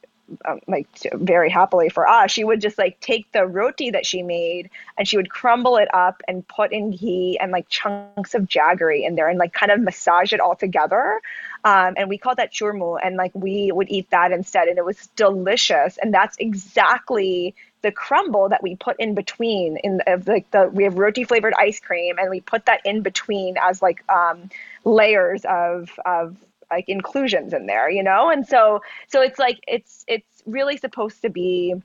um, 0.45 0.59
like 0.67 0.87
very 1.13 1.49
happily 1.49 1.89
for 1.89 2.07
us, 2.07 2.31
she 2.31 2.43
would 2.43 2.61
just 2.61 2.77
like 2.77 2.99
take 2.99 3.31
the 3.31 3.45
roti 3.45 3.91
that 3.91 4.05
she 4.05 4.23
made 4.23 4.69
and 4.97 5.07
she 5.07 5.17
would 5.17 5.29
crumble 5.29 5.77
it 5.77 5.93
up 5.93 6.21
and 6.27 6.47
put 6.47 6.71
in 6.71 6.91
ghee 6.91 7.37
and 7.39 7.51
like 7.51 7.67
chunks 7.69 8.33
of 8.33 8.43
jaggery 8.43 9.05
in 9.05 9.15
there 9.15 9.29
and 9.29 9.39
like 9.39 9.53
kind 9.53 9.71
of 9.71 9.79
massage 9.79 10.33
it 10.33 10.39
all 10.39 10.55
together. 10.55 11.21
Um, 11.63 11.93
and 11.97 12.09
we 12.09 12.17
called 12.17 12.37
that 12.37 12.51
churmu, 12.51 12.99
and 13.03 13.17
like 13.17 13.31
we 13.35 13.71
would 13.71 13.89
eat 13.89 14.09
that 14.09 14.31
instead, 14.31 14.67
and 14.67 14.79
it 14.79 14.85
was 14.85 15.07
delicious. 15.15 15.97
And 16.01 16.11
that's 16.11 16.35
exactly 16.39 17.53
the 17.81 17.91
crumble 17.91 18.49
that 18.49 18.63
we 18.63 18.75
put 18.75 18.99
in 18.99 19.15
between 19.15 19.77
in 19.77 19.97
the, 19.97 20.23
like 20.25 20.49
the 20.51 20.69
we 20.69 20.83
have 20.83 20.95
roti 20.95 21.23
flavored 21.23 21.53
ice 21.57 21.79
cream 21.79 22.17
and 22.19 22.29
we 22.29 22.39
put 22.39 22.65
that 22.65 22.81
in 22.85 23.01
between 23.01 23.55
as 23.61 23.81
like 23.81 24.07
um, 24.09 24.49
layers 24.85 25.45
of 25.45 25.89
of 26.05 26.37
like 26.71 26.85
inclusions 26.87 27.53
in 27.53 27.65
there, 27.65 27.89
you 27.89 28.03
know? 28.03 28.29
And 28.29 28.47
so 28.47 28.81
so 29.07 29.21
it's 29.21 29.37
like 29.37 29.59
it's 29.67 30.03
it's 30.07 30.43
really 30.45 30.77
supposed 30.77 31.21
to 31.21 31.29
be 31.29 31.75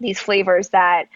these 0.00 0.18
flavors 0.18 0.70
that 0.70 1.06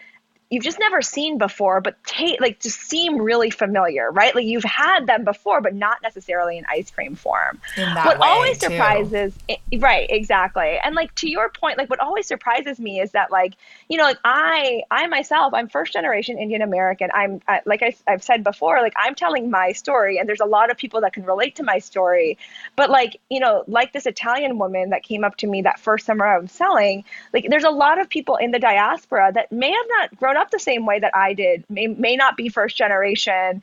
you've 0.53 0.63
just 0.63 0.79
never 0.79 1.01
seen 1.01 1.39
before, 1.39 1.81
but 1.81 1.97
take 2.05 2.39
like 2.39 2.61
just 2.61 2.79
seem 2.79 3.17
really 3.17 3.49
familiar, 3.49 4.11
right? 4.11 4.35
Like 4.35 4.45
you've 4.45 4.63
had 4.65 5.07
them 5.07 5.25
before, 5.25 5.63
but 5.63 5.75
not 5.75 6.03
necessarily 6.03 6.59
in 6.59 6.67
ice 6.69 6.91
cream 6.91 7.15
form. 7.15 7.59
what 8.05 8.21
always 8.21 8.59
too. 8.59 8.67
surprises, 8.67 9.35
eh, 9.49 9.57
right? 9.79 10.07
Exactly. 10.11 10.79
And 10.85 10.95
like 10.95 11.15
to 11.17 11.31
your 11.31 11.49
point, 11.49 11.79
like 11.79 11.89
what 11.89 12.01
always 12.01 12.27
surprises 12.27 12.79
me 12.79 13.01
is 13.01 13.13
that 13.13 13.31
like 13.31 13.55
you 13.89 13.97
know, 13.97 14.05
like 14.05 14.19
I, 14.25 14.83
I 14.91 15.07
myself, 15.07 15.55
I'm 15.55 15.69
first 15.69 15.95
generation 15.95 16.37
Indian 16.37 16.61
American. 16.61 17.09
I'm 17.15 17.41
I, 17.49 17.63
like 17.65 17.83
I, 17.83 17.97
I've 18.07 18.23
said 18.23 18.45
before, 18.45 18.83
like 18.83 18.93
I'm 18.95 19.15
telling 19.15 19.51
my 19.51 19.73
story, 19.73 20.19
and 20.19 20.29
there's 20.29 20.41
a 20.41 20.47
lot 20.47 20.71
of 20.71 20.77
people 20.77 21.01
that 21.01 21.15
can 21.15 21.25
relate 21.25 21.57
to 21.57 21.63
my 21.63 21.79
story. 21.79 22.37
But 22.77 22.91
like 22.91 23.19
you 23.31 23.41
know, 23.41 23.65
like 23.69 23.95
this 23.95 24.05
Italian 24.05 24.59
woman 24.59 24.91
that 24.91 25.03
came 25.03 25.25
up 25.25 25.37
to 25.39 25.47
me 25.47 25.63
that 25.63 25.81
first 25.81 26.05
summer 26.05 26.27
I 26.27 26.39
was 26.39 26.53
selling, 26.53 27.05
like 27.33 27.47
there's 27.49 27.65
a 27.65 27.71
lot 27.71 27.99
of 27.99 28.11
people 28.11 28.37
in 28.37 28.51
the 28.51 28.59
diaspora 28.59 29.33
that 29.33 29.51
may 29.51 29.71
have 29.71 29.87
not 29.89 30.15
grown 30.17 30.37
up 30.37 30.42
the 30.51 30.59
same 30.59 30.87
way 30.87 30.99
that 31.01 31.15
I 31.15 31.35
did, 31.35 31.65
may, 31.69 31.87
may 31.87 32.17
not 32.17 32.37
be 32.37 32.49
first 32.49 32.77
generation, 32.77 33.63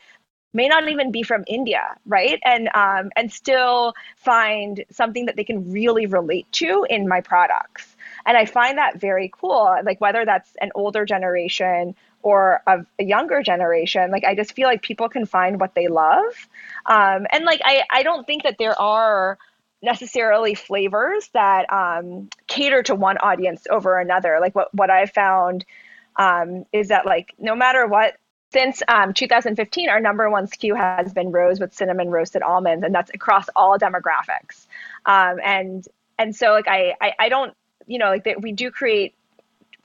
may 0.54 0.68
not 0.68 0.88
even 0.90 1.12
be 1.12 1.24
from 1.24 1.44
India, 1.48 1.96
right? 2.06 2.40
And 2.44 2.70
um, 2.74 3.12
and 3.16 3.32
still 3.32 3.94
find 4.18 4.84
something 4.92 5.26
that 5.28 5.36
they 5.36 5.44
can 5.44 5.72
really 5.72 6.06
relate 6.06 6.52
to 6.54 6.86
in 6.90 7.08
my 7.08 7.22
products. 7.22 7.96
And 8.26 8.38
I 8.38 8.46
find 8.46 8.78
that 8.78 9.00
very 9.00 9.32
cool. 9.34 9.76
Like 9.84 10.02
whether 10.02 10.26
that's 10.26 10.50
an 10.62 10.72
older 10.76 11.06
generation 11.06 11.96
or 12.22 12.62
a, 12.68 12.80
a 13.00 13.04
younger 13.04 13.42
generation, 13.42 14.12
like 14.12 14.26
I 14.26 14.36
just 14.36 14.54
feel 14.54 14.68
like 14.68 14.82
people 14.82 15.10
can 15.10 15.26
find 15.26 15.60
what 15.60 15.76
they 15.76 15.88
love. 15.88 16.34
Um, 16.86 17.28
and 17.32 17.46
like 17.46 17.62
I, 17.64 17.84
I 17.92 18.04
don't 18.04 18.26
think 18.26 18.44
that 18.44 18.58
there 18.58 18.80
are 18.80 19.38
necessarily 19.82 20.56
flavors 20.56 21.30
that 21.34 21.72
um, 21.72 22.30
cater 22.48 22.84
to 22.84 22.96
one 22.96 23.18
audience 23.18 23.66
over 23.70 23.98
another. 23.98 24.40
Like 24.42 24.56
what 24.56 24.74
what 24.74 24.90
I 24.90 25.06
found 25.06 25.66
um, 26.20 26.66
is 26.72 26.90
that 26.90 27.08
like 27.08 27.34
no 27.40 27.56
matter 27.56 27.88
what 27.88 28.18
since 28.52 28.84
um, 28.88 29.14
2015 29.14 29.90
our 29.90 30.00
number 30.00 30.30
one 30.30 30.46
sku 30.46 30.76
has 30.76 31.14
been 31.14 31.32
rose 31.32 31.60
with 31.60 31.74
cinnamon 31.74 32.10
roasted 32.10 32.44
almonds 32.44 32.84
and 32.84 32.94
that's 32.94 33.10
across 33.14 33.48
all 33.56 33.80
demographics. 33.80 34.68
Um, 35.06 35.40
and 35.44 35.88
and 36.20 36.36
so 36.36 36.52
like 36.52 36.68
I, 36.68 36.94
I, 37.02 37.14
I 37.18 37.30
don't 37.30 37.56
you 37.88 37.98
know 37.98 38.10
like 38.10 38.26
that 38.26 38.42
we 38.42 38.52
do 38.52 38.70
create 38.70 39.16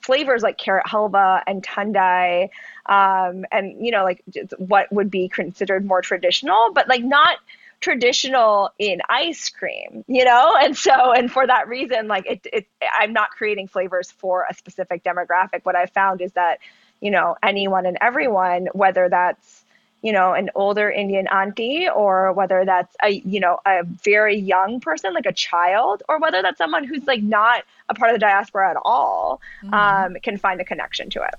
flavors 0.02 0.42
like 0.42 0.58
carrot 0.58 0.84
halva 0.86 1.42
and 1.46 1.62
thandai 1.62 2.50
um, 2.86 3.46
and 3.50 3.84
you 3.84 3.92
know 3.92 4.04
like 4.04 4.22
what 4.58 4.92
would 4.92 5.10
be 5.10 5.28
considered 5.28 5.86
more 5.86 6.02
traditional 6.02 6.72
but 6.74 6.88
like 6.88 7.02
not 7.02 7.38
traditional 7.84 8.70
in 8.78 9.02
ice 9.10 9.50
cream, 9.50 10.04
you 10.08 10.24
know? 10.24 10.56
And 10.64 10.74
so, 10.76 11.12
and 11.12 11.30
for 11.30 11.46
that 11.46 11.68
reason, 11.68 12.08
like 12.08 12.24
it, 12.24 12.46
it, 12.50 12.66
I'm 12.98 13.12
not 13.12 13.30
creating 13.30 13.68
flavors 13.68 14.10
for 14.10 14.46
a 14.48 14.54
specific 14.54 15.04
demographic. 15.04 15.60
What 15.64 15.76
I 15.76 15.84
found 15.84 16.22
is 16.22 16.32
that, 16.32 16.60
you 17.00 17.10
know, 17.10 17.36
anyone 17.42 17.84
and 17.84 17.98
everyone, 18.00 18.68
whether 18.72 19.10
that's, 19.10 19.62
you 20.00 20.12
know, 20.12 20.32
an 20.32 20.48
older 20.54 20.90
Indian 20.90 21.26
auntie 21.28 21.86
or 21.86 22.32
whether 22.32 22.64
that's 22.64 22.96
a, 23.02 23.10
you 23.10 23.40
know, 23.40 23.58
a 23.66 23.82
very 23.84 24.38
young 24.38 24.80
person, 24.80 25.12
like 25.12 25.26
a 25.26 25.32
child, 25.32 26.02
or 26.08 26.18
whether 26.18 26.40
that's 26.40 26.56
someone 26.56 26.84
who's 26.84 27.06
like 27.06 27.22
not 27.22 27.64
a 27.90 27.94
part 27.94 28.10
of 28.10 28.14
the 28.14 28.20
diaspora 28.20 28.70
at 28.70 28.76
all, 28.82 29.42
mm-hmm. 29.62 29.74
um, 29.74 30.16
can 30.22 30.38
find 30.38 30.62
a 30.62 30.64
connection 30.64 31.10
to 31.10 31.22
it. 31.22 31.34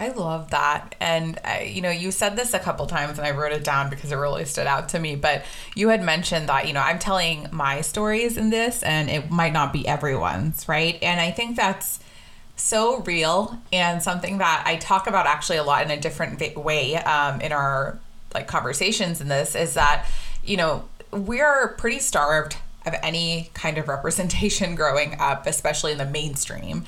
I 0.00 0.08
love 0.10 0.50
that. 0.50 0.94
And, 1.00 1.40
you 1.64 1.80
know, 1.80 1.90
you 1.90 2.12
said 2.12 2.36
this 2.36 2.54
a 2.54 2.58
couple 2.58 2.86
times 2.86 3.18
and 3.18 3.26
I 3.26 3.32
wrote 3.32 3.52
it 3.52 3.64
down 3.64 3.90
because 3.90 4.12
it 4.12 4.16
really 4.16 4.44
stood 4.44 4.68
out 4.68 4.90
to 4.90 5.00
me. 5.00 5.16
But 5.16 5.44
you 5.74 5.88
had 5.88 6.02
mentioned 6.02 6.48
that, 6.48 6.68
you 6.68 6.72
know, 6.72 6.80
I'm 6.80 7.00
telling 7.00 7.48
my 7.50 7.80
stories 7.80 8.36
in 8.36 8.50
this 8.50 8.82
and 8.84 9.10
it 9.10 9.30
might 9.30 9.52
not 9.52 9.72
be 9.72 9.88
everyone's, 9.88 10.68
right? 10.68 10.98
And 11.02 11.20
I 11.20 11.32
think 11.32 11.56
that's 11.56 11.98
so 12.54 13.00
real 13.00 13.58
and 13.72 14.02
something 14.02 14.38
that 14.38 14.62
I 14.66 14.76
talk 14.76 15.06
about 15.08 15.26
actually 15.26 15.58
a 15.58 15.64
lot 15.64 15.84
in 15.84 15.90
a 15.90 16.00
different 16.00 16.56
way 16.56 16.96
um, 16.96 17.40
in 17.40 17.52
our 17.52 17.98
like 18.34 18.46
conversations 18.46 19.20
in 19.20 19.28
this 19.28 19.56
is 19.56 19.74
that, 19.74 20.06
you 20.44 20.56
know, 20.56 20.88
we're 21.10 21.74
pretty 21.78 21.98
starved 21.98 22.56
of 22.86 22.94
any 23.02 23.50
kind 23.54 23.78
of 23.78 23.88
representation 23.88 24.74
growing 24.76 25.16
up, 25.18 25.46
especially 25.46 25.92
in 25.92 25.98
the 25.98 26.06
mainstream. 26.06 26.84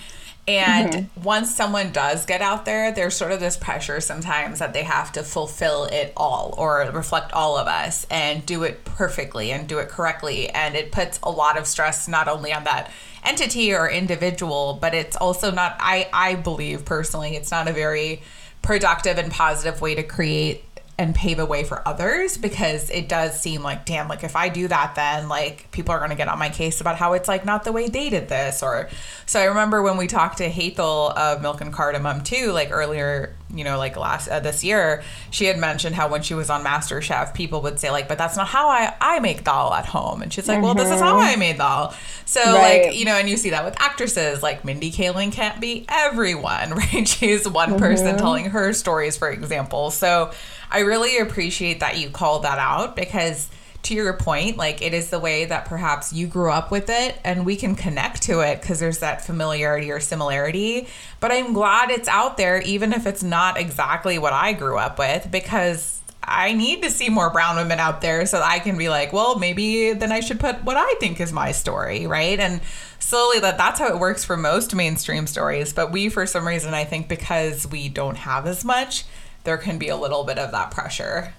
And 0.49 0.93
mm-hmm. 0.93 1.23
once 1.23 1.55
someone 1.55 1.93
does 1.93 2.27
get 2.27 2.41
out 2.41 2.65
there, 2.65 2.93
there's 2.93 3.15
sort 3.15 3.31
of 3.31 3.41
this 3.41 3.57
pressure 3.57 4.01
sometimes 4.01 4.59
that 4.59 4.73
they 4.73 4.83
have 4.83 5.13
to 5.13 5.23
fulfill 5.23 5.85
it 5.85 6.13
all 6.17 6.55
or 6.59 6.91
reflect 6.93 7.33
all 7.33 7.57
of 7.57 7.69
us 7.69 8.07
and 8.11 8.45
do 8.45 8.63
it 8.65 8.85
perfectly 8.85 9.53
and 9.53 9.69
do 9.69 9.79
it 9.79 9.89
correctly. 9.89 10.49
And 10.49 10.75
it 10.75 10.93
puts 10.93 11.21
a 11.23 11.31
lot 11.31 11.57
of 11.57 11.67
stress 11.67 12.09
not 12.09 12.27
only 12.27 12.53
on 12.53 12.65
that 12.65 12.91
entity 13.23 13.73
or 13.75 13.89
individual, 13.89 14.79
but 14.81 14.95
it's 14.95 15.17
also 15.17 15.51
not, 15.51 15.77
I, 15.79 16.09
I 16.13 16.35
believe 16.35 16.85
personally, 16.85 17.37
it's 17.37 17.51
not 17.51 17.69
a 17.69 17.73
very 17.73 18.23
productive 18.63 19.19
and 19.19 19.31
positive 19.31 19.81
way 19.81 19.95
to 19.95 20.03
create 20.03 20.65
and 21.01 21.15
pave 21.15 21.39
a 21.39 21.47
way 21.47 21.65
for 21.65 21.87
others 21.89 22.37
because 22.37 22.91
it 22.91 23.09
does 23.09 23.41
seem 23.41 23.63
like 23.63 23.87
damn 23.87 24.07
like 24.07 24.23
if 24.23 24.37
i 24.37 24.51
do 24.51 24.69
that 24.69 24.95
then 24.95 25.31
like 25.31 25.71
people 25.71 25.95
are 25.95 25.99
going 25.99 26.11
to 26.11 26.17
get 26.17 26.29
on 26.29 26.39
my 26.39 26.51
case 26.51 26.83
about 26.83 26.95
how 26.97 27.15
it's 27.15 27.27
like 27.27 27.43
not 27.43 27.65
the 27.65 27.73
way 27.73 27.89
they 27.89 28.11
did 28.11 28.29
this 28.29 28.63
or 28.63 28.87
so 29.25 29.41
i 29.41 29.45
remember 29.45 29.81
when 29.81 29.97
we 29.97 30.07
talked 30.07 30.37
to 30.37 30.51
Hetal 30.51 31.17
of 31.17 31.41
milk 31.41 31.63
and 31.63 31.73
cardamom 31.73 32.23
too 32.23 32.53
like 32.53 32.71
earlier 32.71 33.35
you 33.55 33.65
know 33.65 33.79
like 33.79 33.97
last 33.97 34.29
uh, 34.29 34.41
this 34.41 34.63
year 34.63 35.03
she 35.31 35.47
had 35.47 35.59
mentioned 35.59 35.95
how 35.95 36.09
when 36.09 36.23
she 36.23 36.35
was 36.35 36.51
on 36.51 36.65
MasterChef 36.65 37.35
people 37.35 37.63
would 37.63 37.79
say 37.79 37.91
like 37.91 38.09
but 38.09 38.19
that's 38.19 38.37
not 38.37 38.49
how 38.49 38.69
i 38.69 38.95
i 39.01 39.19
make 39.21 39.45
dal 39.45 39.73
at 39.75 39.87
home 39.87 40.23
and 40.23 40.33
she's 40.33 40.49
like 40.49 40.57
mm-hmm. 40.57 40.67
well 40.67 40.75
this 40.75 40.91
is 40.91 41.01
how 41.01 41.19
i 41.19 41.37
made 41.37 41.57
dal 41.57 41.95
so 42.25 42.41
right. 42.41 42.87
like 42.87 42.97
you 42.97 43.05
know 43.05 43.15
and 43.15 43.29
you 43.29 43.37
see 43.37 43.51
that 43.51 43.65
with 43.65 43.81
actresses 43.81 44.43
like 44.43 44.65
mindy 44.65 44.91
kaling 44.91 45.33
can't 45.33 45.61
be 45.61 45.85
everyone 45.89 46.71
right 46.75 47.09
she's 47.09 47.49
one 47.49 47.71
mm-hmm. 47.71 47.79
person 47.79 48.17
telling 48.17 48.47
her 48.47 48.73
stories 48.73 49.17
for 49.17 49.31
example 49.31 49.91
so 49.91 50.31
I 50.71 50.81
really 50.81 51.19
appreciate 51.19 51.81
that 51.81 51.99
you 51.99 52.11
called 52.11 52.45
that 52.45 52.59
out 52.59 52.95
because 52.95 53.49
to 53.83 53.95
your 53.95 54.13
point, 54.13 54.57
like 54.57 54.83
it 54.83 54.93
is 54.93 55.11
the 55.11 55.19
way 55.19 55.45
that 55.47 55.65
perhaps 55.65 56.13
you 56.13 56.27
grew 56.27 56.51
up 56.51 56.71
with 56.71 56.91
it 56.91 57.19
and 57.25 57.47
we 57.47 57.57
can 57.57 57.75
connect 57.75 58.23
to 58.23 58.41
it 58.41 58.61
because 58.61 58.79
there's 58.79 58.99
that 58.99 59.25
familiarity 59.25 59.91
or 59.91 60.01
similarity. 60.01 60.87
But 61.19 61.33
I'm 61.33 61.53
glad 61.53 61.91
it's 61.91 62.09
out 62.09 62.37
there, 62.37 62.61
even 62.61 62.93
if 62.93 63.07
it's 63.07 63.23
not 63.23 63.59
exactly 63.59 64.19
what 64.19 64.33
I 64.33 64.53
grew 64.53 64.77
up 64.77 64.99
with, 64.99 65.31
because 65.31 66.01
I 66.23 66.53
need 66.53 66.83
to 66.83 66.91
see 66.91 67.09
more 67.09 67.31
brown 67.31 67.57
women 67.57 67.81
out 67.81 68.03
there 68.03 68.27
so 68.27 68.41
I 68.41 68.59
can 68.59 68.77
be 68.77 68.89
like, 68.89 69.13
well, 69.13 69.39
maybe 69.39 69.95
then 69.95 70.13
I 70.13 70.21
should 70.21 70.39
put 70.39 70.63
what 70.65 70.77
I 70.77 70.95
think 71.01 71.21
is 71.21 71.33
my 71.33 71.53
story, 71.53 72.07
right? 72.07 72.39
And 72.39 72.61
slowly 72.99 73.41
that 73.41 73.57
that's 73.57 73.81
how 73.81 73.89
it 73.89 73.99
works 73.99 74.25
for 74.25 74.37
most 74.37 74.75
mainstream 74.75 75.27
stories. 75.27 75.73
But 75.73 75.91
we, 75.91 76.09
for 76.09 76.27
some 76.27 76.47
reason, 76.47 76.75
I 76.75 76.85
think 76.85 77.09
because 77.09 77.67
we 77.67 77.89
don't 77.89 78.19
have 78.19 78.47
as 78.47 78.65
much, 78.65 79.05
there 79.45 79.57
can 79.57 79.79
be 79.79 79.89
a 79.89 79.97
little 79.97 80.25
bit 80.25 80.39
of 80.39 80.53
that 80.53 80.71
pressure. 80.71 81.33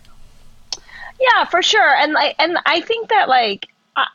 Yeah, 1.20 1.46
for 1.46 1.62
sure. 1.62 1.96
And 1.96 2.14
like, 2.14 2.36
and 2.40 2.58
I 2.66 2.82
think 2.82 3.10
that 3.10 3.30
like, 3.30 3.68
I, 3.96 4.08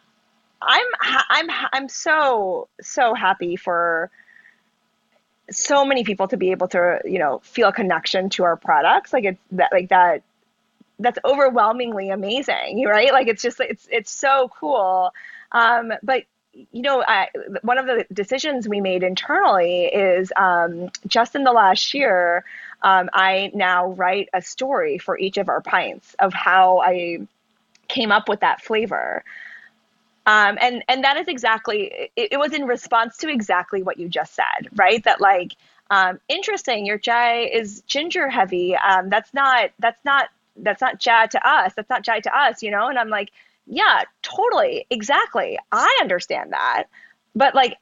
I'm, 0.62 1.46
I'm, 1.50 1.68
I'm 1.72 1.88
so, 1.88 2.68
so 2.80 3.14
happy 3.14 3.56
for 3.56 4.10
so 5.50 5.84
many 5.84 6.02
people 6.02 6.26
to 6.28 6.36
be 6.36 6.50
able 6.50 6.68
to, 6.68 7.00
you 7.04 7.18
know, 7.18 7.40
feel 7.44 7.68
a 7.68 7.72
connection 7.72 8.30
to 8.30 8.44
our 8.44 8.56
products. 8.56 9.12
Like 9.12 9.24
it's 9.24 9.40
that, 9.52 9.70
like 9.72 9.90
that, 9.90 10.22
that's 10.98 11.18
overwhelmingly 11.24 12.10
amazing, 12.10 12.84
right? 12.86 13.12
Like 13.12 13.28
it's 13.28 13.42
just, 13.42 13.60
it's, 13.60 13.86
it's 13.90 14.10
so 14.10 14.50
cool. 14.58 15.12
Um, 15.52 15.92
but 16.02 16.24
you 16.72 16.82
know, 16.82 17.04
I, 17.06 17.28
one 17.62 17.76
of 17.78 17.84
the 17.86 18.06
decisions 18.12 18.66
we 18.66 18.80
made 18.80 19.02
internally 19.02 19.84
is 19.84 20.32
um, 20.36 20.88
just 21.06 21.34
in 21.34 21.44
the 21.44 21.52
last 21.52 21.92
year, 21.92 22.44
um, 22.82 23.10
I 23.12 23.50
now 23.54 23.88
write 23.88 24.28
a 24.32 24.42
story 24.42 24.98
for 24.98 25.18
each 25.18 25.38
of 25.38 25.48
our 25.48 25.60
pints 25.60 26.14
of 26.18 26.32
how 26.32 26.80
I 26.80 27.26
came 27.88 28.12
up 28.12 28.28
with 28.28 28.40
that 28.40 28.62
flavor. 28.62 29.24
Um, 30.26 30.58
and 30.60 30.82
and 30.88 31.04
that 31.04 31.16
is 31.16 31.28
exactly 31.28 32.10
it, 32.16 32.32
it, 32.32 32.38
was 32.38 32.52
in 32.52 32.64
response 32.64 33.16
to 33.18 33.28
exactly 33.28 33.82
what 33.82 33.96
you 33.98 34.08
just 34.08 34.34
said, 34.34 34.68
right? 34.74 35.02
That 35.04 35.20
like 35.20 35.52
um, 35.90 36.18
interesting, 36.28 36.84
your 36.84 36.98
chai 36.98 37.44
is 37.44 37.82
ginger 37.86 38.28
heavy. 38.28 38.74
Um, 38.76 39.08
that's 39.08 39.32
not 39.32 39.70
that's 39.78 40.04
not 40.04 40.28
that's 40.56 40.80
not 40.80 40.98
chai 40.98 41.26
to 41.26 41.48
us. 41.48 41.74
That's 41.74 41.88
not 41.88 42.04
chai 42.04 42.20
to 42.20 42.36
us, 42.36 42.62
you 42.62 42.72
know. 42.72 42.88
And 42.88 42.98
I'm 42.98 43.08
like, 43.08 43.30
yeah, 43.66 44.02
totally, 44.22 44.86
exactly. 44.90 45.58
I 45.70 45.98
understand 46.00 46.52
that, 46.52 46.84
but 47.36 47.54
like 47.54 47.76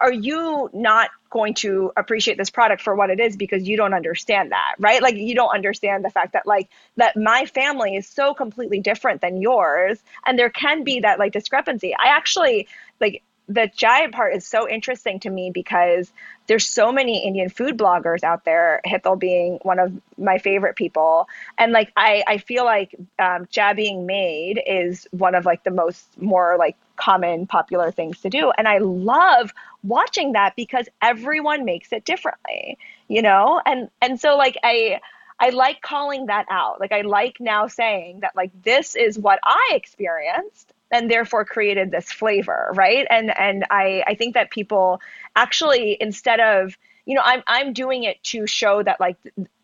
are 0.00 0.12
you 0.12 0.70
not 0.72 1.10
going 1.30 1.54
to 1.54 1.92
appreciate 1.96 2.38
this 2.38 2.50
product 2.50 2.82
for 2.82 2.94
what 2.96 3.10
it 3.10 3.20
is 3.20 3.36
because 3.36 3.68
you 3.68 3.76
don't 3.76 3.94
understand 3.94 4.50
that 4.50 4.74
right? 4.78 5.02
Like 5.02 5.16
you 5.16 5.34
don't 5.34 5.54
understand 5.54 6.04
the 6.04 6.10
fact 6.10 6.32
that 6.32 6.46
like 6.46 6.68
that 6.96 7.16
my 7.16 7.46
family 7.46 7.96
is 7.96 8.06
so 8.06 8.34
completely 8.34 8.80
different 8.80 9.20
than 9.20 9.40
yours 9.40 10.02
and 10.26 10.38
there 10.38 10.50
can 10.50 10.84
be 10.84 11.00
that 11.00 11.18
like 11.18 11.32
discrepancy. 11.32 11.94
I 11.94 12.08
actually 12.08 12.66
like 13.00 13.22
the 13.50 13.68
giant 13.74 14.14
part 14.14 14.34
is 14.34 14.46
so 14.46 14.68
interesting 14.68 15.18
to 15.20 15.28
me 15.28 15.50
because 15.52 16.12
there's 16.46 16.68
so 16.68 16.92
many 16.92 17.26
Indian 17.26 17.48
food 17.48 17.76
bloggers 17.76 18.22
out 18.22 18.44
there, 18.44 18.80
Hetal 18.86 19.18
being 19.18 19.58
one 19.62 19.80
of 19.80 19.92
my 20.16 20.38
favorite 20.38 20.76
people. 20.76 21.28
And 21.58 21.72
like, 21.72 21.92
I, 21.96 22.22
I 22.28 22.38
feel 22.38 22.64
like 22.64 22.94
um, 23.18 23.48
jab 23.50 23.76
being 23.76 24.06
made 24.06 24.62
is 24.64 25.08
one 25.10 25.34
of 25.34 25.44
like 25.44 25.64
the 25.64 25.72
most 25.72 26.06
more 26.20 26.56
like 26.58 26.76
common 26.94 27.48
popular 27.48 27.90
things 27.90 28.20
to 28.20 28.30
do. 28.30 28.52
And 28.56 28.68
I 28.68 28.78
love 28.78 29.52
watching 29.82 30.32
that 30.32 30.54
because 30.54 30.88
everyone 31.02 31.64
makes 31.64 31.92
it 31.92 32.04
differently, 32.04 32.78
you 33.08 33.22
know? 33.22 33.60
And, 33.66 33.90
and 34.00 34.20
so 34.20 34.36
like, 34.36 34.56
I, 34.62 35.00
I 35.40 35.50
like 35.50 35.80
calling 35.80 36.26
that 36.26 36.46
out. 36.50 36.78
Like 36.78 36.92
I 36.92 37.00
like 37.00 37.38
now 37.40 37.66
saying 37.66 38.20
that 38.20 38.36
like 38.36 38.52
this 38.62 38.94
is 38.94 39.18
what 39.18 39.40
I 39.42 39.70
experienced 39.72 40.72
and 40.90 41.10
therefore 41.10 41.44
created 41.44 41.90
this 41.90 42.10
flavor, 42.12 42.70
right? 42.74 43.06
And 43.10 43.36
and 43.38 43.64
I 43.70 44.02
I 44.06 44.14
think 44.14 44.34
that 44.34 44.50
people 44.50 45.00
actually 45.36 45.96
instead 46.00 46.40
of 46.40 46.76
you 47.06 47.14
know 47.14 47.22
I'm 47.24 47.42
I'm 47.46 47.72
doing 47.72 48.04
it 48.04 48.22
to 48.24 48.46
show 48.46 48.82
that 48.82 49.00
like 49.00 49.16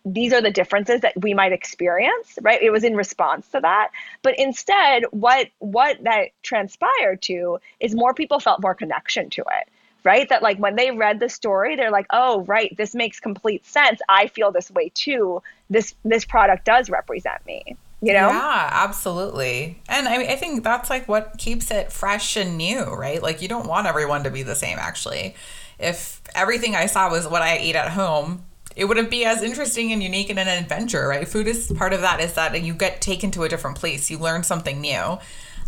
these 0.05 0.33
are 0.33 0.41
the 0.41 0.53
differences 0.53 1.01
that 1.01 1.15
we 1.21 1.35
might 1.35 1.53
experience, 1.53 2.39
right? 2.41 2.63
It 2.63 2.71
was 2.71 2.85
in 2.85 2.95
response 2.95 3.49
to 3.49 3.61
that, 3.61 3.91
but 4.23 4.39
instead 4.39 5.05
what 5.11 5.49
what 5.59 6.03
that 6.05 6.29
transpired 6.43 7.23
to 7.23 7.59
is 7.81 7.95
more 7.95 8.15
people 8.15 8.39
felt 8.41 8.63
more 8.63 8.75
connection 8.75 9.31
to 9.31 9.43
it 9.43 9.69
right? 10.05 10.29
That 10.29 10.41
like 10.41 10.59
when 10.59 10.77
they 10.77 10.93
read 10.93 11.19
the 11.19 11.29
story, 11.29 11.75
they're 11.75 11.91
like, 11.91 12.07
"Oh, 12.11 12.43
right, 12.45 12.75
this 12.77 12.95
makes 12.95 13.19
complete 13.19 13.67
sense. 13.67 14.01
I 14.09 14.29
feel 14.29 14.53
this 14.53 14.71
way 14.71 14.91
too. 14.95 15.43
This 15.69 15.97
this 16.05 16.25
product 16.25 16.65
does 16.65 16.89
represent 16.89 17.45
me." 17.45 17.77
You 18.03 18.13
know? 18.13 18.29
Yeah, 18.29 18.69
absolutely. 18.73 19.81
And 19.89 20.07
I 20.07 20.19
mean, 20.19 20.29
I 20.29 20.37
think 20.37 20.63
that's 20.63 20.91
like 20.91 21.09
what 21.09 21.39
keeps 21.39 21.71
it 21.71 21.91
fresh 21.91 22.37
and 22.37 22.59
new, 22.59 22.85
right? 22.85 23.23
Like 23.23 23.41
you 23.41 23.49
don't 23.49 23.67
want 23.67 23.87
everyone 23.87 24.25
to 24.25 24.31
be 24.31 24.43
the 24.43 24.55
same 24.55 24.79
actually. 24.79 25.35
If 25.79 26.21
everything 26.35 26.75
I 26.75 26.87
saw 26.87 27.11
was 27.11 27.27
what 27.27 27.43
I 27.43 27.59
eat 27.59 27.75
at 27.75 27.91
home, 27.91 28.45
it 28.77 28.85
wouldn't 28.85 29.11
be 29.11 29.25
as 29.25 29.43
interesting 29.43 29.93
and 29.93 30.03
unique 30.03 30.29
and 30.29 30.39
an 30.39 30.49
adventure, 30.49 31.09
right? 31.09 31.27
Food 31.27 31.47
is 31.47 31.73
part 31.73 31.95
of 31.95 32.03
that 32.03 32.21
is 32.21 32.35
that 32.35 32.61
you 32.63 32.75
get 32.75 33.01
taken 33.01 33.31
to 33.33 33.45
a 33.45 33.49
different 33.49 33.79
place, 33.79 34.11
you 34.11 34.19
learn 34.19 34.43
something 34.43 34.81
new. 34.81 35.19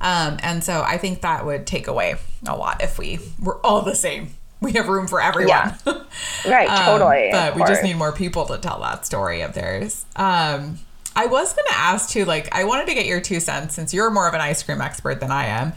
Um, 0.01 0.39
and 0.43 0.63
so 0.63 0.83
I 0.87 0.99
think 0.99 1.23
that 1.23 1.45
would 1.45 1.67
take 1.67 1.89
away 1.89 2.17
a 2.47 2.57
lot 2.57 2.83
if 2.83 2.99
we 2.99 3.19
were 3.43 3.57
all 3.65 3.83
the 3.83 3.95
same. 3.95 4.35
We 4.61 4.73
have 4.73 4.89
room 4.89 5.07
for 5.07 5.21
everyone. 5.21 5.75
Yeah. 5.87 6.03
Right, 6.49 6.69
um, 6.69 6.85
totally. 6.85 7.29
but 7.31 7.55
we 7.55 7.63
just 7.63 7.83
need 7.83 7.95
more 7.95 8.13
people 8.13 8.45
to 8.47 8.59
tell 8.59 8.81
that 8.81 9.07
story 9.07 9.41
of 9.41 9.55
theirs. 9.55 10.05
Um, 10.17 10.79
I 11.19 11.27
was 11.27 11.53
going 11.53 11.67
to 11.67 11.77
ask 11.77 12.11
too, 12.11 12.25
like, 12.25 12.55
I 12.55 12.63
wanted 12.63 12.87
to 12.87 12.95
get 12.95 13.05
your 13.05 13.21
two 13.21 13.41
cents 13.41 13.75
since 13.75 13.93
you're 13.93 14.09
more 14.09 14.29
of 14.29 14.35
an 14.35 14.41
ice 14.41 14.63
cream 14.63 14.81
expert 14.81 15.19
than 15.19 15.33
I 15.33 15.47
am. 15.47 15.73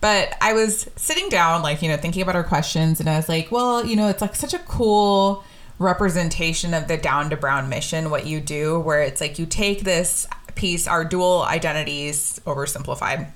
But 0.00 0.34
I 0.40 0.54
was 0.54 0.88
sitting 0.96 1.28
down, 1.28 1.60
like, 1.60 1.82
you 1.82 1.90
know, 1.90 1.98
thinking 1.98 2.22
about 2.22 2.34
our 2.34 2.42
questions, 2.42 2.98
and 2.98 3.06
I 3.06 3.16
was 3.16 3.28
like, 3.28 3.52
well, 3.52 3.84
you 3.84 3.94
know, 3.94 4.08
it's 4.08 4.22
like 4.22 4.34
such 4.34 4.54
a 4.54 4.58
cool 4.60 5.44
representation 5.78 6.72
of 6.72 6.88
the 6.88 6.96
down 6.96 7.28
to 7.28 7.36
brown 7.36 7.68
mission, 7.68 8.08
what 8.08 8.26
you 8.26 8.40
do, 8.40 8.80
where 8.80 9.02
it's 9.02 9.20
like 9.20 9.38
you 9.38 9.44
take 9.44 9.84
this 9.84 10.26
piece, 10.54 10.88
our 10.88 11.04
dual 11.04 11.42
identities, 11.42 12.40
oversimplified, 12.46 13.28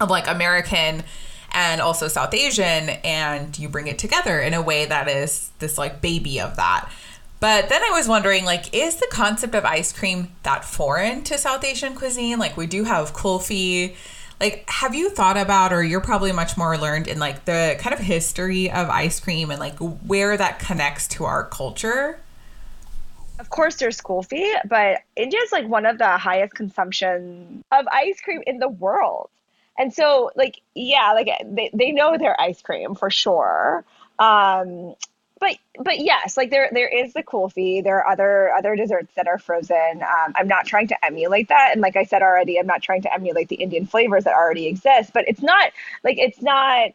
of 0.00 0.10
like 0.10 0.28
American 0.28 1.02
and 1.52 1.80
also 1.80 2.08
South 2.08 2.34
Asian, 2.34 2.90
and 3.04 3.58
you 3.58 3.70
bring 3.70 3.86
it 3.86 3.98
together 3.98 4.38
in 4.38 4.52
a 4.52 4.60
way 4.60 4.84
that 4.84 5.08
is 5.08 5.50
this 5.60 5.78
like 5.78 6.02
baby 6.02 6.38
of 6.40 6.56
that. 6.56 6.90
But 7.40 7.70
then 7.70 7.82
I 7.82 7.90
was 7.90 8.06
wondering, 8.06 8.44
like, 8.44 8.74
is 8.74 8.96
the 8.96 9.08
concept 9.10 9.54
of 9.54 9.64
ice 9.64 9.92
cream 9.92 10.28
that 10.42 10.62
foreign 10.62 11.24
to 11.24 11.38
South 11.38 11.64
Asian 11.64 11.94
cuisine? 11.94 12.38
Like, 12.38 12.56
we 12.56 12.66
do 12.66 12.84
have 12.84 13.14
kulfi. 13.14 13.96
Like, 14.38 14.64
have 14.68 14.94
you 14.94 15.08
thought 15.08 15.38
about, 15.38 15.72
or 15.72 15.82
you're 15.82 16.02
probably 16.02 16.32
much 16.32 16.58
more 16.58 16.76
learned 16.76 17.08
in 17.08 17.18
like 17.18 17.46
the 17.46 17.76
kind 17.78 17.94
of 17.94 18.00
history 18.00 18.70
of 18.70 18.88
ice 18.90 19.20
cream 19.20 19.50
and 19.50 19.58
like 19.58 19.78
where 19.78 20.36
that 20.36 20.58
connects 20.58 21.08
to 21.08 21.24
our 21.24 21.44
culture? 21.44 22.20
Of 23.38 23.48
course, 23.48 23.76
there's 23.76 24.02
kulfi, 24.02 24.52
but 24.66 24.98
India 25.16 25.40
is 25.42 25.50
like 25.50 25.66
one 25.66 25.86
of 25.86 25.96
the 25.96 26.18
highest 26.18 26.54
consumption 26.54 27.64
of 27.72 27.86
ice 27.90 28.20
cream 28.20 28.42
in 28.46 28.58
the 28.58 28.68
world. 28.68 29.30
And 29.78 29.94
so, 29.94 30.30
like, 30.36 30.60
yeah, 30.74 31.12
like 31.14 31.28
they, 31.44 31.70
they 31.72 31.90
know 31.90 32.18
their 32.18 32.38
ice 32.38 32.60
cream 32.60 32.94
for 32.94 33.10
sure. 33.10 33.82
Um, 34.18 34.94
but 35.40 35.56
but 35.82 35.98
yes, 35.98 36.36
like 36.36 36.50
there 36.50 36.68
there 36.72 36.88
is 36.88 37.14
the 37.14 37.22
kulfi. 37.22 37.82
There 37.82 37.96
are 37.98 38.06
other 38.06 38.52
other 38.52 38.76
desserts 38.76 39.14
that 39.16 39.26
are 39.26 39.38
frozen. 39.38 40.02
Um, 40.02 40.34
I'm 40.36 40.46
not 40.46 40.66
trying 40.66 40.86
to 40.88 41.04
emulate 41.04 41.48
that, 41.48 41.70
and 41.72 41.80
like 41.80 41.96
I 41.96 42.04
said 42.04 42.22
already, 42.22 42.58
I'm 42.58 42.66
not 42.66 42.82
trying 42.82 43.02
to 43.02 43.12
emulate 43.12 43.48
the 43.48 43.56
Indian 43.56 43.86
flavors 43.86 44.24
that 44.24 44.34
already 44.34 44.66
exist. 44.66 45.12
But 45.14 45.26
it's 45.26 45.42
not 45.42 45.72
like 46.04 46.18
it's 46.18 46.42
not 46.42 46.90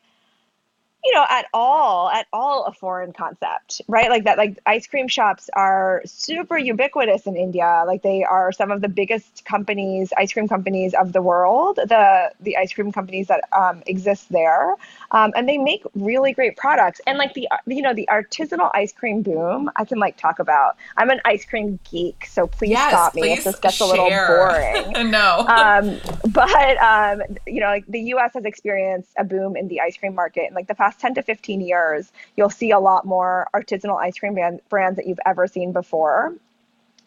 you 1.06 1.14
know, 1.14 1.26
at 1.30 1.46
all, 1.54 2.10
at 2.10 2.26
all 2.34 2.66
a 2.66 2.72
foreign 2.72 3.14
concept, 3.14 3.80
right? 3.88 4.10
Like 4.10 4.24
that, 4.24 4.40
like 4.40 4.58
ice 4.66 4.88
cream 4.88 5.08
shops 5.08 5.52
are 5.54 6.02
super 6.04 6.58
ubiquitous 6.58 7.28
in 7.28 7.38
India. 7.38 7.84
Like 7.86 8.02
they 8.02 8.24
are 8.24 8.52
some 8.52 8.72
of 8.72 8.82
the 8.82 8.90
biggest 8.90 9.46
companies, 9.46 10.12
ice 10.18 10.34
cream 10.34 10.48
companies 10.48 10.96
of 10.96 11.14
the 11.14 11.22
world. 11.22 11.76
The 11.76 12.32
the 12.40 12.58
ice 12.58 12.74
cream 12.74 12.92
companies 12.92 13.28
that 13.28 13.42
um, 13.54 13.84
exist 13.86 14.32
there, 14.32 14.76
um, 15.12 15.32
and 15.36 15.48
they 15.48 15.60
make 15.60 15.84
really 15.94 16.34
great 16.34 16.58
products. 16.58 17.00
And 17.06 17.20
like 17.20 17.36
the 17.36 17.48
you 17.68 17.84
know 17.84 17.94
the 17.94 18.10
artisanal 18.12 18.72
ice 18.74 18.92
cream 18.92 19.22
boom, 19.22 19.70
I 19.76 19.86
can 19.86 20.00
like 20.00 20.18
talk 20.18 20.40
about. 20.40 20.76
I'm 20.98 21.12
an 21.12 21.22
ice 21.24 21.46
cream 21.46 21.80
geek, 21.90 22.26
so 22.26 22.48
please 22.48 22.72
yes, 22.72 22.90
stop 22.90 23.14
me 23.14 23.34
if 23.34 23.44
this 23.44 23.60
gets 23.60 23.76
share. 23.76 23.88
a 23.88 23.90
little 23.92 24.10
boring. 24.10 25.12
no, 25.12 25.46
um, 25.48 26.00
but 26.32 26.78
um, 26.82 27.22
you 27.46 27.60
know, 27.60 27.68
like 27.68 27.86
the 27.86 28.02
U.S. 28.16 28.32
has 28.34 28.46
experienced 28.46 29.12
a 29.20 29.24
boom 29.24 29.56
in 29.56 29.68
the 29.68 29.82
ice 29.82 29.98
cream 29.98 30.16
market 30.16 30.48
in 30.50 30.56
like 30.56 30.68
the 30.68 30.74
past 30.74 30.95
past 30.96 31.02
10 31.02 31.16
to 31.16 31.22
15 31.22 31.62
years, 31.62 32.12
you'll 32.36 32.50
see 32.50 32.72
a 32.72 32.80
lot 32.80 33.06
more 33.06 33.48
artisanal 33.54 33.98
ice 33.98 34.18
cream 34.18 34.36
brands 34.70 34.98
that 34.98 35.08
you've 35.08 35.20
ever 35.26 35.48
seen 35.48 35.72
before. 35.72 36.34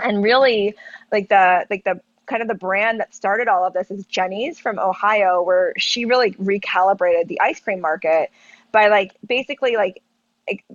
And 0.01 0.23
really, 0.23 0.75
like 1.11 1.29
the 1.29 1.67
like 1.71 1.85
the 1.85 2.01
kind 2.27 2.43
of 2.43 2.49
the 2.49 2.55
brand 2.55 3.01
that 3.01 3.15
started 3.15 3.49
all 3.49 3.65
of 3.65 3.73
this 3.73 3.91
is 3.91 4.05
Jeni's 4.07 4.59
from 4.59 4.79
Ohio, 4.79 5.43
where 5.43 5.73
she 5.77 6.05
really 6.05 6.33
recalibrated 6.33 7.27
the 7.27 7.41
ice 7.41 7.59
cream 7.59 7.81
market 7.81 8.31
by 8.71 8.89
like 8.89 9.17
basically 9.27 9.77
like 9.77 10.03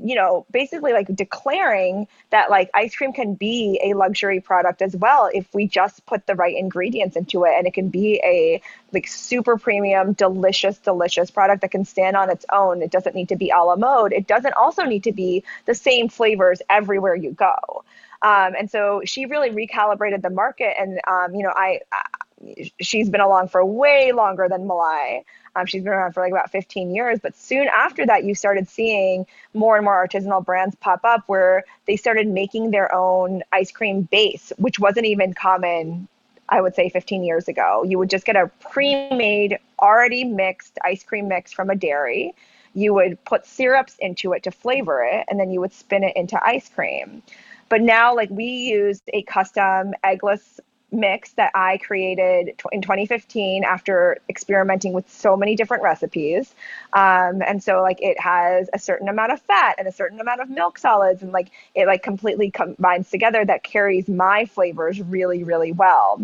you 0.03 0.15
know, 0.15 0.45
basically 0.51 0.93
like 0.93 1.07
declaring 1.15 2.07
that 2.29 2.49
like 2.49 2.69
ice 2.73 2.95
cream 2.95 3.13
can 3.13 3.33
be 3.33 3.79
a 3.83 3.93
luxury 3.93 4.39
product 4.39 4.81
as 4.81 4.95
well 4.95 5.29
if 5.33 5.47
we 5.53 5.67
just 5.67 6.05
put 6.05 6.25
the 6.27 6.35
right 6.35 6.55
ingredients 6.55 7.15
into 7.15 7.43
it 7.45 7.53
and 7.57 7.67
it 7.67 7.73
can 7.73 7.89
be 7.89 8.21
a 8.23 8.61
like 8.91 9.07
super 9.07 9.57
premium, 9.57 10.13
delicious, 10.13 10.77
delicious 10.77 11.31
product 11.31 11.61
that 11.61 11.71
can 11.71 11.85
stand 11.85 12.15
on 12.15 12.29
its 12.29 12.45
own. 12.51 12.81
It 12.81 12.91
doesn't 12.91 13.15
need 13.15 13.29
to 13.29 13.35
be 13.35 13.49
a 13.49 13.57
la 13.57 13.75
mode. 13.75 14.13
It 14.13 14.27
doesn't 14.27 14.53
also 14.53 14.83
need 14.83 15.03
to 15.03 15.11
be 15.11 15.43
the 15.65 15.75
same 15.75 16.09
flavors 16.09 16.61
everywhere 16.69 17.15
you 17.15 17.31
go. 17.31 17.83
Um, 18.21 18.55
and 18.57 18.71
so 18.71 19.01
she 19.03 19.25
really 19.25 19.49
recalibrated 19.49 20.21
the 20.21 20.29
market. 20.29 20.75
And, 20.79 20.99
um, 21.07 21.35
you 21.35 21.43
know, 21.43 21.53
I, 21.53 21.81
I, 21.91 22.71
she's 22.79 23.09
been 23.09 23.21
along 23.21 23.49
for 23.49 23.63
way 23.65 24.11
longer 24.13 24.47
than 24.49 24.65
Malai. 24.65 25.23
Um, 25.55 25.65
she's 25.65 25.83
been 25.83 25.93
around 25.93 26.13
for 26.13 26.21
like 26.21 26.31
about 26.31 26.51
15 26.51 26.93
years. 26.93 27.19
But 27.21 27.35
soon 27.35 27.67
after 27.67 28.05
that, 28.05 28.23
you 28.23 28.35
started 28.35 28.67
seeing 28.67 29.25
more 29.53 29.75
and 29.75 29.85
more 29.85 30.07
artisanal 30.07 30.43
brands 30.43 30.75
pop 30.75 31.01
up 31.03 31.23
where 31.27 31.63
they 31.85 31.95
started 31.95 32.27
making 32.27 32.71
their 32.71 32.93
own 32.93 33.43
ice 33.51 33.71
cream 33.71 34.03
base, 34.03 34.51
which 34.57 34.79
wasn't 34.79 35.05
even 35.05 35.33
common, 35.33 36.07
I 36.49 36.61
would 36.61 36.75
say, 36.75 36.89
15 36.89 37.23
years 37.23 37.47
ago. 37.47 37.83
You 37.83 37.99
would 37.99 38.09
just 38.09 38.25
get 38.25 38.35
a 38.35 38.49
pre 38.71 39.09
made, 39.11 39.59
already 39.79 40.23
mixed 40.23 40.77
ice 40.83 41.03
cream 41.03 41.27
mix 41.27 41.51
from 41.51 41.69
a 41.69 41.75
dairy. 41.75 42.33
You 42.75 42.93
would 42.95 43.23
put 43.23 43.45
syrups 43.45 43.95
into 43.99 44.33
it 44.33 44.43
to 44.43 44.51
flavor 44.51 45.03
it, 45.03 45.25
and 45.29 45.39
then 45.39 45.51
you 45.51 45.61
would 45.61 45.73
spin 45.73 46.03
it 46.03 46.15
into 46.15 46.43
ice 46.43 46.69
cream. 46.69 47.21
But 47.69 47.81
now, 47.81 48.15
like 48.15 48.29
we 48.31 48.45
use 48.45 49.01
a 49.13 49.21
custom 49.23 49.93
eggless 50.03 50.59
mix 50.93 51.33
that 51.33 51.51
I 51.55 51.77
created 51.77 52.55
in 52.71 52.81
2015 52.81 53.63
after 53.63 54.17
experimenting 54.29 54.93
with 54.93 55.09
so 55.09 55.35
many 55.35 55.55
different 55.55 55.83
recipes. 55.83 56.53
Um, 56.93 57.41
and 57.41 57.63
so 57.63 57.81
like 57.81 58.01
it 58.01 58.19
has 58.19 58.69
a 58.73 58.79
certain 58.79 59.09
amount 59.09 59.31
of 59.31 59.41
fat 59.41 59.75
and 59.77 59.87
a 59.87 59.91
certain 59.91 60.19
amount 60.19 60.41
of 60.41 60.49
milk 60.49 60.77
solids 60.77 61.21
and 61.21 61.31
like 61.31 61.51
it 61.75 61.87
like 61.87 62.03
completely 62.03 62.51
combines 62.51 63.09
together 63.09 63.43
that 63.43 63.63
carries 63.63 64.07
my 64.07 64.45
flavors 64.45 65.01
really, 65.01 65.43
really 65.43 65.71
well. 65.71 66.21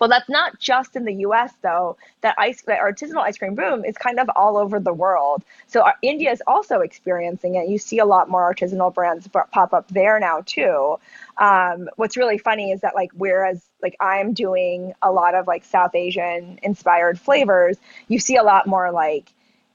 Well, 0.00 0.08
that's 0.08 0.28
not 0.30 0.58
just 0.58 0.96
in 0.96 1.04
the 1.04 1.14
U.S. 1.26 1.52
though. 1.62 1.98
That 2.22 2.34
ice, 2.38 2.62
that 2.62 2.80
artisanal 2.80 3.18
ice 3.22 3.36
cream 3.38 3.54
boom 3.54 3.84
is 3.84 3.96
kind 3.96 4.18
of 4.18 4.30
all 4.34 4.56
over 4.56 4.80
the 4.80 4.92
world. 4.94 5.44
So 5.66 5.82
uh, 5.82 5.92
India 6.02 6.32
is 6.32 6.42
also 6.46 6.80
experiencing 6.80 7.56
it. 7.56 7.68
You 7.68 7.78
see 7.78 7.98
a 7.98 8.06
lot 8.06 8.28
more 8.28 8.52
artisanal 8.52 8.92
brands 8.94 9.28
pop 9.28 9.74
up 9.74 9.88
there 9.88 10.18
now 10.18 10.40
too. 10.44 10.98
Um, 11.36 11.88
what's 11.96 12.16
really 12.16 12.38
funny 12.38 12.72
is 12.72 12.80
that 12.80 12.94
like 12.94 13.10
whereas 13.14 13.62
like 13.82 13.96
I'm 14.00 14.32
doing 14.32 14.94
a 15.02 15.12
lot 15.12 15.34
of 15.34 15.46
like 15.46 15.64
South 15.64 15.94
Asian 15.94 16.58
inspired 16.62 17.20
flavors, 17.20 17.76
you 18.08 18.18
see 18.18 18.36
a 18.36 18.42
lot 18.42 18.66
more 18.66 18.90
like 18.90 19.30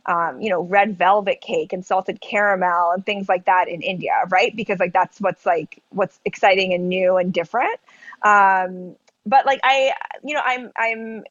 um, 0.08 0.40
you 0.40 0.50
know, 0.52 0.62
red 0.62 0.98
velvet 0.98 1.42
cake 1.42 1.74
and 1.74 1.84
salted 1.84 2.22
caramel 2.22 2.92
and 2.92 3.04
things 3.06 3.28
like 3.28 3.46
that 3.46 3.68
in 3.68 3.82
India, 3.82 4.14
right? 4.30 4.56
Because 4.56 4.80
like 4.80 4.94
that's 4.94 5.20
what's 5.20 5.46
like 5.46 5.82
what's 5.90 6.20
exciting 6.26 6.74
and 6.74 6.90
new 6.90 7.18
and 7.18 7.34
different. 7.34 7.80
Um, 8.22 8.96
but 9.26 9.46
like 9.46 9.60
I, 9.64 9.94
you 10.24 10.34
know, 10.34 10.42
I'm 10.44 10.72
I'm 10.78 11.24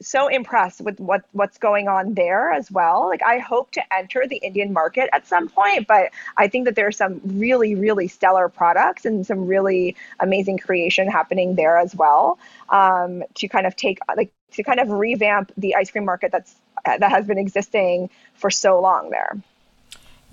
so 0.00 0.26
impressed 0.26 0.80
with 0.80 0.98
what 0.98 1.22
what's 1.32 1.58
going 1.58 1.88
on 1.88 2.14
there 2.14 2.50
as 2.50 2.70
well. 2.70 3.08
Like 3.08 3.22
I 3.22 3.38
hope 3.38 3.70
to 3.72 3.94
enter 3.94 4.26
the 4.26 4.36
Indian 4.36 4.72
market 4.72 5.08
at 5.12 5.26
some 5.26 5.48
point, 5.48 5.86
but 5.86 6.10
I 6.36 6.48
think 6.48 6.64
that 6.64 6.74
there's 6.74 6.96
some 6.96 7.20
really 7.24 7.74
really 7.74 8.08
stellar 8.08 8.48
products 8.48 9.04
and 9.04 9.26
some 9.26 9.46
really 9.46 9.96
amazing 10.20 10.58
creation 10.58 11.08
happening 11.08 11.54
there 11.54 11.78
as 11.78 11.94
well. 11.94 12.38
Um, 12.68 13.22
to 13.34 13.48
kind 13.48 13.66
of 13.66 13.76
take 13.76 13.98
like 14.16 14.32
to 14.52 14.62
kind 14.62 14.80
of 14.80 14.90
revamp 14.90 15.52
the 15.56 15.74
ice 15.74 15.90
cream 15.90 16.04
market 16.04 16.32
that's 16.32 16.54
that 16.84 17.02
has 17.02 17.26
been 17.26 17.38
existing 17.38 18.10
for 18.34 18.50
so 18.50 18.80
long 18.80 19.10
there. 19.10 19.38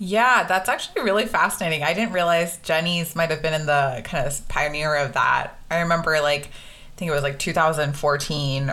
Yeah, 0.02 0.44
that's 0.44 0.68
actually 0.68 1.02
really 1.02 1.26
fascinating. 1.26 1.82
I 1.82 1.92
didn't 1.92 2.14
realize 2.14 2.56
Jeni's 2.58 3.14
might 3.14 3.30
have 3.30 3.42
been 3.42 3.52
in 3.52 3.66
the 3.66 4.00
kind 4.02 4.26
of 4.26 4.48
pioneer 4.48 4.94
of 4.96 5.12
that. 5.12 5.58
I 5.70 5.80
remember 5.80 6.20
like 6.22 6.50
think 7.00 7.10
it 7.10 7.14
was 7.14 7.22
like 7.22 7.38
2014 7.38 8.72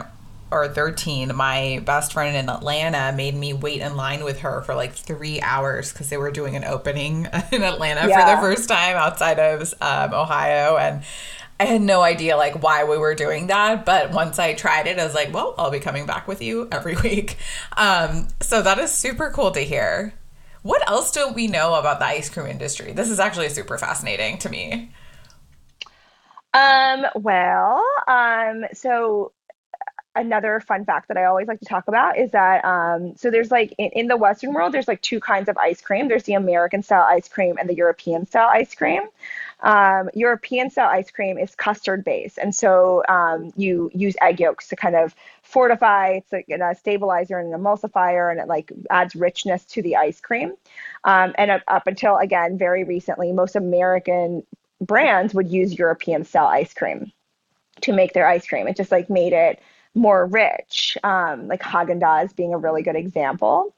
or 0.51 0.67
13, 0.67 1.33
my 1.33 1.81
best 1.85 2.11
friend 2.11 2.35
in 2.35 2.49
Atlanta 2.49 3.15
made 3.15 3.33
me 3.33 3.53
wait 3.53 3.79
in 3.79 3.95
line 3.95 4.25
with 4.25 4.39
her 4.39 4.61
for 4.63 4.75
like 4.75 4.93
three 4.93 5.39
hours 5.39 5.93
because 5.93 6.09
they 6.09 6.17
were 6.17 6.29
doing 6.29 6.57
an 6.57 6.65
opening 6.65 7.25
in 7.53 7.63
Atlanta 7.63 8.05
yeah. 8.05 8.35
for 8.35 8.35
the 8.35 8.55
first 8.55 8.67
time 8.67 8.97
outside 8.97 9.39
of 9.39 9.73
um, 9.79 10.13
Ohio. 10.13 10.75
And 10.75 11.03
I 11.57 11.65
had 11.65 11.79
no 11.79 12.01
idea 12.01 12.35
like 12.35 12.61
why 12.61 12.83
we 12.83 12.97
were 12.97 13.15
doing 13.15 13.47
that, 13.47 13.85
but 13.85 14.11
once 14.11 14.39
I 14.39 14.53
tried 14.53 14.87
it, 14.87 14.99
I 14.99 15.05
was 15.05 15.15
like, 15.15 15.33
well, 15.33 15.55
I'll 15.57 15.71
be 15.71 15.79
coming 15.79 16.05
back 16.05 16.27
with 16.27 16.41
you 16.41 16.67
every 16.69 16.95
week. 17.03 17.37
Um, 17.77 18.27
so 18.41 18.61
that 18.61 18.77
is 18.77 18.91
super 18.91 19.29
cool 19.29 19.51
to 19.51 19.61
hear. 19.61 20.13
What 20.63 20.85
else 20.89 21.11
do 21.11 21.29
we 21.29 21.47
know 21.47 21.75
about 21.75 21.99
the 21.99 22.07
ice 22.07 22.29
cream 22.29 22.47
industry? 22.47 22.91
This 22.91 23.09
is 23.09 23.21
actually 23.21 23.47
super 23.47 23.77
fascinating 23.77 24.37
to 24.39 24.49
me. 24.49 24.91
Um, 26.57 27.05
well, 27.13 27.85
um, 28.07 28.65
so 28.73 29.31
another 30.15 30.59
fun 30.59 30.85
fact 30.85 31.07
that 31.09 31.17
I 31.17 31.25
always 31.25 31.47
like 31.47 31.59
to 31.59 31.65
talk 31.65 31.87
about 31.87 32.17
is 32.17 32.31
that 32.31 32.65
um, 32.65 33.15
so 33.15 33.29
there's 33.29 33.51
like 33.51 33.75
in, 33.77 33.91
in, 33.91 34.07
the 34.07 34.17
Western 34.17 34.53
world, 34.53 34.73
there's 34.73 34.87
like 34.87 35.03
two 35.03 35.19
kinds 35.19 35.49
of 35.49 35.57
ice 35.57 35.81
cream. 35.81 36.07
There's 36.07 36.23
the 36.23 36.33
American 36.33 36.81
style 36.81 37.05
ice 37.07 37.27
cream 37.29 37.57
and 37.59 37.69
the 37.69 37.75
European 37.75 38.25
style 38.25 38.49
ice 38.51 38.73
cream. 38.73 39.03
Um, 39.59 40.09
European 40.15 40.71
style 40.71 40.89
ice 40.89 41.11
cream 41.11 41.37
is 41.37 41.53
custard 41.53 42.03
based, 42.03 42.39
and 42.39 42.55
so 42.55 43.03
um, 43.07 43.51
you 43.55 43.91
use 43.93 44.15
egg 44.19 44.39
yolks 44.39 44.69
to 44.69 44.75
kind 44.75 44.95
of 44.95 45.13
fortify. 45.43 46.13
It's 46.13 46.31
like 46.31 46.49
a 46.49 46.75
stabilizer 46.75 47.37
and 47.37 47.53
an 47.53 47.59
emulsifier, 47.59 48.31
and 48.31 48.39
it 48.39 48.47
like 48.47 48.71
adds 48.89 49.15
richness 49.15 49.63
to 49.65 49.83
the 49.83 49.97
ice 49.97 50.21
cream. 50.21 50.53
Um, 51.03 51.35
and 51.37 51.51
up, 51.51 51.61
up 51.67 51.85
until 51.85 52.17
again 52.17 52.57
very 52.57 52.83
recently, 52.83 53.31
most 53.31 53.55
American 53.55 54.41
brands 54.81 55.33
would 55.33 55.49
use 55.49 55.77
European 55.77 56.23
style 56.23 56.47
ice 56.47 56.73
cream 56.73 57.11
to 57.81 57.93
make 57.93 58.13
their 58.13 58.27
ice 58.27 58.47
cream. 58.47 58.67
It 58.67 58.77
just 58.77 58.91
like 58.91 59.09
made 59.09 59.33
it 59.33 59.61
more 59.93 60.25
rich, 60.25 60.97
um, 61.03 61.47
like 61.47 61.61
Haagen 61.61 62.01
Dazs 62.01 62.35
being 62.35 62.53
a 62.53 62.57
really 62.57 62.83
good 62.83 62.95
example. 62.95 63.73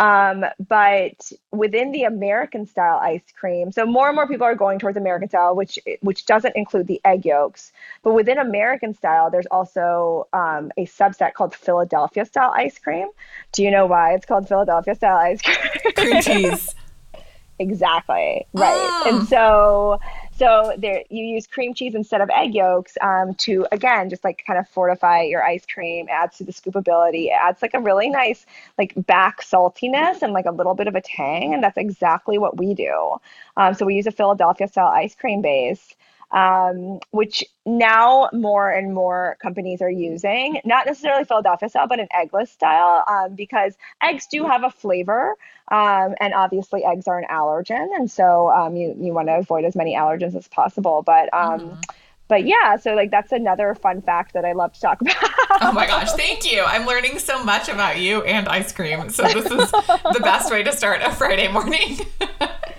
Um, 0.00 0.44
but 0.68 1.30
within 1.52 1.92
the 1.92 2.02
American 2.02 2.66
style 2.66 2.98
ice 3.00 3.22
cream, 3.38 3.70
so 3.70 3.86
more 3.86 4.08
and 4.08 4.16
more 4.16 4.26
people 4.26 4.44
are 4.44 4.56
going 4.56 4.80
towards 4.80 4.96
American 4.96 5.28
style, 5.28 5.54
which 5.54 5.78
which 6.00 6.26
doesn't 6.26 6.56
include 6.56 6.88
the 6.88 7.00
egg 7.04 7.24
yolks. 7.24 7.72
But 8.02 8.12
within 8.12 8.38
American 8.38 8.92
style, 8.94 9.30
there's 9.30 9.46
also 9.46 10.26
um, 10.32 10.72
a 10.76 10.86
subset 10.86 11.34
called 11.34 11.54
Philadelphia 11.54 12.24
style 12.24 12.52
ice 12.54 12.76
cream. 12.78 13.06
Do 13.52 13.62
you 13.62 13.70
know 13.70 13.86
why 13.86 14.14
it's 14.14 14.26
called 14.26 14.48
Philadelphia 14.48 14.96
style 14.96 15.16
ice 15.16 15.40
cream? 15.40 15.92
Cream 15.94 16.22
cheese. 16.22 16.74
exactly 17.60 18.46
right. 18.52 19.02
And 19.06 19.20
ah. 19.20 19.26
so 19.28 20.00
so 20.36 20.74
there, 20.76 21.04
you 21.10 21.24
use 21.24 21.46
cream 21.46 21.74
cheese 21.74 21.94
instead 21.94 22.20
of 22.20 22.28
egg 22.30 22.54
yolks 22.54 22.98
um, 23.00 23.34
to 23.34 23.66
again 23.70 24.10
just 24.10 24.24
like 24.24 24.42
kind 24.46 24.58
of 24.58 24.68
fortify 24.68 25.22
your 25.22 25.44
ice 25.44 25.64
cream. 25.66 26.06
Adds 26.10 26.38
to 26.38 26.44
the 26.44 26.52
scoopability. 26.52 27.26
It 27.26 27.38
adds 27.40 27.62
like 27.62 27.74
a 27.74 27.80
really 27.80 28.10
nice 28.10 28.44
like 28.76 28.92
back 28.96 29.42
saltiness 29.42 30.22
and 30.22 30.32
like 30.32 30.46
a 30.46 30.50
little 30.50 30.74
bit 30.74 30.88
of 30.88 30.94
a 30.94 31.00
tang, 31.00 31.54
and 31.54 31.62
that's 31.62 31.78
exactly 31.78 32.38
what 32.38 32.56
we 32.56 32.74
do. 32.74 33.16
Um, 33.56 33.74
so 33.74 33.86
we 33.86 33.94
use 33.94 34.06
a 34.06 34.12
Philadelphia 34.12 34.66
style 34.68 34.88
ice 34.88 35.14
cream 35.14 35.40
base 35.40 35.94
um, 36.30 36.98
which 37.10 37.44
now 37.66 38.28
more 38.32 38.70
and 38.70 38.92
more 38.94 39.36
companies 39.40 39.80
are 39.80 39.90
using, 39.90 40.60
not 40.64 40.86
necessarily 40.86 41.24
Philadelphia 41.24 41.68
style, 41.68 41.86
but 41.86 42.00
an 42.00 42.08
eggless 42.14 42.48
style, 42.48 43.04
um, 43.06 43.34
because 43.34 43.74
eggs 44.02 44.26
do 44.26 44.44
have 44.44 44.64
a 44.64 44.70
flavor, 44.70 45.36
um, 45.70 46.14
and 46.20 46.34
obviously 46.34 46.84
eggs 46.84 47.06
are 47.06 47.18
an 47.18 47.26
allergen, 47.30 47.88
and 47.96 48.10
so 48.10 48.50
um, 48.50 48.76
you 48.76 48.94
you 48.98 49.12
want 49.12 49.28
to 49.28 49.34
avoid 49.34 49.64
as 49.64 49.74
many 49.74 49.94
allergens 49.94 50.34
as 50.34 50.48
possible. 50.48 51.02
But 51.02 51.32
um, 51.32 51.60
mm-hmm 51.60 51.80
but 52.28 52.46
yeah, 52.46 52.76
so 52.76 52.94
like 52.94 53.10
that's 53.10 53.32
another 53.32 53.74
fun 53.74 54.00
fact 54.00 54.32
that 54.32 54.44
I 54.44 54.52
love 54.52 54.72
to 54.72 54.80
talk 54.80 55.00
about. 55.00 55.16
oh 55.60 55.72
my 55.72 55.86
gosh, 55.86 56.12
thank 56.12 56.50
you. 56.50 56.62
I'm 56.62 56.86
learning 56.86 57.18
so 57.18 57.42
much 57.44 57.68
about 57.68 57.98
you 57.98 58.22
and 58.22 58.48
ice 58.48 58.72
cream. 58.72 59.10
So 59.10 59.24
this 59.24 59.46
is 59.46 59.70
the 59.70 60.20
best 60.22 60.50
way 60.50 60.62
to 60.62 60.72
start 60.72 61.02
a 61.02 61.12
Friday 61.12 61.48
morning. 61.48 61.98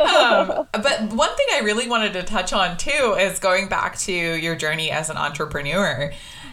um, 0.00 0.66
but 0.72 1.12
one 1.12 1.34
thing 1.36 1.46
I 1.52 1.60
really 1.62 1.88
wanted 1.88 2.12
to 2.14 2.22
touch 2.22 2.52
on 2.52 2.76
too 2.76 3.16
is 3.18 3.38
going 3.38 3.68
back 3.68 3.96
to 3.98 4.12
your 4.12 4.56
journey 4.56 4.90
as 4.90 5.10
an 5.10 5.16
entrepreneur. 5.16 6.12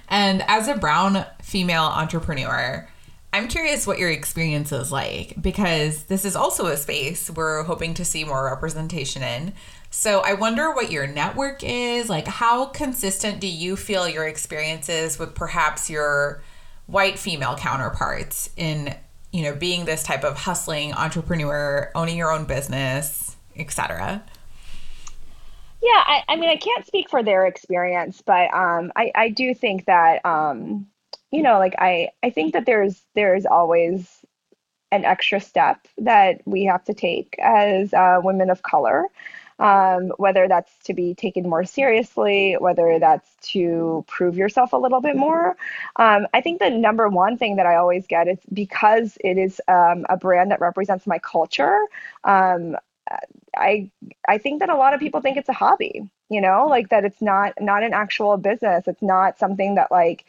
And 0.09 0.43
as 0.47 0.67
a 0.67 0.75
brown 0.75 1.25
female 1.41 1.83
entrepreneur, 1.83 2.87
I'm 3.33 3.47
curious 3.47 3.87
what 3.87 3.97
your 3.97 4.09
experience 4.09 4.73
is 4.73 4.91
like 4.91 5.41
because 5.41 6.03
this 6.03 6.25
is 6.25 6.35
also 6.35 6.65
a 6.65 6.75
space 6.75 7.29
we're 7.29 7.63
hoping 7.63 7.93
to 7.93 8.03
see 8.03 8.25
more 8.25 8.45
representation 8.45 9.23
in. 9.23 9.53
So 9.89 10.19
I 10.19 10.33
wonder 10.33 10.73
what 10.73 10.91
your 10.91 11.07
network 11.07 11.63
is. 11.63 12.09
Like, 12.09 12.27
how 12.27 12.65
consistent 12.65 13.39
do 13.39 13.47
you 13.47 13.75
feel 13.77 14.07
your 14.07 14.27
experiences 14.27 15.17
with 15.17 15.33
perhaps 15.33 15.89
your 15.89 16.43
white 16.87 17.17
female 17.17 17.55
counterparts 17.55 18.49
in, 18.57 18.95
you 19.31 19.43
know, 19.43 19.55
being 19.55 19.85
this 19.85 20.03
type 20.03 20.23
of 20.23 20.37
hustling 20.37 20.93
entrepreneur, 20.93 21.91
owning 21.95 22.17
your 22.17 22.31
own 22.31 22.45
business, 22.45 23.35
etc. 23.55 24.23
Yeah, 25.81 26.03
I, 26.05 26.23
I, 26.29 26.35
mean, 26.35 26.49
I 26.49 26.57
can't 26.57 26.85
speak 26.85 27.09
for 27.09 27.23
their 27.23 27.45
experience, 27.45 28.21
but 28.23 28.53
um, 28.53 28.91
I, 28.95 29.11
I 29.15 29.29
do 29.29 29.55
think 29.55 29.85
that, 29.85 30.23
um, 30.25 30.85
you 31.31 31.41
know, 31.41 31.57
like 31.57 31.73
I, 31.79 32.09
I 32.21 32.29
think 32.29 32.53
that 32.53 32.65
there's 32.65 33.01
there's 33.15 33.45
always 33.45 34.23
an 34.91 35.05
extra 35.05 35.39
step 35.39 35.87
that 35.97 36.41
we 36.45 36.65
have 36.65 36.83
to 36.83 36.93
take 36.93 37.35
as 37.41 37.93
uh, 37.93 38.19
women 38.21 38.49
of 38.49 38.61
color 38.61 39.05
um, 39.61 40.11
whether 40.17 40.47
that's 40.47 40.71
to 40.85 40.93
be 40.93 41.13
taken 41.13 41.47
more 41.47 41.63
seriously, 41.63 42.57
whether 42.59 42.97
that's 42.99 43.29
to 43.51 44.03
prove 44.07 44.35
yourself 44.35 44.73
a 44.73 44.77
little 44.77 45.01
bit 45.01 45.15
more. 45.15 45.55
Um, 45.97 46.27
I 46.33 46.41
think 46.41 46.59
the 46.59 46.71
number 46.71 47.07
one 47.07 47.37
thing 47.37 47.57
that 47.57 47.67
I 47.67 47.75
always 47.75 48.07
get 48.07 48.27
is 48.27 48.39
because 48.51 49.17
it 49.23 49.37
is 49.37 49.61
um, 49.67 50.05
a 50.09 50.17
brand 50.17 50.51
that 50.51 50.59
represents 50.59 51.05
my 51.05 51.19
culture. 51.19 51.79
Um, 52.23 52.75
I 53.55 53.91
I 54.27 54.37
think 54.39 54.61
that 54.61 54.69
a 54.69 54.75
lot 54.75 54.93
of 54.93 54.99
people 54.99 55.21
think 55.21 55.37
it's 55.37 55.49
a 55.49 55.53
hobby, 55.53 56.09
you 56.29 56.41
know, 56.41 56.65
like 56.67 56.89
that 56.89 57.05
it's 57.05 57.21
not 57.21 57.53
not 57.59 57.83
an 57.83 57.93
actual 57.93 58.37
business. 58.37 58.87
It's 58.87 59.01
not 59.01 59.37
something 59.37 59.75
that 59.75 59.91
like 59.91 60.25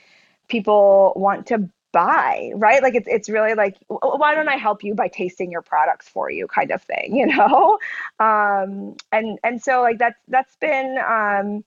people 0.49 1.15
want 1.17 1.47
to 1.47 1.71
buy, 1.93 2.53
right? 2.55 2.83
Like 2.83 2.95
it's 2.95 3.09
it's 3.09 3.29
really 3.29 3.55
like 3.55 3.77
why 3.89 4.35
don't 4.35 4.49
I 4.49 4.57
help 4.57 4.83
you 4.83 4.95
by 4.95 5.09
tasting 5.09 5.51
your 5.51 5.63
products 5.63 6.09
for 6.09 6.31
you 6.31 6.47
kind 6.47 6.71
of 6.71 6.83
thing, 6.83 7.17
you 7.17 7.27
know? 7.27 7.79
Um 8.19 8.97
and 9.13 9.39
and 9.45 9.63
so 9.63 9.83
like 9.83 9.99
that's 9.99 10.19
that's 10.29 10.57
been 10.57 10.99
um 10.99 11.65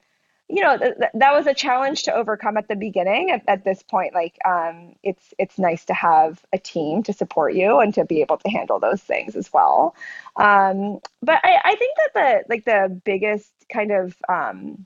you 0.48 0.62
know 0.62 0.78
th- 0.78 0.94
that 1.14 1.34
was 1.34 1.48
a 1.48 1.54
challenge 1.54 2.04
to 2.04 2.14
overcome 2.14 2.58
at 2.58 2.68
the 2.68 2.76
beginning 2.76 3.32
at, 3.32 3.42
at 3.48 3.64
this 3.64 3.82
point 3.82 4.14
like 4.14 4.38
um, 4.46 4.96
it's 5.04 5.34
it's 5.40 5.58
nice 5.58 5.86
to 5.86 5.94
have 5.94 6.44
a 6.54 6.58
team 6.58 7.02
to 7.04 7.14
support 7.14 7.54
you 7.54 7.80
and 7.80 7.94
to 7.96 8.06
be 8.06 8.22
able 8.22 8.38
to 8.38 8.50
handle 8.50 8.80
those 8.80 9.02
things 9.02 9.36
as 9.36 9.52
well 9.52 9.96
um, 10.36 11.00
but 11.22 11.40
I, 11.44 11.60
I 11.64 11.76
think 11.76 11.98
that 11.98 12.14
the 12.14 12.54
like 12.54 12.66
the 12.66 13.02
biggest 13.04 13.52
kind 13.70 13.92
of 13.92 14.16
um, 14.30 14.86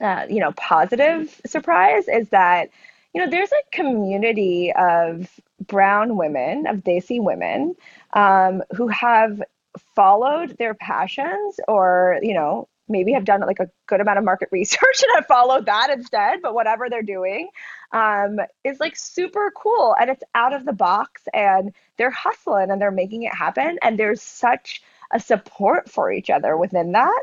uh, 0.00 0.26
you 0.28 0.40
know 0.40 0.52
positive 0.52 1.40
surprise 1.46 2.08
is 2.08 2.28
that 2.30 2.70
you 3.14 3.20
know, 3.20 3.30
there's 3.30 3.52
a 3.52 3.76
community 3.76 4.72
of 4.76 5.28
brown 5.66 6.16
women, 6.16 6.66
of 6.66 6.78
Desi 6.78 7.22
women, 7.22 7.74
um, 8.12 8.62
who 8.76 8.88
have 8.88 9.40
followed 9.94 10.56
their 10.58 10.74
passions 10.74 11.58
or, 11.68 12.18
you 12.22 12.34
know, 12.34 12.68
maybe 12.88 13.12
have 13.12 13.24
done 13.24 13.40
like 13.40 13.60
a 13.60 13.70
good 13.86 14.00
amount 14.00 14.18
of 14.18 14.24
market 14.24 14.48
research 14.52 15.02
and 15.02 15.12
have 15.14 15.26
followed 15.26 15.66
that 15.66 15.90
instead, 15.90 16.42
but 16.42 16.54
whatever 16.54 16.90
they're 16.90 17.02
doing 17.02 17.48
um, 17.92 18.38
is 18.64 18.78
like 18.80 18.96
super 18.96 19.52
cool 19.56 19.94
and 20.00 20.10
it's 20.10 20.22
out 20.34 20.52
of 20.52 20.64
the 20.64 20.72
box 20.72 21.22
and 21.32 21.72
they're 21.96 22.10
hustling 22.10 22.70
and 22.70 22.80
they're 22.80 22.90
making 22.90 23.22
it 23.22 23.34
happen. 23.34 23.78
And 23.80 23.98
there's 23.98 24.22
such 24.22 24.82
a 25.12 25.20
support 25.20 25.90
for 25.90 26.10
each 26.10 26.30
other 26.30 26.56
within 26.56 26.92
that. 26.92 27.22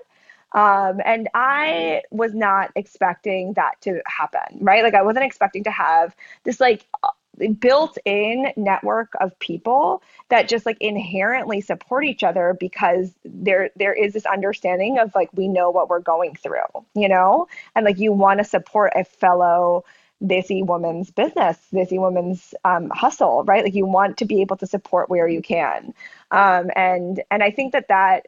Um, 0.54 1.02
and 1.06 1.30
I 1.34 2.02
was 2.12 2.34
not 2.34 2.72
expecting 2.76 3.54
that 3.54 3.80
to 3.82 4.02
happen, 4.06 4.60
right? 4.60 4.84
Like 4.84 4.96
I 4.96 5.02
wasn't 5.02 5.26
expecting 5.26 5.64
to 5.66 5.72
have 5.72 6.16
this 6.44 6.60
like 6.60 6.86
built-in 7.60 8.52
network 8.58 9.14
of 9.20 9.38
people 9.40 10.04
that 10.30 10.48
just 10.50 10.66
like 10.66 10.78
inherently 10.82 11.62
support 11.62 12.06
each 12.06 12.24
other 12.24 12.56
because 12.60 13.14
there 13.26 13.70
there 13.78 13.94
is 13.94 14.14
this 14.14 14.26
understanding 14.26 15.00
of 15.00 15.14
like 15.16 15.30
we 15.34 15.48
know 15.48 15.70
what 15.72 15.90
we're 15.90 16.00
going 16.00 16.36
through, 16.36 16.62
you 16.96 17.10
know? 17.10 17.48
And 17.76 17.86
like 17.86 18.00
you 18.00 18.12
want 18.12 18.40
to 18.40 18.44
support 18.44 18.94
a 18.96 19.04
fellow 19.04 19.86
see 20.44 20.62
women's 20.62 21.10
business, 21.12 21.58
see 21.90 21.98
women's 21.98 22.54
um, 22.64 22.92
hustle, 22.92 23.44
right? 23.46 23.64
Like 23.64 23.74
you 23.74 23.86
want 23.88 24.18
to 24.18 24.26
be 24.26 24.42
able 24.42 24.58
to 24.58 24.68
support 24.68 25.10
where 25.10 25.28
you 25.28 25.42
can, 25.42 25.94
um, 26.32 26.70
and 26.76 27.24
and 27.32 27.42
I 27.44 27.52
think 27.52 27.74
that 27.74 27.88
that 27.88 28.28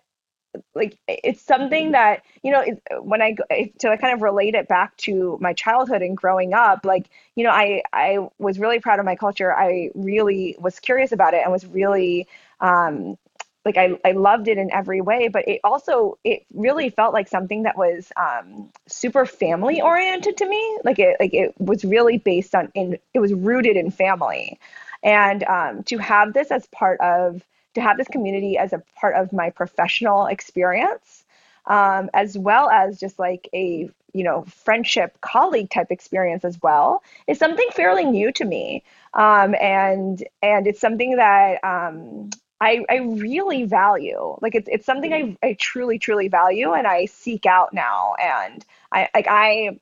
like 0.76 0.97
it's 1.08 1.41
something 1.41 1.91
that 1.91 2.24
you 2.43 2.51
know 2.51 2.64
when 3.01 3.22
i 3.22 3.36
to 3.80 3.97
kind 3.97 4.14
of 4.14 4.22
relate 4.22 4.56
it 4.56 4.68
back 4.68 4.95
to 4.97 5.38
my 5.41 5.54
childhood 5.54 6.01
and 6.01 6.16
growing 6.16 6.54
up 6.54 6.86
like 6.86 7.10
you 7.36 7.43
know 7.43 7.49
i 7.49 7.82
i 7.91 8.20
was 8.38 8.60
really 8.60 8.80
proud 8.80 8.99
of 8.99 9.06
my 9.06 9.16
culture. 9.16 9.54
I 9.54 9.89
really 9.95 10.56
was 10.60 10.80
curious 10.80 11.12
about 11.12 11.34
it 11.34 11.41
and 11.43 11.51
was 11.51 11.66
really 11.66 12.28
um 12.60 13.18
like 13.66 13.78
I, 13.78 13.97
I 14.04 14.12
loved 14.12 14.47
it 14.47 14.58
in 14.58 14.72
every 14.72 15.01
way 15.01 15.30
but 15.30 15.47
it 15.47 15.62
also 15.64 16.18
it 16.24 16.45
really 16.54 16.89
felt 16.89 17.14
like 17.14 17.28
something 17.28 17.64
that 17.64 17.78
was 17.78 18.12
um, 18.16 18.70
super 18.88 19.26
family 19.26 19.82
oriented 19.82 20.38
to 20.38 20.47
me. 20.47 20.80
Like 20.84 20.99
it 20.99 21.18
like 21.20 21.34
it 21.34 21.54
was 21.60 21.86
really 21.86 22.18
based 22.18 22.56
on 22.56 22.72
in 22.76 22.99
it 23.14 23.20
was 23.20 23.34
rooted 23.34 23.78
in 23.78 23.91
family. 23.91 24.60
And 25.01 25.43
um, 25.43 25.84
to 25.84 25.97
have 25.97 26.34
this 26.34 26.51
as 26.51 26.66
part 26.68 26.99
of 27.01 27.41
to 27.76 27.82
have 27.82 27.97
this 27.97 28.07
community 28.07 28.57
as 28.57 28.74
a 28.74 28.84
part 28.95 29.15
of 29.15 29.34
my 29.34 29.49
professional 29.49 30.28
experience, 30.28 31.24
um, 31.65 32.09
as 32.13 32.38
well 32.38 32.69
as 32.69 32.99
just 32.99 33.19
like 33.19 33.49
a 33.53 33.89
you 34.13 34.24
know 34.24 34.43
friendship 34.43 35.19
colleague 35.21 35.69
type 35.69 35.88
experience 35.89 36.45
as 36.45 36.61
well 36.61 37.01
is 37.28 37.39
something 37.39 37.67
fairly 37.71 38.05
new 38.05 38.32
to 38.32 38.45
me 38.45 38.84
um, 39.15 39.55
and 39.59 40.24
and 40.41 40.67
it's 40.67 40.80
something 40.80 41.15
that 41.15 41.63
um, 41.63 42.30
I, 42.61 42.86
I 42.89 42.97
really 42.97 43.65
value 43.65 44.38
like 44.41 44.55
it's, 44.55 44.69
it's 44.71 44.86
something 44.86 45.13
I, 45.13 45.36
I 45.41 45.53
truly 45.59 45.97
truly 45.97 46.28
value 46.28 46.74
and 46.74 46.86
I 46.86 47.05
seek 47.05 47.45
out 47.45 47.74
now 47.74 48.13
and 48.21 48.63
I 48.91 49.09
like 49.15 49.28
I 49.28 49.80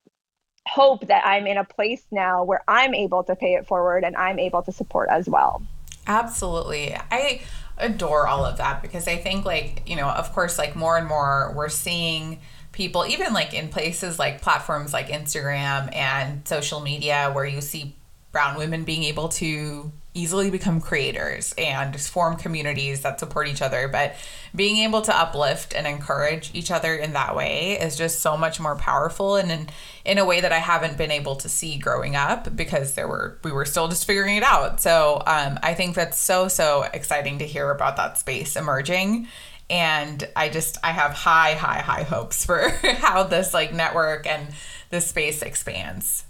hope 0.68 1.08
that 1.08 1.26
I'm 1.26 1.48
in 1.48 1.58
a 1.58 1.64
place 1.64 2.04
now 2.12 2.44
where 2.44 2.62
I'm 2.68 2.94
able 2.94 3.24
to 3.26 3.36
pay 3.36 3.56
it 3.56 3.68
forward 3.68 4.04
and 4.04 4.16
I'm 4.16 4.40
able 4.40 4.62
to 4.64 4.72
support 4.72 5.10
as 5.10 5.28
well. 5.28 5.62
Absolutely. 6.08 6.96
I 7.12 7.42
adore 7.78 8.28
all 8.28 8.46
of 8.46 8.58
that 8.58 8.82
because 8.82 9.08
I 9.08 9.18
think, 9.18 9.46
like, 9.46 9.84
you 9.90 9.96
know, 9.96 10.08
of 10.08 10.32
course, 10.34 10.58
like 10.58 10.76
more 10.76 10.98
and 10.98 11.08
more 11.08 11.54
we're 11.56 11.70
seeing 11.70 12.40
people, 12.72 13.06
even 13.06 13.34
like 13.34 13.54
in 13.54 13.70
places 13.70 14.18
like 14.20 14.42
platforms 14.42 14.94
like 14.94 15.08
Instagram 15.08 15.94
and 15.96 16.48
social 16.48 16.80
media, 16.80 17.32
where 17.34 17.46
you 17.46 17.62
see 17.62 17.96
brown 18.32 18.58
women 18.58 18.84
being 18.84 19.04
able 19.04 19.28
to 19.28 19.92
easily 20.14 20.52
become 20.52 20.82
creators 20.82 21.54
and 21.58 22.00
form 22.00 22.36
communities 22.36 23.02
that 23.02 23.20
support 23.20 23.48
each 23.48 23.62
other. 23.62 23.88
But 23.88 24.16
being 24.54 24.78
able 24.78 25.02
to 25.04 25.18
uplift 25.18 25.74
and 25.74 25.88
encourage 25.88 26.52
each 26.54 26.70
other 26.70 26.94
in 26.96 27.14
that 27.14 27.36
way 27.36 27.80
is 27.80 27.96
just 27.96 28.20
so 28.20 28.36
much 28.36 28.60
more 28.60 28.76
powerful 28.76 29.38
and 29.38 29.52
in, 29.52 29.70
in 30.04 30.18
a 30.18 30.26
way 30.26 30.42
that 30.42 30.52
I 30.52 30.58
haven't 30.58 30.98
been 30.98 31.12
able 31.12 31.38
to 31.38 31.48
see 31.48 31.78
growing 31.78 32.16
up 32.16 32.56
because 32.56 32.94
there 32.96 33.08
were 33.08 33.40
we 33.44 33.52
were 33.52 33.66
still 33.66 33.88
just 33.88 34.06
figuring 34.06 34.36
it 34.36 34.44
out. 34.44 34.82
So 34.82 35.24
um, 35.26 35.58
I 35.64 35.74
think 35.74 35.96
that's 35.96 36.20
so 36.20 36.50
so 36.50 36.84
exciting 36.94 37.40
to 37.40 37.48
hear 37.48 37.72
about 37.72 37.96
that 37.96 38.18
space 38.18 38.58
emerging. 38.58 39.28
And 39.70 40.28
I 40.36 40.50
just 40.50 40.78
I 40.84 40.92
have 40.92 41.14
high 41.14 41.54
high 41.54 41.80
high 41.80 42.04
hopes 42.04 42.46
for 42.46 42.70
how 42.98 43.24
this 43.24 43.54
like 43.54 43.74
network 43.74 44.28
and 44.28 44.48
this 44.90 45.08
space 45.08 45.42
expands. 45.42 46.26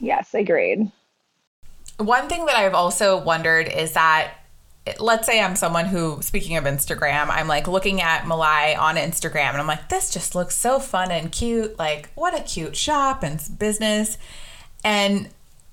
Yes, 0.00 0.32
agreed. 0.32 0.90
One 2.02 2.28
thing 2.28 2.46
that 2.46 2.56
I've 2.56 2.74
also 2.74 3.18
wondered 3.18 3.68
is 3.68 3.92
that 3.92 4.34
let's 4.98 5.26
say 5.26 5.40
I'm 5.40 5.54
someone 5.54 5.86
who, 5.86 6.20
speaking 6.22 6.56
of 6.56 6.64
Instagram, 6.64 7.28
I'm 7.28 7.46
like 7.46 7.68
looking 7.68 8.00
at 8.00 8.24
Malai 8.24 8.76
on 8.76 8.96
Instagram 8.96 9.50
and 9.50 9.58
I'm 9.58 9.66
like, 9.66 9.88
this 9.88 10.10
just 10.10 10.34
looks 10.34 10.56
so 10.56 10.80
fun 10.80 11.10
and 11.10 11.30
cute. 11.30 11.78
Like, 11.78 12.10
what 12.14 12.38
a 12.38 12.42
cute 12.42 12.74
shop 12.74 13.22
and 13.22 13.40
business. 13.58 14.18
And 14.84 15.28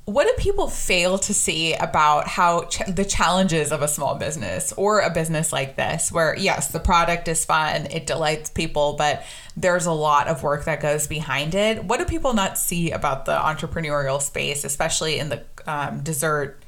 what 0.09 0.25
do 0.25 0.33
people 0.41 0.67
fail 0.67 1.19
to 1.19 1.33
see 1.33 1.73
about 1.73 2.27
how 2.27 2.63
ch- 2.63 2.85
the 2.87 3.05
challenges 3.05 3.71
of 3.71 3.81
a 3.81 3.87
small 3.87 4.15
business 4.15 4.73
or 4.73 5.01
a 5.01 5.09
business 5.09 5.53
like 5.53 5.75
this 5.75 6.11
where 6.11 6.35
yes 6.35 6.71
the 6.71 6.79
product 6.79 7.27
is 7.27 7.45
fun 7.45 7.85
it 7.91 8.07
delights 8.07 8.49
people 8.49 8.93
but 8.93 9.23
there's 9.55 9.85
a 9.85 9.91
lot 9.91 10.27
of 10.27 10.41
work 10.41 10.65
that 10.65 10.81
goes 10.81 11.05
behind 11.05 11.53
it 11.53 11.83
what 11.83 11.99
do 11.99 12.05
people 12.05 12.33
not 12.33 12.57
see 12.57 12.89
about 12.91 13.25
the 13.25 13.35
entrepreneurial 13.35 14.19
space 14.21 14.63
especially 14.63 15.19
in 15.19 15.29
the 15.29 15.43
um, 15.67 16.01
dessert 16.01 16.63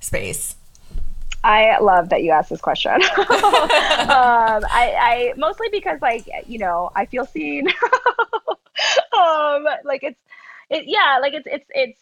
space 0.00 0.56
I 1.44 1.80
love 1.80 2.10
that 2.10 2.22
you 2.22 2.30
asked 2.30 2.50
this 2.50 2.60
question. 2.60 2.92
um, 2.92 3.02
I, 3.18 4.94
I, 4.96 5.34
mostly 5.36 5.66
because 5.72 6.00
like 6.00 6.28
you 6.46 6.60
know 6.60 6.92
I 6.94 7.06
feel 7.06 7.26
seen. 7.26 7.66
um, 9.18 9.66
like 9.84 10.04
it's 10.04 10.20
it 10.70 10.84
yeah 10.86 11.18
like 11.20 11.34
it's 11.34 11.48
it's 11.50 11.66
it's 11.70 11.98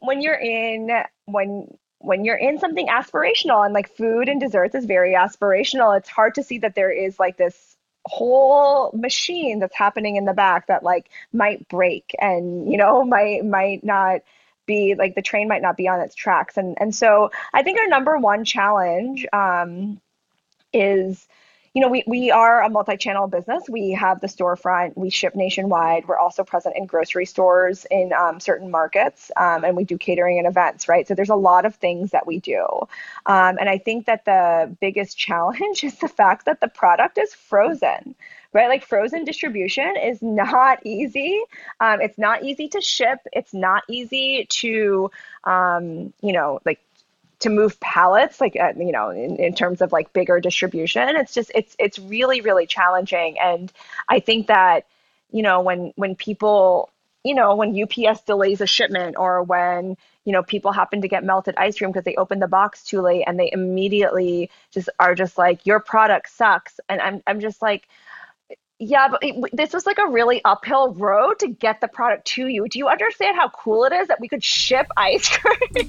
when 0.00 0.20
you're 0.20 0.34
in 0.34 0.90
when 1.26 1.76
when 2.00 2.24
you're 2.24 2.36
in 2.36 2.58
something 2.58 2.86
aspirational 2.88 3.64
and 3.64 3.74
like 3.74 3.88
food 3.96 4.28
and 4.28 4.40
desserts 4.40 4.74
is 4.74 4.84
very 4.84 5.14
aspirational 5.14 5.96
it's 5.96 6.08
hard 6.08 6.34
to 6.34 6.42
see 6.42 6.58
that 6.58 6.74
there 6.74 6.90
is 6.90 7.18
like 7.18 7.36
this 7.36 7.76
whole 8.04 8.90
machine 8.94 9.58
that's 9.58 9.76
happening 9.76 10.16
in 10.16 10.24
the 10.24 10.32
back 10.32 10.66
that 10.68 10.82
like 10.82 11.10
might 11.32 11.68
break 11.68 12.14
and 12.20 12.70
you 12.70 12.78
know 12.78 13.04
might 13.04 13.44
might 13.44 13.84
not 13.84 14.20
be 14.66 14.94
like 14.94 15.14
the 15.14 15.22
train 15.22 15.48
might 15.48 15.62
not 15.62 15.76
be 15.78 15.88
on 15.88 16.00
its 16.00 16.14
tracks. 16.14 16.56
And 16.58 16.76
and 16.78 16.94
so 16.94 17.30
i 17.54 17.62
think 17.62 17.80
our 17.80 17.88
number 17.88 18.16
one 18.18 18.44
challenge 18.44 19.26
um, 19.32 20.00
is 20.72 21.26
you 21.74 21.82
know, 21.82 21.88
we, 21.88 22.02
we 22.06 22.30
are 22.30 22.62
a 22.62 22.68
multi-channel 22.68 23.28
business. 23.28 23.64
We 23.68 23.92
have 23.92 24.20
the 24.20 24.26
storefront. 24.26 24.96
We 24.96 25.10
ship 25.10 25.34
nationwide. 25.34 26.08
We're 26.08 26.18
also 26.18 26.44
present 26.44 26.76
in 26.76 26.86
grocery 26.86 27.26
stores 27.26 27.86
in 27.90 28.12
um, 28.12 28.40
certain 28.40 28.70
markets, 28.70 29.30
um, 29.36 29.64
and 29.64 29.76
we 29.76 29.84
do 29.84 29.98
catering 29.98 30.38
and 30.38 30.46
events, 30.46 30.88
right? 30.88 31.06
So 31.06 31.14
there's 31.14 31.28
a 31.28 31.34
lot 31.36 31.64
of 31.66 31.74
things 31.74 32.10
that 32.12 32.26
we 32.26 32.40
do. 32.40 32.64
Um, 33.26 33.58
and 33.60 33.68
I 33.68 33.78
think 33.78 34.06
that 34.06 34.24
the 34.24 34.74
biggest 34.80 35.18
challenge 35.18 35.84
is 35.84 35.98
the 35.98 36.08
fact 36.08 36.46
that 36.46 36.60
the 36.60 36.68
product 36.68 37.18
is 37.18 37.34
frozen, 37.34 38.14
right? 38.52 38.68
Like 38.68 38.84
frozen 38.84 39.24
distribution 39.24 39.94
is 39.96 40.22
not 40.22 40.80
easy. 40.84 41.42
Um, 41.80 42.00
it's 42.00 42.18
not 42.18 42.42
easy 42.42 42.68
to 42.68 42.80
ship. 42.80 43.20
It's 43.32 43.52
not 43.52 43.82
easy 43.88 44.46
to, 44.50 45.10
um, 45.44 46.12
you 46.22 46.32
know, 46.32 46.60
like 46.64 46.80
to 47.40 47.50
move 47.50 47.78
pallets 47.80 48.40
like 48.40 48.56
uh, 48.56 48.72
you 48.76 48.92
know 48.92 49.10
in, 49.10 49.36
in 49.36 49.54
terms 49.54 49.80
of 49.80 49.92
like 49.92 50.12
bigger 50.12 50.40
distribution 50.40 51.16
it's 51.16 51.34
just 51.34 51.50
it's 51.54 51.76
it's 51.78 51.98
really 51.98 52.40
really 52.40 52.66
challenging. 52.66 53.38
And 53.38 53.72
i 54.08 54.20
think 54.20 54.46
that 54.48 54.86
you 55.30 55.42
know 55.42 55.60
when 55.60 55.92
when 55.96 56.14
people 56.14 56.90
you 57.24 57.34
know 57.34 57.54
when 57.54 57.76
ups 57.80 58.22
delays 58.22 58.60
a 58.60 58.66
shipment 58.66 59.16
or 59.18 59.42
when 59.42 59.96
you 60.24 60.32
know 60.32 60.42
people 60.42 60.72
happen 60.72 61.00
to 61.02 61.08
get 61.08 61.24
melted 61.24 61.54
ice 61.56 61.78
cream 61.78 61.90
because 61.90 62.04
they 62.04 62.16
open 62.16 62.38
the 62.38 62.48
box 62.48 62.84
too 62.84 63.00
late 63.00 63.24
and 63.26 63.38
they 63.38 63.50
immediately 63.52 64.50
just 64.70 64.88
are 64.98 65.14
just 65.14 65.38
like 65.38 65.64
your 65.66 65.80
product 65.80 66.30
sucks. 66.30 66.80
And 66.88 67.00
i'm 67.00 67.22
i'm 67.26 67.40
just 67.40 67.62
like 67.62 67.88
yeah, 68.80 69.08
but 69.08 69.18
it, 69.22 69.34
this 69.52 69.72
was 69.72 69.86
like 69.86 69.98
a 69.98 70.06
really 70.06 70.40
uphill 70.44 70.94
road 70.94 71.40
to 71.40 71.48
get 71.48 71.80
the 71.80 71.88
product 71.88 72.26
to 72.28 72.46
you. 72.46 72.68
Do 72.68 72.78
you 72.78 72.88
understand 72.88 73.36
how 73.36 73.48
cool 73.48 73.84
it 73.84 73.92
is 73.92 74.06
that 74.06 74.20
we 74.20 74.28
could 74.28 74.44
ship 74.44 74.86
ice 74.96 75.28
cream? 75.36 75.58
you 75.74 75.84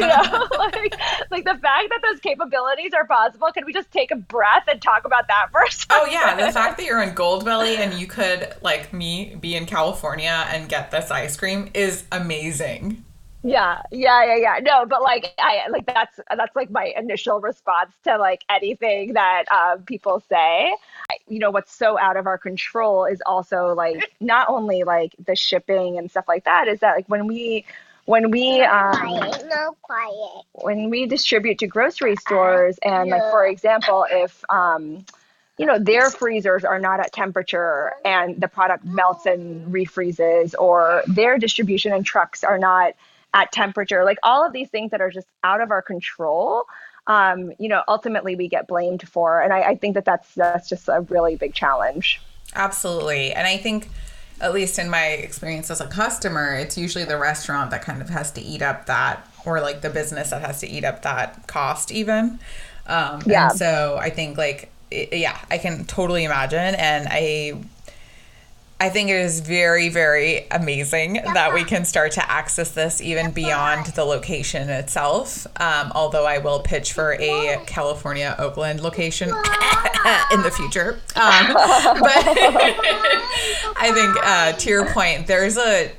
know, 0.00 0.48
like, 0.58 0.94
like 1.30 1.44
the 1.44 1.58
fact 1.60 1.90
that 1.90 2.00
those 2.02 2.20
capabilities 2.20 2.92
are 2.94 3.06
possible. 3.06 3.52
Can 3.52 3.66
we 3.66 3.72
just 3.74 3.90
take 3.90 4.10
a 4.10 4.16
breath 4.16 4.64
and 4.66 4.80
talk 4.80 5.04
about 5.04 5.28
that 5.28 5.48
for 5.52 5.60
a 5.60 5.64
oh, 5.66 5.68
second? 5.68 5.98
Oh 6.00 6.06
yeah, 6.10 6.46
the 6.46 6.52
fact 6.52 6.78
that 6.78 6.86
you're 6.86 7.02
in 7.02 7.14
Goldbelly 7.14 7.76
and 7.76 7.92
you 7.94 8.06
could, 8.06 8.54
like 8.62 8.94
me, 8.94 9.34
be 9.38 9.54
in 9.54 9.66
California 9.66 10.46
and 10.48 10.70
get 10.70 10.90
this 10.90 11.10
ice 11.10 11.36
cream 11.36 11.70
is 11.74 12.04
amazing. 12.10 13.04
Yeah, 13.42 13.82
yeah, 13.90 14.24
yeah, 14.24 14.36
yeah. 14.36 14.58
No, 14.62 14.86
but 14.86 15.02
like 15.02 15.34
I 15.38 15.68
like 15.68 15.86
that's 15.86 16.20
that's 16.36 16.54
like 16.54 16.70
my 16.70 16.92
initial 16.96 17.40
response 17.40 17.92
to 18.04 18.16
like 18.16 18.44
anything 18.48 19.14
that 19.14 19.44
um, 19.50 19.82
people 19.82 20.22
say. 20.28 20.74
You 21.26 21.40
know, 21.40 21.50
what's 21.50 21.74
so 21.74 21.98
out 21.98 22.16
of 22.16 22.26
our 22.26 22.38
control 22.38 23.04
is 23.04 23.20
also 23.26 23.74
like 23.74 24.12
not 24.20 24.48
only 24.48 24.84
like 24.84 25.14
the 25.24 25.34
shipping 25.34 25.98
and 25.98 26.10
stuff 26.10 26.26
like 26.28 26.44
that. 26.44 26.68
Is 26.68 26.80
that 26.80 26.94
like 26.94 27.08
when 27.08 27.26
we 27.26 27.64
when 28.04 28.30
we 28.30 28.62
um 28.62 28.92
quiet, 28.92 29.44
no 29.48 29.76
quiet. 29.82 30.44
when 30.52 30.90
we 30.90 31.06
distribute 31.06 31.58
to 31.58 31.66
grocery 31.66 32.16
stores 32.16 32.78
and 32.82 33.10
like 33.10 33.22
for 33.30 33.46
example 33.46 34.06
if 34.10 34.44
um 34.50 35.04
you 35.58 35.66
know 35.66 35.78
their 35.78 36.10
freezers 36.10 36.64
are 36.64 36.78
not 36.78 37.00
at 37.00 37.12
temperature 37.12 37.92
and 38.04 38.40
the 38.40 38.48
product 38.48 38.84
melts 38.84 39.26
and 39.26 39.72
refreezes 39.72 40.54
or 40.58 41.02
their 41.06 41.38
distribution 41.38 41.92
and 41.92 42.04
trucks 42.04 42.42
are 42.42 42.58
not 42.58 42.94
at 43.34 43.52
temperature, 43.52 44.04
like 44.04 44.18
all 44.22 44.46
of 44.46 44.52
these 44.52 44.68
things 44.68 44.90
that 44.90 45.00
are 45.00 45.10
just 45.10 45.28
out 45.42 45.60
of 45.60 45.70
our 45.70 45.82
control. 45.82 46.64
Um, 47.06 47.52
you 47.58 47.68
know, 47.68 47.82
ultimately 47.88 48.36
we 48.36 48.48
get 48.48 48.68
blamed 48.68 49.08
for, 49.08 49.40
and 49.40 49.52
I, 49.52 49.62
I 49.62 49.74
think 49.74 49.94
that 49.94 50.04
that's 50.04 50.34
that's 50.34 50.68
just 50.68 50.88
a 50.88 51.00
really 51.08 51.36
big 51.36 51.52
challenge. 51.52 52.20
Absolutely, 52.54 53.32
and 53.32 53.46
I 53.46 53.56
think 53.56 53.88
at 54.40 54.52
least 54.52 54.78
in 54.78 54.90
my 54.90 55.06
experience 55.06 55.70
as 55.70 55.80
a 55.80 55.86
customer, 55.86 56.54
it's 56.54 56.76
usually 56.76 57.04
the 57.04 57.16
restaurant 57.16 57.70
that 57.70 57.82
kind 57.82 58.02
of 58.02 58.08
has 58.10 58.30
to 58.32 58.40
eat 58.40 58.60
up 58.60 58.86
that, 58.86 59.26
or 59.44 59.60
like 59.60 59.80
the 59.80 59.90
business 59.90 60.30
that 60.30 60.42
has 60.42 60.60
to 60.60 60.68
eat 60.68 60.84
up 60.84 61.02
that 61.02 61.46
cost, 61.46 61.92
even. 61.92 62.38
Um, 62.86 63.22
yeah. 63.24 63.48
so 63.48 63.98
I 64.00 64.10
think 64.10 64.36
like, 64.36 64.70
it, 64.90 65.12
yeah, 65.12 65.38
I 65.50 65.58
can 65.58 65.84
totally 65.84 66.24
imagine, 66.24 66.74
and 66.74 67.08
I 67.10 67.62
I 68.82 68.88
think 68.88 69.10
it 69.10 69.16
is 69.16 69.38
very, 69.38 69.90
very 69.90 70.44
amazing 70.50 71.20
that 71.34 71.54
we 71.54 71.62
can 71.62 71.84
start 71.84 72.10
to 72.12 72.28
access 72.28 72.72
this 72.72 73.00
even 73.00 73.30
beyond 73.30 73.86
the 73.86 74.02
location 74.02 74.68
itself. 74.70 75.46
Um, 75.60 75.92
although 75.94 76.26
I 76.26 76.38
will 76.38 76.58
pitch 76.58 76.92
for 76.92 77.12
a 77.12 77.62
California 77.64 78.34
Oakland 78.40 78.80
location 78.80 79.28
in 79.28 80.42
the 80.42 80.50
future. 80.50 80.98
Um, 81.14 81.52
but 81.52 81.54
I 83.76 83.92
think 83.94 84.16
uh, 84.26 84.52
to 84.54 84.68
your 84.68 84.86
point, 84.86 85.28
there's 85.28 85.56
a 85.56 85.92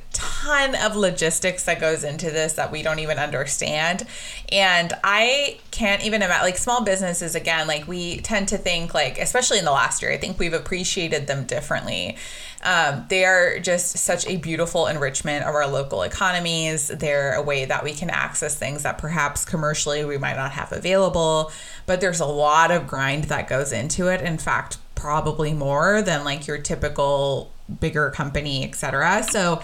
ton 0.43 0.76
of 0.76 0.95
logistics 0.95 1.63
that 1.65 1.80
goes 1.80 2.03
into 2.03 2.32
this 2.32 2.53
that 2.53 2.71
we 2.71 2.82
don't 2.82 2.99
even 2.99 3.17
understand. 3.19 4.05
And 4.51 4.93
I 5.03 5.59
can't 5.71 6.03
even 6.03 6.21
imagine, 6.21 6.43
like, 6.43 6.57
small 6.57 6.84
businesses, 6.84 7.36
again, 7.36 7.67
like, 7.67 7.88
we 7.88 8.17
tend 8.17 8.47
to 8.49 8.57
think, 8.57 8.93
like, 8.93 9.17
especially 9.17 9.59
in 9.59 9.65
the 9.65 9.71
last 9.71 10.01
year, 10.01 10.11
I 10.11 10.17
think 10.17 10.39
we've 10.39 10.53
appreciated 10.53 11.28
them 11.28 11.45
differently. 11.45 12.17
Um, 12.63 13.05
they 13.09 13.26
are 13.26 13.59
just 13.59 13.97
such 13.97 14.26
a 14.26 14.38
beautiful 14.38 14.88
enrichment 14.88 15.45
of 15.45 15.53
our 15.53 15.67
local 15.67 16.01
economies. 16.01 16.88
They're 16.88 17.34
a 17.34 17.41
way 17.41 17.65
that 17.65 17.84
we 17.84 17.93
can 17.93 18.09
access 18.09 18.55
things 18.55 18.84
that 18.84 18.97
perhaps 18.97 19.43
commercially 19.43 20.05
we 20.05 20.17
might 20.17 20.38
not 20.38 20.51
have 20.51 20.71
available, 20.71 21.51
but 21.86 21.99
there's 21.99 22.21
a 22.21 22.26
lot 22.26 22.71
of 22.71 22.88
grind 22.88 23.26
that 23.26 23.49
goes 23.49 23.74
into 23.74 24.07
it. 24.07 24.21
In 24.21 24.38
fact, 24.38 24.78
probably 24.95 25.53
more 25.53 26.01
than 26.01 26.24
like 26.24 26.47
your 26.47 26.57
typical 26.57 27.51
bigger 27.82 28.09
company, 28.11 28.63
etc. 28.63 29.24
So 29.24 29.61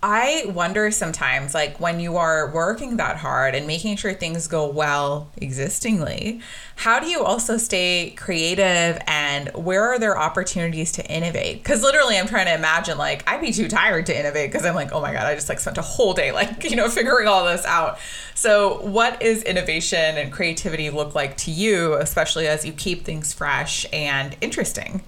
I 0.00 0.44
wonder 0.54 0.92
sometimes, 0.92 1.54
like 1.54 1.80
when 1.80 1.98
you 1.98 2.18
are 2.18 2.52
working 2.52 2.98
that 2.98 3.16
hard 3.16 3.56
and 3.56 3.66
making 3.66 3.96
sure 3.96 4.14
things 4.14 4.46
go 4.46 4.70
well 4.70 5.28
existingly, 5.38 6.40
how 6.76 7.00
do 7.00 7.08
you 7.08 7.24
also 7.24 7.56
stay 7.56 8.14
creative 8.16 9.02
and 9.08 9.48
where 9.54 9.82
are 9.88 9.98
there 9.98 10.16
opportunities 10.16 10.92
to 10.92 11.06
innovate? 11.10 11.64
Because 11.64 11.82
literally, 11.82 12.16
I'm 12.16 12.28
trying 12.28 12.46
to 12.46 12.54
imagine, 12.54 12.96
like, 12.96 13.28
I'd 13.28 13.40
be 13.40 13.52
too 13.52 13.66
tired 13.66 14.06
to 14.06 14.16
innovate 14.16 14.52
because 14.52 14.64
I'm 14.64 14.76
like, 14.76 14.92
oh 14.92 15.00
my 15.00 15.12
God, 15.12 15.26
I 15.26 15.34
just 15.34 15.48
like 15.48 15.58
spent 15.58 15.78
a 15.78 15.82
whole 15.82 16.14
day, 16.14 16.30
like, 16.30 16.62
you 16.62 16.76
know, 16.76 16.88
figuring 16.98 17.26
all 17.26 17.44
this 17.46 17.64
out. 17.64 17.98
So, 18.36 18.80
what 18.82 19.20
is 19.20 19.42
innovation 19.42 20.16
and 20.16 20.32
creativity 20.32 20.90
look 20.90 21.16
like 21.16 21.36
to 21.38 21.50
you, 21.50 21.94
especially 21.94 22.46
as 22.46 22.64
you 22.64 22.72
keep 22.72 23.04
things 23.04 23.32
fresh 23.32 23.84
and 23.92 24.36
interesting? 24.40 25.02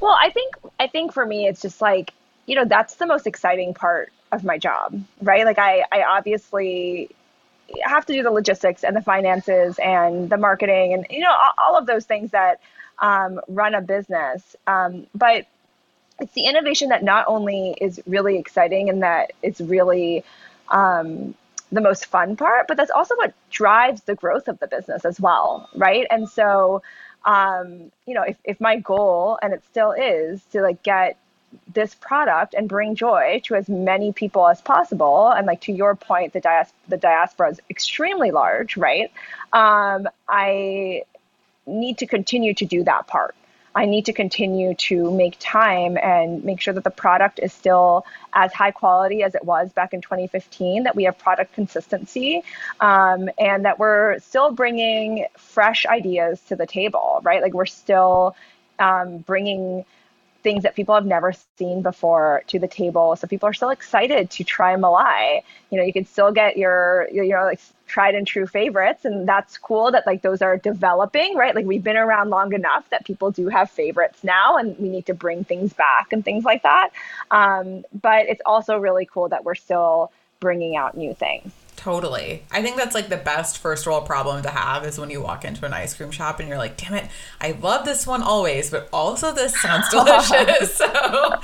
Well, 0.00 0.16
I 0.18 0.30
think 0.30 0.54
I 0.80 0.86
think 0.86 1.12
for 1.12 1.26
me 1.26 1.46
it's 1.46 1.60
just 1.60 1.82
like 1.82 2.14
you 2.48 2.54
know, 2.54 2.64
that's 2.64 2.94
the 2.94 3.06
most 3.06 3.26
exciting 3.26 3.74
part 3.74 4.10
of 4.32 4.42
my 4.42 4.56
job, 4.56 5.00
right? 5.20 5.44
Like 5.44 5.58
I, 5.58 5.84
I 5.92 6.02
obviously 6.02 7.10
have 7.82 8.06
to 8.06 8.14
do 8.14 8.22
the 8.22 8.30
logistics 8.30 8.82
and 8.82 8.96
the 8.96 9.02
finances 9.02 9.78
and 9.78 10.30
the 10.30 10.38
marketing 10.38 10.94
and 10.94 11.06
you 11.10 11.20
know 11.20 11.34
all, 11.58 11.76
of 11.76 11.84
those 11.84 12.06
things 12.06 12.30
that 12.30 12.60
um, 13.00 13.38
run 13.48 13.74
a 13.74 13.82
business. 13.82 14.56
Um, 14.66 15.06
but 15.14 15.44
it's 16.18 16.32
the 16.32 16.46
innovation 16.46 16.88
that 16.88 17.04
not 17.04 17.26
only 17.28 17.76
is 17.82 18.00
really 18.06 18.38
exciting 18.38 18.88
and 18.88 19.02
that 19.02 19.34
it's 19.42 19.60
really 19.60 20.24
um, 20.70 21.34
the 21.70 21.82
most 21.82 22.06
fun 22.06 22.34
part, 22.34 22.66
but 22.66 22.78
that's 22.78 22.90
also 22.90 23.14
what 23.16 23.34
drives 23.50 24.02
the 24.04 24.14
growth 24.14 24.48
of 24.48 24.58
the 24.58 24.66
business 24.66 25.04
as 25.04 25.20
well, 25.20 25.68
right? 25.76 26.06
And 26.10 26.26
so, 26.26 26.82
um, 27.26 27.92
you 28.06 28.14
know, 28.14 28.22
if, 28.22 28.38
if 28.42 28.58
my 28.58 28.76
goal, 28.76 29.38
and 29.42 29.52
it 29.52 29.62
still 29.70 29.92
is, 29.92 30.42
to 30.52 30.62
like 30.62 30.82
get 30.82 31.18
this 31.72 31.94
product 31.94 32.54
and 32.54 32.68
bring 32.68 32.94
joy 32.94 33.40
to 33.44 33.54
as 33.54 33.68
many 33.68 34.12
people 34.12 34.46
as 34.48 34.60
possible. 34.60 35.28
And 35.28 35.46
like 35.46 35.60
to 35.62 35.72
your 35.72 35.94
point, 35.94 36.32
the 36.32 36.40
dias- 36.40 36.72
the 36.88 36.96
diaspora 36.96 37.50
is 37.50 37.60
extremely 37.70 38.30
large, 38.30 38.76
right? 38.76 39.10
Um, 39.52 40.08
I 40.28 41.02
need 41.66 41.98
to 41.98 42.06
continue 42.06 42.54
to 42.54 42.64
do 42.64 42.84
that 42.84 43.06
part. 43.06 43.34
I 43.74 43.84
need 43.84 44.06
to 44.06 44.12
continue 44.12 44.74
to 44.74 45.10
make 45.10 45.36
time 45.38 45.96
and 45.98 46.42
make 46.42 46.60
sure 46.60 46.74
that 46.74 46.84
the 46.84 46.90
product 46.90 47.38
is 47.40 47.52
still 47.52 48.04
as 48.32 48.52
high 48.52 48.72
quality 48.72 49.22
as 49.22 49.34
it 49.34 49.44
was 49.44 49.72
back 49.72 49.92
in 49.92 50.00
2015, 50.00 50.82
that 50.84 50.96
we 50.96 51.04
have 51.04 51.16
product 51.18 51.52
consistency, 51.52 52.42
um, 52.80 53.28
and 53.38 53.64
that 53.66 53.78
we're 53.78 54.18
still 54.18 54.50
bringing 54.50 55.26
fresh 55.36 55.86
ideas 55.86 56.40
to 56.48 56.56
the 56.56 56.66
table, 56.66 57.20
right? 57.22 57.40
Like 57.40 57.54
we're 57.54 57.66
still 57.66 58.34
um, 58.80 59.18
bringing 59.18 59.84
things 60.42 60.62
that 60.62 60.76
people 60.76 60.94
have 60.94 61.06
never 61.06 61.32
seen 61.58 61.82
before 61.82 62.42
to 62.46 62.58
the 62.58 62.68
table. 62.68 63.16
So 63.16 63.26
people 63.26 63.48
are 63.48 63.52
still 63.52 63.70
excited 63.70 64.30
to 64.30 64.44
try 64.44 64.76
Malai. 64.76 65.42
You 65.70 65.78
know, 65.78 65.84
you 65.84 65.92
can 65.92 66.06
still 66.06 66.32
get 66.32 66.56
your, 66.56 67.08
you 67.12 67.28
know, 67.28 67.44
like 67.44 67.60
tried 67.86 68.14
and 68.14 68.26
true 68.26 68.46
favorites, 68.46 69.04
and 69.04 69.28
that's 69.28 69.58
cool 69.58 69.90
that 69.92 70.06
like 70.06 70.22
those 70.22 70.40
are 70.42 70.56
developing, 70.56 71.36
right? 71.36 71.54
Like 71.54 71.66
we've 71.66 71.82
been 71.82 71.96
around 71.96 72.30
long 72.30 72.52
enough 72.52 72.88
that 72.90 73.04
people 73.04 73.30
do 73.30 73.48
have 73.48 73.70
favorites 73.70 74.22
now, 74.22 74.56
and 74.56 74.78
we 74.78 74.88
need 74.88 75.06
to 75.06 75.14
bring 75.14 75.44
things 75.44 75.72
back 75.72 76.12
and 76.12 76.24
things 76.24 76.44
like 76.44 76.62
that. 76.62 76.90
Um, 77.30 77.84
but 78.00 78.28
it's 78.28 78.42
also 78.46 78.78
really 78.78 79.06
cool 79.06 79.28
that 79.30 79.44
we're 79.44 79.56
still 79.56 80.12
bringing 80.40 80.76
out 80.76 80.96
new 80.96 81.14
things. 81.14 81.52
Totally. 81.78 82.42
I 82.50 82.60
think 82.60 82.76
that's 82.76 82.92
like 82.92 83.08
the 83.08 83.16
best 83.16 83.58
first 83.58 83.86
world 83.86 84.04
problem 84.04 84.42
to 84.42 84.50
have 84.50 84.84
is 84.84 84.98
when 84.98 85.10
you 85.10 85.22
walk 85.22 85.44
into 85.44 85.64
an 85.64 85.72
ice 85.72 85.94
cream 85.94 86.10
shop 86.10 86.40
and 86.40 86.48
you're 86.48 86.58
like, 86.58 86.76
damn 86.76 86.92
it, 86.92 87.08
I 87.40 87.52
love 87.52 87.84
this 87.84 88.04
one 88.04 88.20
always, 88.20 88.68
but 88.68 88.88
also 88.92 89.32
this 89.32 89.56
sounds 89.60 89.88
delicious. 89.90 90.74
so 90.76 90.86
um, 90.86 91.38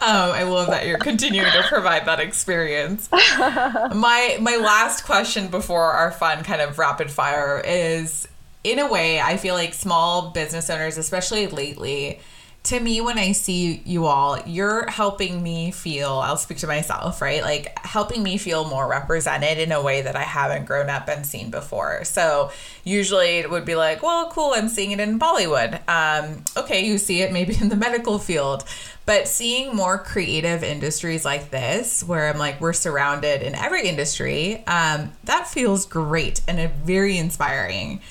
I 0.00 0.44
love 0.44 0.68
that 0.68 0.86
you're 0.86 0.96
continuing 0.96 1.50
to 1.50 1.64
provide 1.64 2.06
that 2.06 2.20
experience. 2.20 3.08
my 3.12 4.38
my 4.40 4.60
last 4.62 5.02
question 5.02 5.48
before 5.48 5.86
our 5.86 6.12
fun 6.12 6.44
kind 6.44 6.60
of 6.60 6.78
rapid 6.78 7.10
fire 7.10 7.60
is 7.66 8.28
in 8.62 8.78
a 8.78 8.86
way, 8.86 9.20
I 9.20 9.38
feel 9.38 9.54
like 9.56 9.74
small 9.74 10.30
business 10.30 10.70
owners, 10.70 10.98
especially 10.98 11.48
lately, 11.48 12.20
to 12.62 12.78
me, 12.78 13.00
when 13.00 13.18
I 13.18 13.32
see 13.32 13.82
you 13.86 14.04
all, 14.04 14.38
you're 14.46 14.88
helping 14.90 15.42
me 15.42 15.70
feel, 15.70 16.10
I'll 16.10 16.36
speak 16.36 16.58
to 16.58 16.66
myself, 16.66 17.22
right? 17.22 17.42
Like 17.42 17.78
helping 17.86 18.22
me 18.22 18.36
feel 18.36 18.68
more 18.68 18.86
represented 18.86 19.56
in 19.56 19.72
a 19.72 19.80
way 19.80 20.02
that 20.02 20.14
I 20.14 20.22
haven't 20.22 20.66
grown 20.66 20.90
up 20.90 21.08
and 21.08 21.24
seen 21.24 21.50
before. 21.50 22.04
So 22.04 22.50
usually 22.84 23.38
it 23.38 23.50
would 23.50 23.64
be 23.64 23.76
like, 23.76 24.02
well, 24.02 24.30
cool, 24.30 24.52
I'm 24.54 24.68
seeing 24.68 24.90
it 24.90 25.00
in 25.00 25.18
Bollywood. 25.18 25.80
Um, 25.88 26.44
okay, 26.54 26.84
you 26.84 26.98
see 26.98 27.22
it 27.22 27.32
maybe 27.32 27.56
in 27.60 27.70
the 27.70 27.76
medical 27.76 28.18
field. 28.18 28.64
But 29.06 29.26
seeing 29.26 29.74
more 29.74 29.96
creative 29.98 30.62
industries 30.62 31.24
like 31.24 31.50
this, 31.50 32.04
where 32.04 32.28
I'm 32.28 32.38
like, 32.38 32.60
we're 32.60 32.74
surrounded 32.74 33.40
in 33.42 33.54
every 33.54 33.88
industry, 33.88 34.64
um, 34.66 35.12
that 35.24 35.48
feels 35.48 35.86
great 35.86 36.42
and 36.46 36.70
very 36.84 37.16
inspiring. 37.16 38.02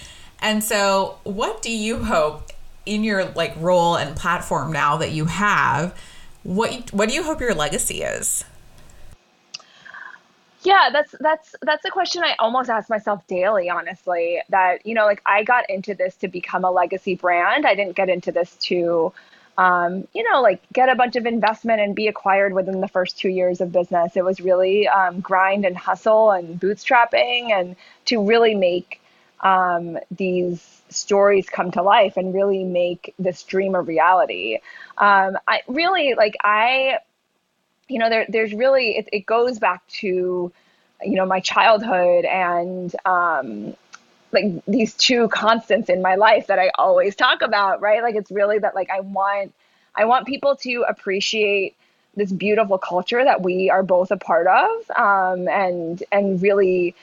And 0.42 0.64
so, 0.64 1.20
what 1.24 1.62
do 1.62 1.72
you 1.72 2.04
hope 2.04 2.52
in 2.86 3.04
your 3.04 3.26
like 3.26 3.54
role 3.58 3.96
and 3.96 4.16
platform 4.16 4.72
now 4.72 4.98
that 4.98 5.12
you 5.12 5.26
have, 5.26 5.98
what 6.44 6.92
what 6.94 7.10
do 7.10 7.16
you 7.16 7.24
hope 7.24 7.42
your 7.42 7.54
legacy 7.54 8.02
is? 8.02 8.46
Yeah, 10.62 10.90
that's 10.92 11.16
that's 11.20 11.56
that's 11.62 11.86
a 11.86 11.90
question 11.90 12.22
I 12.24 12.36
almost 12.38 12.70
ask 12.70 12.90
myself 12.90 13.26
daily, 13.28 13.70
honestly. 13.70 14.42
That 14.50 14.86
you 14.86 14.94
know, 14.94 15.06
like 15.06 15.22
I 15.26 15.44
got 15.44 15.70
into 15.70 15.94
this 15.96 16.16
to 16.18 16.28
become 16.28 16.66
a 16.66 16.72
legacy 16.72 17.16
brand. 17.16 17.66
I 17.66 17.76
didn't 17.76 17.96
get 17.96 18.10
into 18.10 18.32
this 18.32 18.56
to, 18.64 19.14
um, 19.58 20.06
you 20.14 20.30
know, 20.30 20.42
like 20.42 20.62
get 20.74 20.90
a 20.90 20.96
bunch 20.96 21.16
of 21.16 21.26
investment 21.26 21.80
and 21.80 21.96
be 21.96 22.08
acquired 22.08 22.54
within 22.54 22.82
the 22.82 22.90
first 22.90 23.18
two 23.18 23.30
years 23.30 23.62
of 23.62 23.72
business. 23.72 24.18
It 24.18 24.26
was 24.26 24.42
really 24.42 24.86
um, 24.90 25.22
grind 25.22 25.64
and 25.66 25.78
hustle 25.78 26.32
and 26.32 26.60
bootstrapping, 26.60 27.52
and 27.52 27.78
to 28.06 28.22
really 28.22 28.54
make 28.54 29.02
um, 29.42 29.98
these 30.12 30.82
stories 30.90 31.50
come 31.50 31.72
to 31.72 31.82
life 31.82 32.18
and 32.18 32.34
really 32.34 32.64
make 32.64 33.14
this 33.20 33.44
dream 33.44 33.76
a 33.76 33.82
reality. 33.82 34.60
Um, 34.98 35.38
I 35.48 35.62
really 35.68 36.16
like 36.16 36.36
I, 36.44 37.00
you 37.88 38.00
know, 38.00 38.10
there 38.10 38.26
there's 38.30 38.54
really 38.54 38.98
it, 38.98 39.10
it 39.14 39.26
goes 39.26 39.60
back 39.60 39.86
to, 40.00 40.52
you 41.02 41.16
know, 41.16 41.26
my 41.26 41.40
childhood 41.40 42.26
and 42.26 42.94
um, 43.06 43.76
like 44.32 44.46
these 44.68 44.94
two 44.96 45.28
constants 45.30 45.90
in 45.90 46.02
my 46.02 46.16
life 46.16 46.48
that 46.48 46.60
I 46.60 46.72
always 46.78 47.16
talk 47.16 47.42
about, 47.42 47.82
right? 47.82 48.02
Like 48.02 48.16
it's 48.16 48.32
really 48.32 48.60
that 48.60 48.76
like 48.76 48.90
I 48.90 49.02
want 49.02 49.54
I 49.96 50.06
want 50.06 50.28
people 50.28 50.56
to 50.58 50.86
appreciate 50.88 51.76
this 52.16 52.32
beautiful 52.32 52.78
culture 52.78 53.24
that 53.24 53.42
we 53.42 53.70
are 53.70 53.84
both 53.84 54.12
a 54.12 54.18
part 54.18 54.48
of 54.48 54.70
um, 54.98 55.48
and 55.48 56.04
and 56.12 56.42
really 56.42 56.96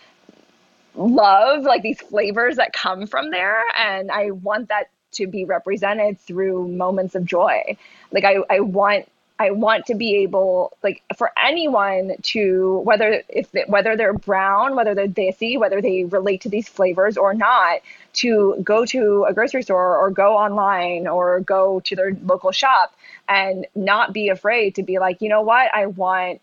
love 0.96 1.62
like 1.64 1.82
these 1.82 2.00
flavors 2.00 2.56
that 2.56 2.72
come 2.72 3.06
from 3.06 3.30
there 3.30 3.62
and 3.78 4.10
i 4.10 4.30
want 4.30 4.68
that 4.68 4.88
to 5.12 5.26
be 5.26 5.44
represented 5.44 6.18
through 6.20 6.68
moments 6.68 7.14
of 7.14 7.24
joy. 7.24 7.76
Like 8.12 8.24
i, 8.24 8.36
I 8.50 8.60
want 8.60 9.08
I 9.38 9.50
want 9.50 9.84
to 9.86 9.94
be 9.94 10.16
able, 10.16 10.72
like, 10.82 11.02
for 11.16 11.30
anyone 11.42 12.14
to 12.22 12.78
whether 12.84 13.22
if 13.28 13.50
they, 13.52 13.64
whether 13.66 13.94
they're 13.96 14.14
brown, 14.14 14.76
whether 14.76 14.94
they're 14.94 15.06
desi, 15.06 15.58
whether 15.58 15.82
they 15.82 16.04
relate 16.04 16.40
to 16.42 16.48
these 16.48 16.68
flavors 16.68 17.18
or 17.18 17.34
not, 17.34 17.80
to 18.14 18.56
go 18.64 18.86
to 18.86 19.26
a 19.28 19.34
grocery 19.34 19.62
store 19.62 19.98
or 19.98 20.10
go 20.10 20.36
online 20.36 21.06
or 21.06 21.40
go 21.40 21.80
to 21.80 21.94
their 21.94 22.16
local 22.24 22.50
shop 22.50 22.94
and 23.28 23.66
not 23.74 24.14
be 24.14 24.30
afraid 24.30 24.74
to 24.76 24.82
be 24.82 24.98
like, 24.98 25.20
you 25.20 25.28
know 25.28 25.42
what, 25.42 25.72
I 25.74 25.86
want 25.86 26.40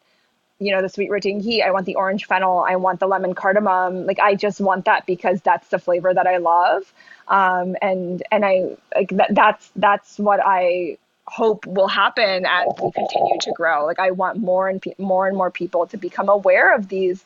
you 0.63 0.71
know, 0.71 0.81
the 0.81 0.89
sweet 0.89 1.09
routine 1.09 1.41
ghee. 1.41 1.61
I 1.61 1.71
want 1.71 1.85
the 1.85 1.95
orange 1.95 2.25
fennel. 2.25 2.65
I 2.67 2.75
want 2.77 2.99
the 2.99 3.07
lemon 3.07 3.33
cardamom. 3.33 4.05
Like 4.05 4.19
I 4.19 4.35
just 4.35 4.61
want 4.61 4.85
that 4.85 5.05
because 5.05 5.41
that's 5.41 5.69
the 5.69 5.79
flavor 5.79 6.13
that 6.13 6.27
I 6.27 6.37
love. 6.37 6.93
Um, 7.27 7.75
and 7.81 8.23
and 8.31 8.45
I 8.45 8.77
like 8.95 9.09
that, 9.09 9.33
that's 9.35 9.71
that's 9.75 10.19
what 10.19 10.39
I 10.43 10.97
hope 11.25 11.65
will 11.65 11.87
happen 11.87 12.45
as 12.45 12.67
we 12.81 12.91
continue 12.91 13.39
to 13.41 13.51
grow. 13.55 13.85
Like 13.85 13.99
I 13.99 14.11
want 14.11 14.39
more 14.39 14.67
and 14.67 14.81
pe- 14.81 14.95
more 14.97 15.27
and 15.27 15.37
more 15.37 15.51
people 15.51 15.87
to 15.87 15.97
become 15.97 16.29
aware 16.29 16.75
of 16.75 16.89
these 16.89 17.23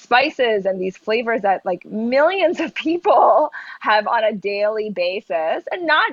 spices 0.00 0.66
and 0.66 0.80
these 0.80 0.96
flavors 0.96 1.42
that 1.42 1.64
like 1.64 1.84
millions 1.84 2.60
of 2.60 2.74
people 2.74 3.52
have 3.80 4.06
on 4.06 4.24
a 4.24 4.32
daily 4.32 4.90
basis. 4.90 5.64
And 5.72 5.86
not 5.86 6.12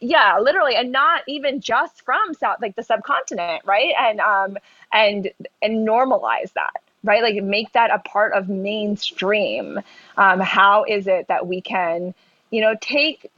yeah 0.00 0.38
literally 0.40 0.76
and 0.76 0.92
not 0.92 1.22
even 1.28 1.60
just 1.60 2.02
from 2.04 2.34
south 2.34 2.58
like 2.60 2.76
the 2.76 2.82
subcontinent 2.82 3.62
right? 3.64 3.94
And 3.98 4.20
um 4.20 4.58
and 4.92 5.30
and 5.62 5.86
normalize 5.88 6.52
that 6.54 6.82
right? 7.04 7.22
Like 7.22 7.42
make 7.42 7.72
that 7.72 7.90
a 7.90 7.98
part 7.98 8.32
of 8.34 8.48
mainstream. 8.48 9.80
Um 10.16 10.40
how 10.40 10.84
is 10.84 11.06
it 11.06 11.28
that 11.28 11.46
we 11.46 11.60
can 11.60 12.14
you 12.50 12.60
know 12.60 12.76
take 12.80 13.30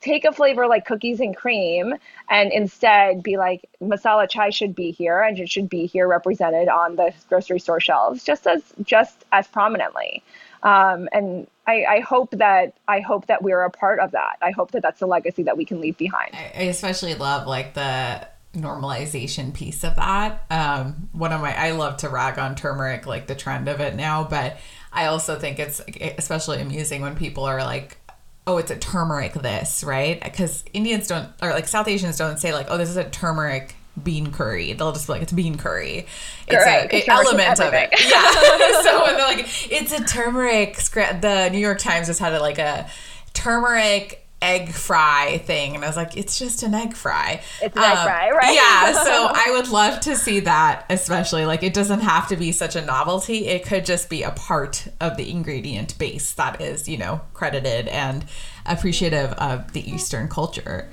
take 0.00 0.24
a 0.24 0.32
flavor 0.32 0.66
like 0.66 0.84
cookies 0.84 1.20
and 1.20 1.36
cream 1.36 1.94
and 2.28 2.52
instead 2.52 3.22
be 3.22 3.36
like 3.36 3.68
masala 3.80 4.28
chai 4.28 4.50
should 4.50 4.74
be 4.74 4.90
here 4.90 5.20
and 5.20 5.38
it 5.38 5.48
should 5.48 5.68
be 5.68 5.86
here 5.86 6.06
represented 6.06 6.68
on 6.68 6.96
the 6.96 7.12
grocery 7.28 7.58
store 7.58 7.80
shelves 7.80 8.24
just 8.24 8.46
as 8.46 8.62
just 8.82 9.24
as 9.32 9.46
prominently 9.48 10.22
um, 10.62 11.08
and 11.12 11.46
I, 11.66 11.84
I, 11.84 12.00
hope 12.00 12.30
that 12.32 12.74
I 12.88 12.98
hope 13.00 13.26
that 13.26 13.40
we're 13.40 13.62
a 13.62 13.70
part 13.70 14.00
of 14.00 14.12
that. 14.12 14.36
I 14.42 14.50
hope 14.50 14.72
that 14.72 14.82
that's 14.82 15.00
a 15.00 15.06
legacy 15.06 15.44
that 15.44 15.56
we 15.56 15.64
can 15.64 15.80
leave 15.80 15.96
behind. 15.96 16.34
I 16.34 16.62
especially 16.62 17.14
love 17.14 17.46
like 17.46 17.74
the 17.74 18.26
normalization 18.56 19.54
piece 19.54 19.84
of 19.84 19.96
that. 19.96 20.44
Um, 20.50 21.08
one 21.12 21.32
of 21.32 21.40
my 21.40 21.54
I 21.56 21.72
love 21.72 21.98
to 21.98 22.08
rag 22.08 22.38
on 22.38 22.54
turmeric, 22.56 23.06
like 23.06 23.26
the 23.26 23.34
trend 23.34 23.68
of 23.68 23.80
it 23.80 23.94
now, 23.94 24.24
but 24.24 24.56
I 24.92 25.06
also 25.06 25.38
think 25.38 25.58
it's 25.58 25.80
especially 26.18 26.60
amusing 26.60 27.02
when 27.02 27.16
people 27.16 27.44
are 27.44 27.62
like, 27.62 27.98
oh, 28.46 28.58
it's 28.58 28.70
a 28.70 28.76
turmeric 28.76 29.32
this, 29.34 29.82
right? 29.82 30.22
Because 30.22 30.64
Indians 30.72 31.08
don't, 31.08 31.28
or 31.42 31.50
like 31.50 31.66
South 31.66 31.88
Asians 31.88 32.16
don't 32.16 32.38
say 32.38 32.52
like, 32.52 32.66
oh, 32.70 32.78
this 32.78 32.88
is 32.88 32.96
a 32.96 33.04
turmeric 33.04 33.74
bean 34.00 34.30
curry. 34.30 34.72
They'll 34.72 34.92
just 34.92 35.06
be 35.06 35.14
like, 35.14 35.22
it's 35.22 35.32
bean 35.32 35.56
curry. 35.56 36.06
It's 36.46 36.66
an 36.66 36.88
a, 36.90 37.04
element 37.08 37.60
of 37.60 37.74
it. 37.74 37.90
Yeah. 37.92 38.82
so 38.82 39.02
when 39.02 39.16
they're 39.16 39.26
like, 39.26 39.72
it's 39.72 39.92
a 39.92 40.04
turmeric, 40.04 40.76
the 40.76 41.48
New 41.50 41.58
York 41.58 41.78
Times 41.78 42.06
just 42.06 42.20
had 42.20 42.32
it 42.34 42.40
like 42.40 42.58
a 42.58 42.88
turmeric 43.32 44.25
egg 44.42 44.70
fry 44.70 45.38
thing. 45.44 45.74
And 45.74 45.84
i 45.84 45.86
was 45.86 45.96
like 45.96 46.16
it's 46.16 46.38
just 46.38 46.62
an 46.62 46.74
egg 46.74 46.94
fry. 46.94 47.42
It's 47.62 47.76
an 47.76 47.82
um, 47.82 47.90
egg 47.90 48.04
fry 48.04 48.30
right? 48.30 48.54
yeah 48.54 48.92
so 48.92 49.28
i 49.32 49.50
would 49.52 49.68
love 49.68 50.00
to 50.00 50.14
see 50.16 50.40
that 50.40 50.84
especially 50.90 51.46
like 51.46 51.62
it 51.62 51.72
doesn't 51.74 52.00
have 52.00 52.28
to 52.28 52.36
be 52.36 52.52
such 52.52 52.76
a 52.76 52.84
novelty. 52.84 53.46
It 53.46 53.64
could 53.64 53.84
just 53.86 54.10
be 54.10 54.22
a 54.22 54.30
part 54.30 54.88
of 55.00 55.16
the 55.16 55.30
ingredient 55.30 55.98
base 55.98 56.32
that 56.32 56.60
is 56.60 56.88
you 56.88 56.98
know 56.98 57.22
credited 57.34 57.88
and 57.88 58.24
appreciative 58.66 59.32
of 59.34 59.72
the 59.72 59.88
eastern 59.90 60.28
culture 60.28 60.88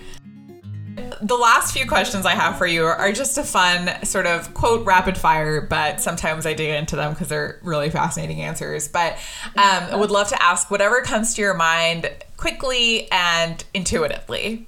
the 1.24 1.38
last 1.38 1.74
few 1.74 1.88
questions 1.88 2.26
I 2.26 2.36
have 2.36 2.58
for 2.58 2.68
you 2.68 2.84
are 2.86 3.12
just 3.14 3.38
a 3.38 3.44
fun 3.44 3.90
sort 4.04 4.28
of 4.28 4.54
quote 4.54 4.86
rapid 4.86 5.18
fire, 5.18 5.62
but 5.62 6.02
sometimes 6.02 6.46
I 6.46 6.54
dig 6.54 6.70
into 6.70 6.98
them 6.98 7.14
because 7.14 7.30
they're 7.30 7.60
really 7.64 7.90
fascinating 7.90 8.42
answers. 8.42 8.90
But 8.90 9.14
um, 9.56 9.84
I 9.92 9.96
would 9.96 10.12
love 10.12 10.28
to 10.30 10.44
ask 10.44 10.70
whatever 10.70 11.02
comes 11.02 11.34
to 11.36 11.42
your 11.42 11.54
mind 11.54 12.12
quickly 12.36 13.10
and 13.10 13.64
intuitively. 13.74 14.68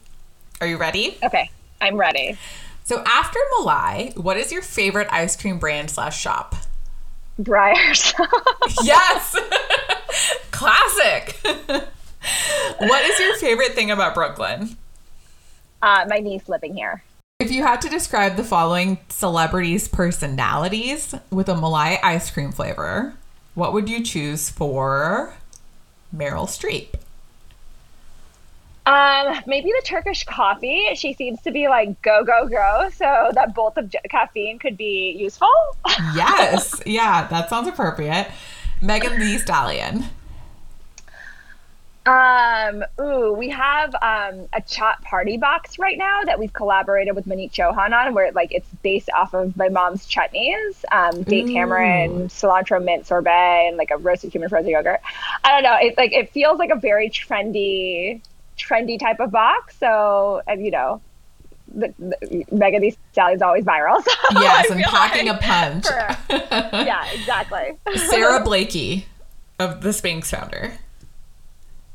Are 0.62 0.68
you 0.68 0.78
ready? 0.78 1.18
Okay, 1.22 1.50
I'm 1.82 1.98
ready. 1.98 2.38
So 2.86 3.04
after 3.06 3.40
Malai, 3.60 4.18
what 4.18 4.38
is 4.38 4.52
your 4.52 4.62
favorite 4.62 5.10
ice 5.12 5.36
cream 5.36 5.60
brand 5.60 5.92
slash 5.92 6.20
shop? 6.20 6.56
Breyers. 7.38 8.14
yes, 8.84 9.36
classic. 10.52 11.38
what 12.78 13.06
is 13.06 13.20
your 13.20 13.36
favorite 13.40 13.74
thing 13.74 13.92
about 13.92 14.16
Brooklyn? 14.16 14.78
Uh, 15.86 16.06
my 16.10 16.18
niece 16.18 16.50
living 16.50 16.76
here. 16.76 17.04
If 17.40 17.52
you 17.52 17.64
had 17.64 17.82
to 17.82 17.90
describe 17.90 18.38
the 18.38 18.44
following 18.44 18.98
celebrities' 19.10 19.88
personalities 19.88 21.14
with 21.30 21.48
a 21.48 21.54
Malai 21.54 22.00
ice 22.02 22.32
cream 22.32 22.52
flavor, 22.52 23.14
what 23.54 23.72
would 23.72 23.88
you 23.88 24.04
choose 24.04 24.50
for 24.50 25.36
Meryl 26.16 26.48
Streep? 26.48 26.96
Um, 28.88 29.42
maybe 29.48 29.72
the 29.72 29.82
Turkish 29.84 30.24
coffee. 30.24 30.90
She 30.96 31.14
seems 31.14 31.42
to 31.42 31.52
be 31.52 31.68
like 31.68 32.02
go 32.02 32.24
go 32.24 32.48
go, 32.48 32.90
so 32.94 33.32
that 33.34 33.54
bolt 33.54 33.78
of 33.78 33.94
caffeine 34.10 34.60
could 34.60 34.78
be 34.78 35.16
useful. 35.18 35.50
yes, 36.16 36.82
yeah, 36.86 37.28
that 37.28 37.50
sounds 37.50 37.68
appropriate. 37.68 38.28
Megan 38.82 39.20
Thee 39.20 39.40
Stallion. 39.40 40.06
Um, 42.06 42.84
ooh, 43.02 43.34
we 43.34 43.50
have 43.50 43.96
um, 43.96 44.48
a 44.54 44.62
chaat 44.62 45.02
party 45.02 45.38
box 45.38 45.80
right 45.80 45.98
now 45.98 46.22
that 46.24 46.38
we've 46.38 46.54
collaborated 46.54 47.16
with 47.16 47.26
Maneet 47.26 47.52
Chauhan 47.52 47.94
on, 47.94 48.14
where 48.14 48.32
like 48.32 48.52
it's 48.52 48.70
based 48.84 49.10
off 49.16 49.34
of 49.34 49.58
my 49.58 49.70
mom's 49.70 50.06
chutneys, 50.06 50.84
um, 50.92 51.24
date 51.24 51.48
tamarind, 51.48 52.30
cilantro 52.30 52.84
mint 52.84 53.08
sorbet, 53.08 53.68
and 53.68 53.78
like 53.78 53.90
a 53.90 53.98
roasted 53.98 54.32
cumin 54.32 54.50
frozen 54.50 54.70
yogurt. 54.70 55.02
I 55.44 55.52
don't 55.52 55.64
know. 55.64 55.78
It's 55.82 55.98
like 55.98 56.14
it 56.14 56.32
feels 56.32 56.60
like 56.60 56.70
a 56.70 56.76
very 56.76 57.10
trendy, 57.10 58.22
trendy 58.56 59.00
type 59.00 59.20
of 59.20 59.32
box. 59.32 59.76
So, 59.80 60.44
and 60.46 60.64
you 60.64 60.70
know, 60.70 61.02
the, 61.74 61.92
the 61.98 62.46
Megan 62.52 62.82
Thee 62.82 62.96
Stallion's 63.14 63.42
always 63.42 63.66
viral. 63.66 64.06
So 64.32 64.42
yes, 64.42 64.70
and 64.70 64.82
packing 64.84 65.28
like, 65.28 65.38
a 65.38 65.44
punch. 65.44 65.86
yeah, 66.86 67.06
exactly. 67.14 67.78
Sara 67.96 68.44
Blakely 68.44 69.06
of 69.60 69.82
the 69.82 69.90
Spanx 69.90 70.26
founder 70.26 70.74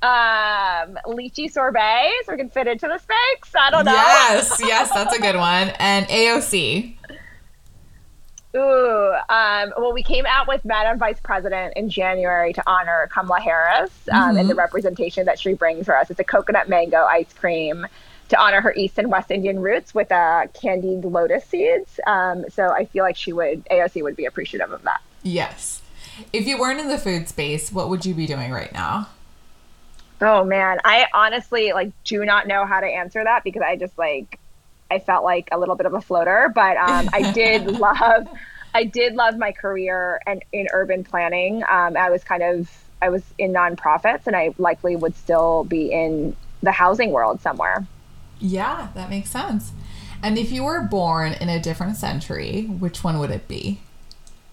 um 0.03 0.99
lychee 1.07 1.51
sorbet 1.51 2.11
so 2.25 2.33
we 2.33 2.39
can 2.39 2.51
fit 2.51 2.67
into 2.67 2.87
the 2.87 2.95
Spanx. 2.95 3.55
I 3.55 3.71
don't 3.71 3.85
know. 3.85 3.93
Yes, 3.93 4.61
yes, 4.65 4.91
that's 4.93 5.15
a 5.15 5.21
good 5.21 5.37
one. 5.37 5.69
And 5.79 6.07
AOC. 6.07 6.97
Ooh, 8.57 9.15
um, 9.29 9.73
well, 9.79 9.93
we 9.93 10.03
came 10.03 10.27
out 10.27 10.49
with 10.49 10.65
Madam 10.65 10.99
Vice 10.99 11.21
President 11.23 11.75
in 11.77 11.89
January 11.89 12.53
to 12.53 12.63
honor 12.67 13.09
Kamala 13.13 13.41
Harris 13.41 13.93
um, 14.11 14.31
mm-hmm. 14.31 14.39
and 14.39 14.51
the 14.51 14.57
representation 14.57 15.27
that 15.27 15.39
she 15.39 15.55
brings 15.55 15.87
for 15.87 15.97
us. 15.97 16.11
It's 16.11 16.19
a 16.19 16.25
coconut 16.25 16.69
mango 16.69 17.05
ice 17.05 17.33
cream 17.33 17.87
to 18.31 18.41
honor 18.41 18.61
her 18.61 18.73
East 18.75 18.99
and 18.99 19.11
West 19.11 19.31
Indian 19.31 19.61
roots 19.61 19.95
with 19.95 20.11
uh, 20.11 20.49
candied 20.55 21.05
lotus 21.05 21.45
seeds. 21.45 22.01
Um, 22.07 22.45
so 22.49 22.71
I 22.71 22.87
feel 22.87 23.05
like 23.05 23.17
she 23.17 23.33
would, 23.33 23.65
AOC 23.67 24.03
would 24.03 24.17
be 24.17 24.25
appreciative 24.25 24.73
of 24.73 24.83
that. 24.83 25.01
Yes. 25.23 25.83
If 26.33 26.47
you 26.47 26.59
weren't 26.59 26.81
in 26.81 26.89
the 26.89 26.99
food 26.99 27.29
space, 27.29 27.73
what 27.73 27.89
would 27.89 28.05
you 28.05 28.15
be 28.15 28.27
doing 28.27 28.51
right 28.51 28.73
now? 28.73 29.09
Oh 30.21 30.45
man, 30.45 30.79
I 30.85 31.07
honestly 31.15 31.73
like 31.73 31.93
do 32.05 32.25
not 32.25 32.47
know 32.47 32.67
how 32.67 32.81
to 32.81 32.87
answer 32.87 33.23
that 33.25 33.45
because 33.45 33.63
I 33.63 33.77
just 33.77 33.97
like 33.97 34.39
I 34.91 34.99
felt 34.99 35.25
like 35.25 35.49
a 35.53 35.59
little 35.59 35.77
bit 35.77 35.87
of 35.87 35.95
a 35.95 36.01
floater, 36.01 36.51
but 36.55 36.77
um, 36.77 37.09
I 37.13 37.33
did 37.33 37.67
love 37.79 38.29
I 38.75 38.85
did 38.85 39.15
love 39.15 39.37
my 39.37 39.53
career 39.53 40.21
and 40.27 40.45
in 40.53 40.69
urban 40.73 41.05
planning. 41.05 41.63
Um, 41.69 41.97
I 41.97 42.11
was 42.11 42.23
kind 42.25 42.43
of 42.43 42.71
I 43.03 43.09
was 43.09 43.23
in 43.39 43.53
nonprofits, 43.53 44.27
and 44.27 44.37
I 44.37 44.55
likely 44.59 44.97
would 44.97 45.17
still 45.17 45.65
be 45.65 45.91
in 45.91 46.37
the 46.63 46.73
housing 46.73 47.11
world 47.11 47.41
somewhere. 47.41 47.87
Yeah, 48.39 48.89
that 48.95 49.11
makes 49.11 49.31
sense. 49.31 49.73
And 50.23 50.39
if 50.39 50.53
you 50.53 50.65
were 50.65 50.83
born 50.83 51.33
in 51.33 51.49
a 51.49 51.59
different 51.59 51.97
century, 51.97 52.65
which 52.65 53.03
one 53.03 53.19
would 53.19 53.31
it 53.31 53.49
be? 53.49 53.81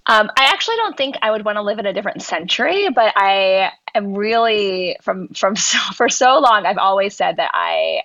Um, 0.08 0.30
I 0.38 0.46
actually 0.46 0.78
don't 0.78 0.96
think 0.96 1.18
I 1.22 1.32
would 1.32 1.44
want 1.44 1.58
to 1.58 1.62
live 1.62 1.80
in 1.80 1.86
a 1.86 1.94
different 1.94 2.22
century, 2.22 2.90
but 2.90 3.14
I 3.16 3.72
am 3.94 4.14
really 4.14 4.98
from 5.02 5.30
from 5.30 5.56
so, 5.58 5.80
for 5.94 6.10
so 6.10 6.40
long. 6.40 6.66
I've 6.66 6.78
always 6.78 7.16
said 7.16 7.38
that 7.38 7.52
I 7.54 8.02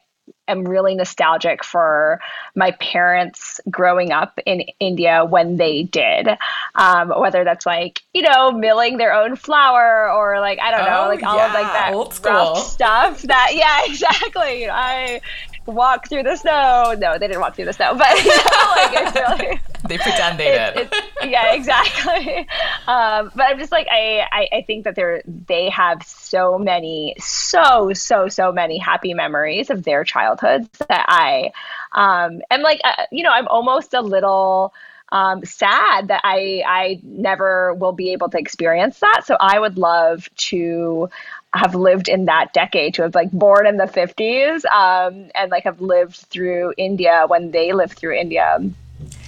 am 0.49 0.65
really 0.65 0.95
nostalgic 0.95 1.65
for 1.65 2.21
my 2.55 2.73
parents 2.73 3.61
growing 3.71 4.13
up 4.13 4.39
in 4.47 4.63
India 4.81 5.25
when 5.25 5.57
they 5.57 5.85
did. 5.85 6.29
Um, 6.75 7.11
whether 7.11 7.45
that's 7.45 7.67
like 7.67 8.01
you 8.13 8.23
know 8.23 8.51
milling 8.51 8.97
their 8.97 9.15
own 9.15 9.37
flour 9.37 10.11
or 10.11 10.41
like 10.41 10.59
I 10.61 10.71
don't 10.71 10.81
oh, 10.81 10.91
know, 10.91 11.09
like 11.09 11.23
all 11.23 11.37
yeah, 11.37 11.47
of 11.47 11.55
like 11.55 11.73
that 11.73 12.59
stuff. 12.59 13.23
That 13.23 13.51
yeah, 13.55 13.81
exactly. 13.85 14.69
I 14.69 15.21
walk 15.67 16.09
through 16.09 16.23
the 16.25 16.37
snow. 16.37 16.95
No, 16.99 17.19
they 17.19 17.29
didn't 17.29 17.41
walk 17.41 17.57
through 17.57 17.67
the 17.67 17.73
snow, 17.73 17.95
but 17.95 18.09
you 18.25 18.31
know, 18.31 18.73
like 18.77 18.93
it's 18.93 19.15
really 19.41 19.61
they 19.89 19.99
pretend 19.99 20.39
they 20.39 20.55
it, 20.55 20.91
did. 20.91 21.31
yeah, 21.31 21.53
exactly. 21.55 22.47
Um, 22.87 23.31
but 23.37 23.45
I'm 23.45 23.59
just 23.59 23.71
like 23.71 23.87
I, 23.91 24.27
I, 24.33 24.57
I 24.57 24.63
think 24.63 24.85
that 24.85 24.97
they're 24.97 25.23
they 25.27 25.71
have 25.71 26.03
so 26.03 26.59
many, 26.59 27.15
so 27.19 27.93
so 27.93 28.29
so 28.29 28.51
many 28.51 28.77
happy 28.79 29.15
memories 29.15 29.71
of 29.71 29.85
their 29.85 30.03
childhoods 30.03 30.69
that 30.89 31.07
I 31.09 31.53
um, 31.93 32.43
am 32.51 32.63
like 32.63 32.81
uh, 32.83 33.05
you 33.13 33.23
know 33.23 33.31
I'm 33.31 33.49
almost 33.49 33.95
a 33.95 34.01
little. 34.01 34.75
Um, 35.11 35.45
sad 35.45 36.09
that 36.09 36.23
I 36.25 36.63
I 36.67 37.01
never 37.03 37.75
will 37.75 37.93
be 37.93 38.13
able 38.13 38.31
to 38.31 38.39
experience 38.39 38.99
that. 39.01 39.25
So 39.27 39.37
I 39.39 39.59
would 39.59 39.77
love 39.77 40.27
to 40.49 41.11
have 41.55 41.75
lived 41.75 42.09
in 42.09 42.25
that 42.27 42.53
decade 42.53 42.95
to 42.95 43.03
have 43.03 43.15
like 43.15 43.31
born 43.31 43.67
in 43.67 43.77
the 43.77 43.85
50s 43.85 44.65
um, 44.67 45.31
and 45.35 45.51
like 45.51 45.65
have 45.65 45.81
lived 45.81 46.17
through 46.17 46.73
India 46.79 47.25
when 47.27 47.51
they 47.51 47.73
lived 47.73 47.99
through 47.99 48.15
India. 48.15 48.57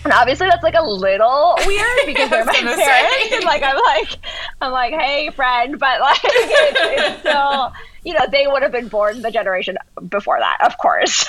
And 0.05 0.13
obviously 0.13 0.49
that's 0.49 0.63
like 0.63 0.75
a 0.75 0.85
little 0.85 1.57
weird 1.67 2.07
because 2.07 2.31
they're 2.31 2.45
my 2.45 2.55
parents 2.55 3.33
and 3.33 3.45
like 3.45 3.63
I'm 3.63 3.77
like 3.77 4.19
I'm 4.61 4.73
like 4.73 4.93
hey 4.93 5.31
friend 5.31 5.79
but 5.79 6.01
like 6.01 6.21
it's, 6.25 7.03
it's 7.03 7.21
still 7.21 7.73
you 8.05 8.13
know, 8.13 8.27
they 8.31 8.47
would 8.47 8.63
have 8.63 8.73
been 8.73 8.89
born 8.89 9.23
the 9.23 9.31
generation 9.31 9.79
before 10.09 10.39
that, 10.39 10.59
of 10.65 10.77
course. 10.79 11.27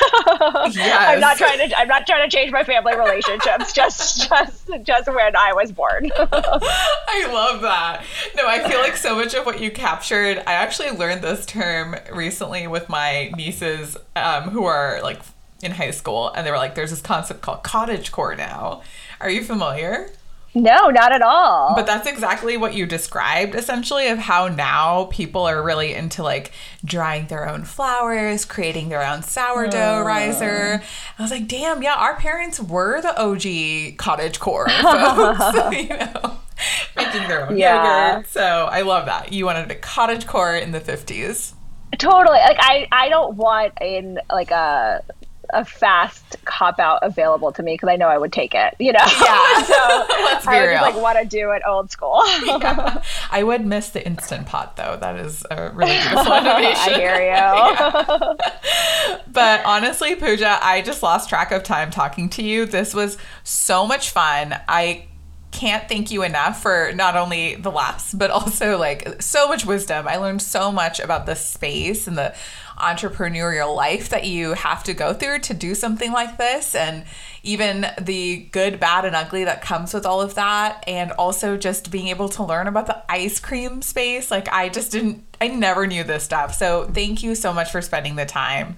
yes. 0.76 0.78
I'm 1.10 1.20
not 1.22 1.38
trying 1.38 1.70
to 1.70 1.80
I'm 1.80 1.88
not 1.88 2.06
trying 2.06 2.30
to 2.30 2.36
change 2.36 2.52
my 2.52 2.64
family 2.64 2.96
relationships, 2.96 3.72
just 3.74 4.30
just 4.30 4.70
just 4.84 5.08
when 5.08 5.36
I 5.36 5.54
was 5.54 5.72
born. 5.72 6.12
I 6.20 7.30
love 7.32 7.62
that. 7.62 8.04
No, 8.36 8.48
I 8.48 8.68
feel 8.70 8.80
like 8.80 8.98
so 8.98 9.16
much 9.16 9.34
of 9.34 9.46
what 9.46 9.62
you 9.62 9.72
captured, 9.72 10.40
I 10.46 10.54
actually 10.54 10.92
learned 10.92 11.22
this 11.22 11.46
term 11.46 11.96
recently 12.12 12.68
with 12.68 12.90
my 12.90 13.32
nieces 13.38 13.98
um, 14.16 14.50
who 14.50 14.66
are 14.66 15.00
like 15.02 15.22
in 15.64 15.72
high 15.72 15.92
school 15.92 16.32
and 16.34 16.46
they 16.46 16.52
were 16.52 16.58
like 16.58 16.76
there's 16.76 16.92
this 16.92 17.02
concept 17.02 17.42
called 17.42 17.64
cottage 17.64 18.12
core 18.12 18.36
now. 18.36 18.82
Are 19.22 19.30
you 19.30 19.44
familiar? 19.44 20.10
No, 20.56 20.90
not 20.90 21.12
at 21.12 21.22
all. 21.22 21.76
But 21.76 21.86
that's 21.86 22.08
exactly 22.08 22.56
what 22.56 22.74
you 22.74 22.86
described 22.86 23.56
essentially 23.56 24.08
of 24.08 24.18
how 24.18 24.48
now 24.48 25.06
people 25.12 25.44
are 25.44 25.62
really 25.62 25.94
into 25.94 26.24
like 26.24 26.54
drying 26.84 27.28
their 27.28 27.48
own 27.48 27.66
flowers, 27.66 28.46
creating 28.46 28.88
their 28.88 29.06
own 29.06 29.22
sourdough 29.22 30.00
uh. 30.00 30.04
riser. 30.04 30.82
I 31.20 31.22
was 31.22 31.30
like, 31.30 31.50
damn, 31.50 31.84
yeah, 31.84 31.96
our 31.96 32.16
parents 32.16 32.60
were 32.60 33.02
the 33.02 33.20
OG 33.22 33.98
cottage 33.98 34.40
core 34.40 34.70
folks, 34.82 35.56
you 35.78 35.90
know, 35.90 36.38
making 36.96 37.28
their 37.28 37.50
own 37.50 37.58
yeah. 37.58 38.14
yogurt. 38.14 38.30
So 38.30 38.70
I 38.72 38.82
love 38.82 39.08
that. 39.08 39.34
You 39.34 39.46
wanted 39.46 39.70
a 39.72 39.76
cottage 39.76 40.26
core 40.26 40.56
in 40.56 40.72
the 40.72 40.80
50s. 40.80 41.54
Totally. 41.98 42.38
Like 42.38 42.58
I, 42.60 42.88
I 42.94 43.10
don't 43.10 43.36
want 43.36 43.74
in 43.82 44.20
like 44.30 44.52
a 44.52 45.04
a 45.52 45.66
fast 45.66 46.38
cop 46.46 46.80
out 46.80 47.00
available 47.02 47.52
to 47.54 47.64
me 47.64 47.74
because 47.74 47.90
I 47.90 47.96
know 47.96 48.08
I 48.08 48.18
would 48.18 48.34
take 48.34 48.54
it. 48.54 48.76
You 48.80 48.94
know. 48.94 49.00
Yeah. 49.00 49.64
so 49.64 49.74
Let's 50.26 50.46
be 50.46 50.52
I 50.52 50.62
would 50.62 50.72
just 50.72 50.82
like 50.82 50.96
want 50.96 51.20
to 51.20 51.26
do 51.26 51.52
it 51.52 51.62
old 51.68 51.92
school. 51.92 52.22
yeah. 52.46 53.02
I 53.32 53.44
would 53.44 53.66
miss 53.66 53.90
the 53.90 54.06
instant 54.06 54.48
pot 54.48 54.76
though. 54.78 54.98
That 55.00 55.18
is 55.18 55.46
a 55.50 55.72
really 55.74 55.98
beautiful 55.98 56.34
innovation. 56.34 56.94
I 56.94 56.98
hear 56.98 58.38
you. 59.10 59.24
but 59.32 59.66
honestly, 59.66 60.16
Pooja, 60.16 60.60
I 60.62 60.82
just 60.82 61.04
lost 61.04 61.30
track 61.30 61.52
of 61.52 61.64
time 61.64 61.92
talking 61.92 62.30
to 62.30 62.44
you. 62.44 62.66
This 62.66 62.94
was 62.94 63.18
so 63.44 63.86
much 63.86 64.12
fun. 64.12 64.60
I 64.68 65.08
can't 65.56 65.88
thank 65.88 66.12
you 66.12 66.22
enough 66.24 66.62
for 66.62 66.92
not 66.96 67.16
only 67.16 67.56
the 67.56 67.72
laughs, 67.72 68.14
but 68.14 68.30
also 68.30 68.78
like 68.78 69.22
so 69.22 69.48
much 69.48 69.66
wisdom. 69.66 70.08
I 70.08 70.18
learned 70.18 70.42
so 70.42 70.72
much 70.72 71.00
about 71.00 71.26
the 71.26 71.36
space 71.36 72.08
and 72.08 72.18
the 72.18 72.36
entrepreneurial 72.78 73.76
life 73.76 74.10
that 74.10 74.26
you 74.26 74.54
have 74.54 74.84
to 74.84 74.94
go 74.94 75.14
through 75.14 75.40
to 75.40 75.54
do 75.54 75.74
something 75.74 76.12
like 76.12 76.38
this 76.38 76.76
and 76.76 77.04
even 77.44 77.88
the 78.02 78.38
good 78.52 78.80
bad 78.80 79.06
and 79.06 79.16
ugly 79.16 79.44
that 79.44 79.62
comes 79.62 79.94
with 79.94 80.06
all 80.06 80.22
of 80.22 80.36
that 80.36 80.84
and 80.88 81.12
also 81.14 81.56
just 81.58 81.92
being 81.92 82.08
able 82.08 82.28
to 82.28 82.44
learn 82.44 82.68
about 82.68 82.88
the 82.88 83.12
ice 83.12 83.40
cream 83.40 83.82
space 83.82 84.30
like 84.30 84.52
i 84.52 84.68
just 84.68 84.92
didn't 84.92 85.24
i 85.40 85.48
never 85.48 85.88
knew 85.88 86.04
this 86.04 86.24
stuff 86.24 86.54
so 86.54 86.86
thank 86.94 87.24
you 87.24 87.36
so 87.36 87.54
much 87.54 87.72
for 87.72 87.82
spending 87.82 88.16
the 88.16 88.26
time 88.26 88.76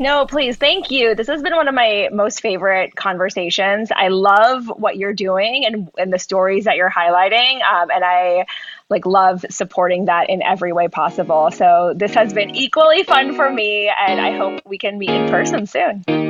no, 0.00 0.24
please. 0.24 0.56
Thank 0.56 0.90
you. 0.90 1.14
This 1.14 1.26
has 1.26 1.42
been 1.42 1.54
one 1.54 1.68
of 1.68 1.74
my 1.74 2.08
most 2.10 2.40
favorite 2.40 2.96
conversations. 2.96 3.90
I 3.94 4.08
love 4.08 4.66
what 4.66 4.96
you're 4.96 5.12
doing 5.12 5.66
and, 5.66 5.90
and 5.98 6.10
the 6.10 6.18
stories 6.18 6.64
that 6.64 6.76
you're 6.76 6.90
highlighting. 6.90 7.60
Um, 7.62 7.90
and 7.90 8.02
I 8.02 8.46
like 8.90 9.06
love 9.06 9.44
supporting 9.50 10.06
that 10.06 10.28
in 10.28 10.42
every 10.42 10.72
way 10.72 10.88
possible. 10.88 11.50
So 11.52 11.94
this 11.96 12.14
has 12.14 12.34
been 12.34 12.54
equally 12.54 13.04
fun 13.04 13.34
for 13.34 13.50
me 13.50 13.88
and 13.88 14.20
I 14.20 14.36
hope 14.36 14.60
we 14.66 14.78
can 14.78 14.98
meet 14.98 15.10
in 15.10 15.30
person 15.30 15.66
soon. 15.66 16.29